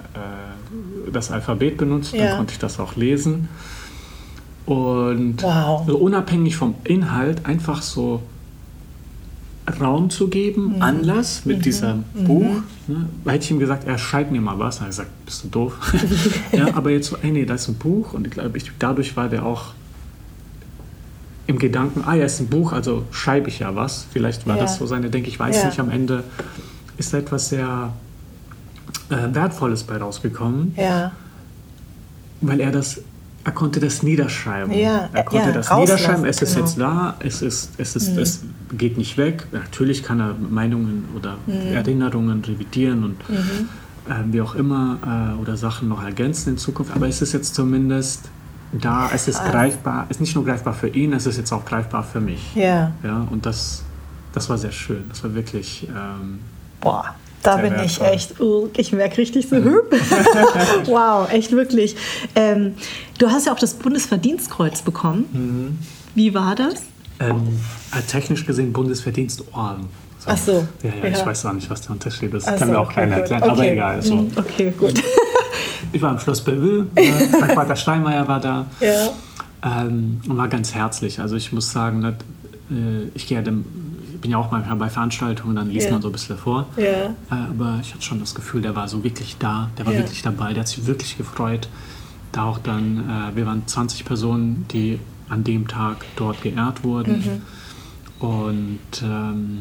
[1.09, 2.15] äh das Alphabet benutzt.
[2.15, 2.29] Ja.
[2.29, 3.49] Dann konnte ich das auch lesen.
[4.67, 5.85] Und wow.
[5.87, 8.23] so unabhängig vom Inhalt einfach so
[9.81, 10.83] Raum zu geben, mhm.
[10.83, 11.63] Anlass mit mhm.
[11.63, 12.25] diesem mhm.
[12.25, 12.63] Buch.
[12.89, 13.07] Ne?
[13.27, 14.77] Hätte ich ihm gesagt, er schreibt mir mal was.
[14.77, 15.95] Dann habe ich gesagt, bist du doof?
[16.53, 19.17] ja, aber jetzt so, ey, nee, da ist ein Buch und ich glaube, ich, dadurch
[19.17, 19.75] war der auch
[21.47, 24.07] im Gedanken, ah ja, ist ein Buch, also schreibe ich ja was.
[24.11, 24.63] Vielleicht war ja.
[24.63, 25.67] das so seine Denke, ich weiß ja.
[25.67, 26.25] nicht, am Ende
[26.99, 27.93] ist da etwas sehr
[29.11, 30.75] äh, Wertvolles bei rausgekommen.
[30.77, 31.13] Ja.
[32.41, 33.03] Weil er das
[33.45, 34.73] er konnte das niederschreiben.
[34.73, 36.25] Ja, er konnte ja, das niederschreiben.
[36.25, 36.67] Es ist genau.
[36.67, 37.17] jetzt da.
[37.19, 38.19] Es ist, es ist, mhm.
[38.19, 38.41] es
[38.73, 39.47] geht nicht weg.
[39.53, 41.73] Natürlich kann er Meinungen oder mhm.
[41.73, 43.69] Erinnerungen revidieren und mhm.
[44.09, 46.95] äh, wie auch immer äh, oder Sachen noch ergänzen in Zukunft.
[46.95, 48.31] Aber es ist jetzt zumindest
[48.73, 49.11] da.
[49.13, 50.07] Es ist greifbar.
[50.09, 51.13] Es ist nicht nur greifbar für ihn.
[51.13, 52.55] Es ist jetzt auch greifbar für mich.
[52.55, 52.93] Ja.
[53.03, 53.27] Ja.
[53.29, 53.83] Und das,
[54.33, 55.05] das war sehr schön.
[55.09, 55.89] Das war wirklich.
[55.89, 56.39] Ähm,
[56.81, 57.15] Boah.
[57.43, 59.57] Da bin ich echt, uh, ich merke richtig so,
[60.87, 61.97] wow, echt wirklich.
[62.37, 62.75] Ähm,
[63.19, 65.25] du hast ja auch das Bundesverdienstkreuz bekommen.
[65.33, 65.79] Mhm.
[66.15, 66.75] Wie war das?
[67.19, 67.59] Ähm,
[67.97, 69.87] äh, technisch gesehen Bundesverdienstorden.
[70.19, 70.31] So.
[70.31, 70.53] Ach so.
[70.83, 72.47] Ja, ja, ja, ich weiß auch nicht, was der Unterschied ist.
[72.47, 73.51] Das kann mir auch keiner erklären, okay.
[73.51, 74.03] aber egal.
[74.03, 74.15] So.
[74.15, 75.03] Mhm, okay, gut.
[75.93, 79.09] ich war im Schloss Bellevue, äh, mein Vater Steinmeier war da ja.
[79.65, 81.19] ähm, und war ganz herzlich.
[81.19, 82.15] Also ich muss sagen, dass,
[82.71, 83.92] äh, ich gehe dem, ich
[84.23, 85.93] bin ja auch manchmal bei Veranstaltungen, dann liest ja.
[85.93, 86.67] man so ein bisschen vor.
[86.77, 86.85] Ja.
[86.85, 90.23] Äh, aber ich hatte schon das Gefühl, der war so wirklich da, der war wirklich
[90.23, 91.69] dabei, der hat sich wirklich gefreut.
[92.31, 94.99] Da auch dann, äh, wir waren 20 Personen, die
[95.29, 97.43] an dem Tag dort geehrt wurden.
[98.21, 98.27] Mhm.
[98.27, 99.61] Und ähm,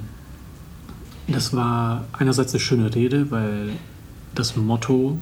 [1.28, 3.72] das war einerseits eine schöne Rede, weil
[4.36, 5.18] das Motto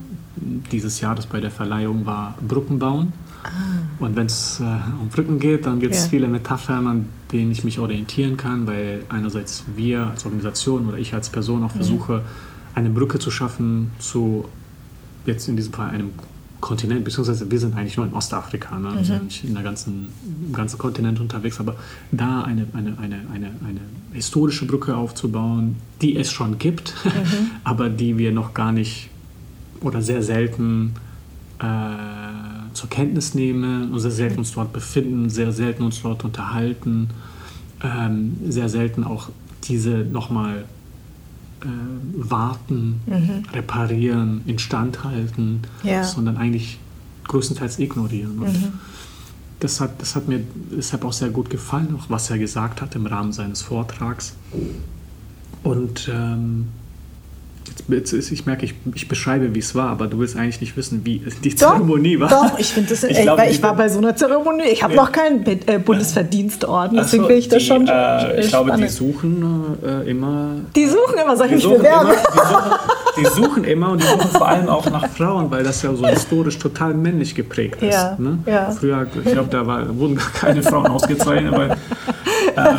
[0.72, 3.14] dieses Jahres bei der Verleihung war Brücken bauen.
[3.44, 3.50] Ah.
[4.00, 4.64] Und wenn es äh,
[5.02, 6.10] um Brücken geht, dann gibt es ja.
[6.10, 11.14] viele Metaphern, an denen ich mich orientieren kann, weil einerseits wir als Organisation oder ich
[11.14, 11.78] als Person auch mhm.
[11.78, 12.22] versuche,
[12.76, 14.46] eine Brücke zu schaffen zu
[15.26, 16.12] jetzt in diesem Fall einem
[16.62, 18.90] Kontinent, beziehungsweise wir sind eigentlich nur in Ostafrika, ne?
[18.90, 19.26] also mhm.
[19.26, 20.08] nicht in der ganzen,
[20.46, 21.76] im ganzen Kontinent unterwegs, aber
[22.12, 23.80] da eine, eine, eine, eine, eine
[24.12, 27.52] historische Brücke aufzubauen, die es schon gibt, mhm.
[27.64, 29.10] aber die wir noch gar nicht
[29.82, 30.96] oder sehr selten
[31.60, 31.66] äh,
[32.80, 37.10] zur Kenntnis nehmen und sehr selten uns dort befinden, sehr selten uns dort unterhalten,
[37.84, 39.30] ähm, sehr selten auch
[39.66, 40.64] diese nochmal
[41.62, 41.66] äh,
[42.14, 43.44] warten, mhm.
[43.54, 46.06] reparieren, instand halten, ja.
[46.06, 46.80] sondern eigentlich
[47.28, 48.38] größtenteils ignorieren.
[48.40, 48.74] Mhm.
[49.60, 52.96] das, hat, das hat mir deshalb auch sehr gut gefallen, auch was er gesagt hat
[52.96, 54.36] im Rahmen seines Vortrags.
[55.64, 56.70] Und ähm,
[57.90, 61.22] ich merke, ich, ich beschreibe, wie es war, aber du willst eigentlich nicht wissen, wie
[61.44, 62.50] die Zeremonie doch, war.
[62.50, 64.64] Doch, ich finde das, ich, ey, glaub, weil ich war bei so einer Zeremonie.
[64.72, 65.00] Ich habe nee.
[65.00, 67.88] noch keinen äh, Bundesverdienstorden, deswegen bin ich das schon.
[67.88, 70.56] Äh, ich glaube, die suchen äh, immer.
[70.76, 72.10] Die suchen immer, sag ich mich bewerben.
[72.12, 72.80] Die suchen,
[73.18, 76.06] die suchen immer und die suchen vor allem auch nach Frauen, weil das ja so
[76.08, 77.94] historisch total männlich geprägt ist.
[77.94, 78.40] Ja, ne?
[78.46, 78.72] ja.
[78.72, 81.78] Früher, ich glaube, da war, wurden gar keine Frauen ausgezeichnet, weil
[82.56, 82.76] ähm,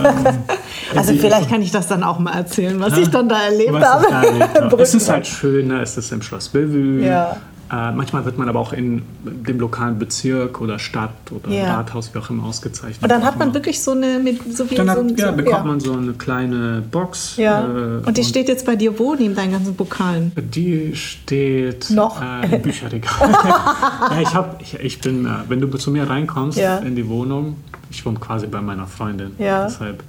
[0.96, 3.80] also vielleicht kann ich das dann auch mal erzählen, was ja, ich dann da erlebt
[3.80, 4.06] habe.
[4.10, 5.80] Erlebt es ist halt schön, ne?
[5.82, 7.04] es ist im Schloss Bellevue.
[7.04, 7.36] Ja.
[7.72, 11.76] Äh, manchmal wird man aber auch in dem lokalen Bezirk oder Stadt oder ja.
[11.76, 13.00] Rathaus, wie auch immer, ausgezeichnet.
[13.00, 15.66] Und dann hat man wirklich so eine, mit, so wie dann so, hat, ja, bekommt
[15.66, 17.36] man so eine kleine Box.
[17.36, 17.60] Ja.
[17.60, 17.66] Äh,
[18.04, 20.32] und die und steht jetzt bei dir wo, neben deinen ganzen Pokalen?
[20.36, 22.20] Die steht Noch?
[22.20, 23.12] Äh, im Bücherregal.
[23.30, 27.56] ja, ich, hab, ich, ich bin, äh, wenn du zu mir reinkommst in die Wohnung,
[27.88, 29.32] ich wohne quasi bei meiner Freundin.
[29.38, 29.66] Ja.
[29.66, 30.02] Deshalb,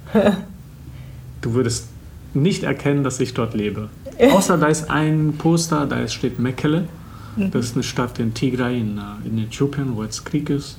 [1.42, 1.86] du würdest
[2.34, 3.88] nicht erkennen, dass ich dort lebe.
[4.32, 6.88] Außer da ist ein Poster, da steht Mekele.
[7.36, 7.50] Mhm.
[7.50, 10.78] Das ist eine Stadt in Tigray in, äh, in Äthiopien, wo jetzt Krieg ist.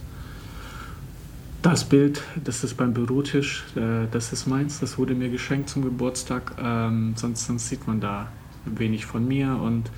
[1.61, 5.83] Das Bild, das ist beim Bürotisch, äh, das ist meins, das wurde mir geschenkt zum
[5.83, 6.55] Geburtstag.
[6.61, 8.27] Ähm, sonst, sonst sieht man da
[8.65, 9.55] wenig von mir.
[9.55, 9.89] Und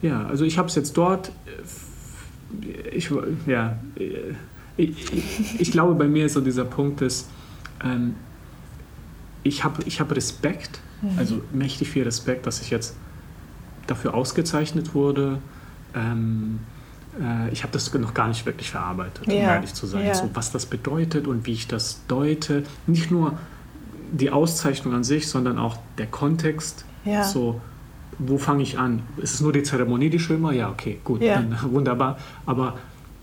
[0.00, 1.32] ja, also ich habe es jetzt dort.
[2.92, 3.10] Ich,
[3.46, 3.78] ja,
[4.76, 7.28] ich, ich, glaube, bei mir ist so dieser Punkt, dass
[7.82, 8.14] ähm,
[9.42, 11.18] ich habe ich hab Respekt, mhm.
[11.18, 12.96] also mächtig viel Respekt, dass ich jetzt
[13.86, 15.38] dafür ausgezeichnet wurde.
[15.94, 16.60] Ähm,
[17.20, 19.32] äh, ich habe das noch gar nicht wirklich verarbeitet, ja.
[19.32, 20.06] um ehrlich zu sein.
[20.06, 20.14] Ja.
[20.14, 22.64] So, was das bedeutet und wie ich das deute.
[22.86, 23.38] Nicht nur
[24.12, 26.84] die Auszeichnung an sich, sondern auch der Kontext.
[27.04, 27.24] Ja.
[27.24, 27.60] So,
[28.18, 29.02] wo fange ich an?
[29.16, 30.52] Ist es nur die Zeremonie, die schön war?
[30.52, 32.18] Ja, okay, gut, dann, wunderbar.
[32.46, 32.78] Aber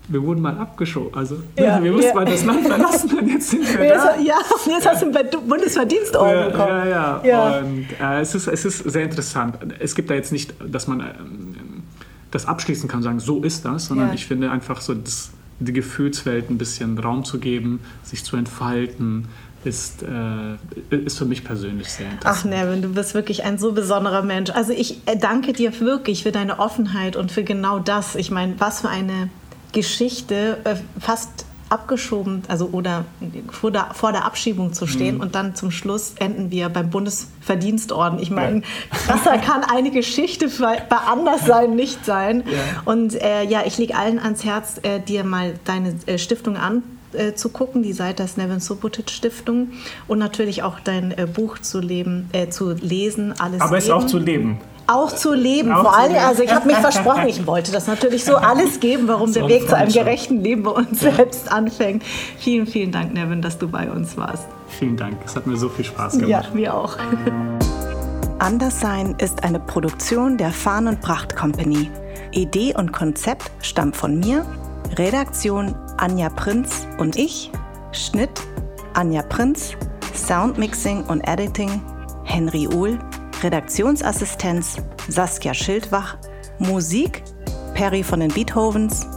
[0.08, 1.14] wir wurden mal abgeschoben.
[1.14, 2.16] Also ja, wir mussten ja.
[2.16, 4.16] mal das Land verlassen und jetzt sind wir da.
[4.20, 4.38] Ja,
[4.68, 6.70] jetzt hast du einen Bundesverdienstorden ja, bekommen.
[6.70, 7.22] Ja, ja.
[7.24, 7.60] ja.
[7.60, 9.58] Und äh, es, ist, es ist sehr interessant.
[9.80, 11.14] Es gibt da jetzt nicht, dass man äh,
[12.32, 16.50] das abschließen kann, sagen, so ist das, sondern ich finde einfach so das, die Gefühlswelt
[16.50, 19.28] ein bisschen Raum zu geben, sich zu entfalten,
[19.64, 22.40] ist, äh, ist für mich persönlich sehr interessant.
[22.40, 24.50] Ach Nevin, du bist wirklich ein so besonderer Mensch.
[24.50, 28.16] Also ich äh, danke dir wirklich für deine Offenheit und für genau das.
[28.16, 29.30] Ich meine, was für eine
[29.72, 33.06] Geschichte äh, fast abgeschoben, also oder
[33.50, 35.22] vor der, vor der Abschiebung zu stehen mhm.
[35.22, 38.20] und dann zum Schluss enden wir beim Bundesverdienstorden.
[38.20, 42.44] Ich meine, krasser kann eine Geschichte bei anders sein, nicht sein.
[42.46, 42.82] Ja.
[42.84, 46.84] Und äh, ja, ich lege allen ans Herz, äh, dir mal deine äh, Stiftung an
[47.14, 49.70] äh, zu gucken, die Seite des Nevin Subotic Stiftung
[50.10, 53.34] und natürlich auch dein äh, Buch zu, leben, äh, zu lesen.
[53.40, 54.60] Alles Aber es auch zu leben
[54.92, 55.72] auch zu leben.
[55.72, 59.08] Auch Vor allem, also ich habe mich versprochen, ich wollte das natürlich so alles geben,
[59.08, 62.04] warum der Weg zu einem gerechten Leben bei uns selbst anfängt.
[62.38, 64.48] Vielen, vielen Dank, Nevin, dass du bei uns warst.
[64.68, 66.30] Vielen Dank, es hat mir so viel Spaß gemacht.
[66.30, 66.98] Ja, mir auch.
[68.40, 71.92] Anderssein ist eine Produktion der Fahn und Pracht Company.
[72.32, 74.46] Idee und Konzept stammt von mir,
[74.98, 77.52] Redaktion Anja Prinz und ich,
[77.92, 78.42] Schnitt
[78.94, 79.74] Anja Prinz,
[80.16, 81.82] Soundmixing und Editing
[82.24, 82.98] Henry Uhl
[83.44, 84.78] Redaktionsassistenz
[85.08, 86.18] Saskia Schildwach,
[86.60, 87.24] Musik
[87.74, 89.08] Perry von den Beethovens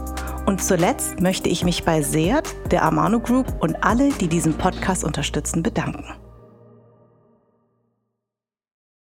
[0.45, 5.03] und zuletzt möchte ich mich bei Seat, der Amano Group und alle, die diesen Podcast
[5.03, 6.24] unterstützen, bedanken.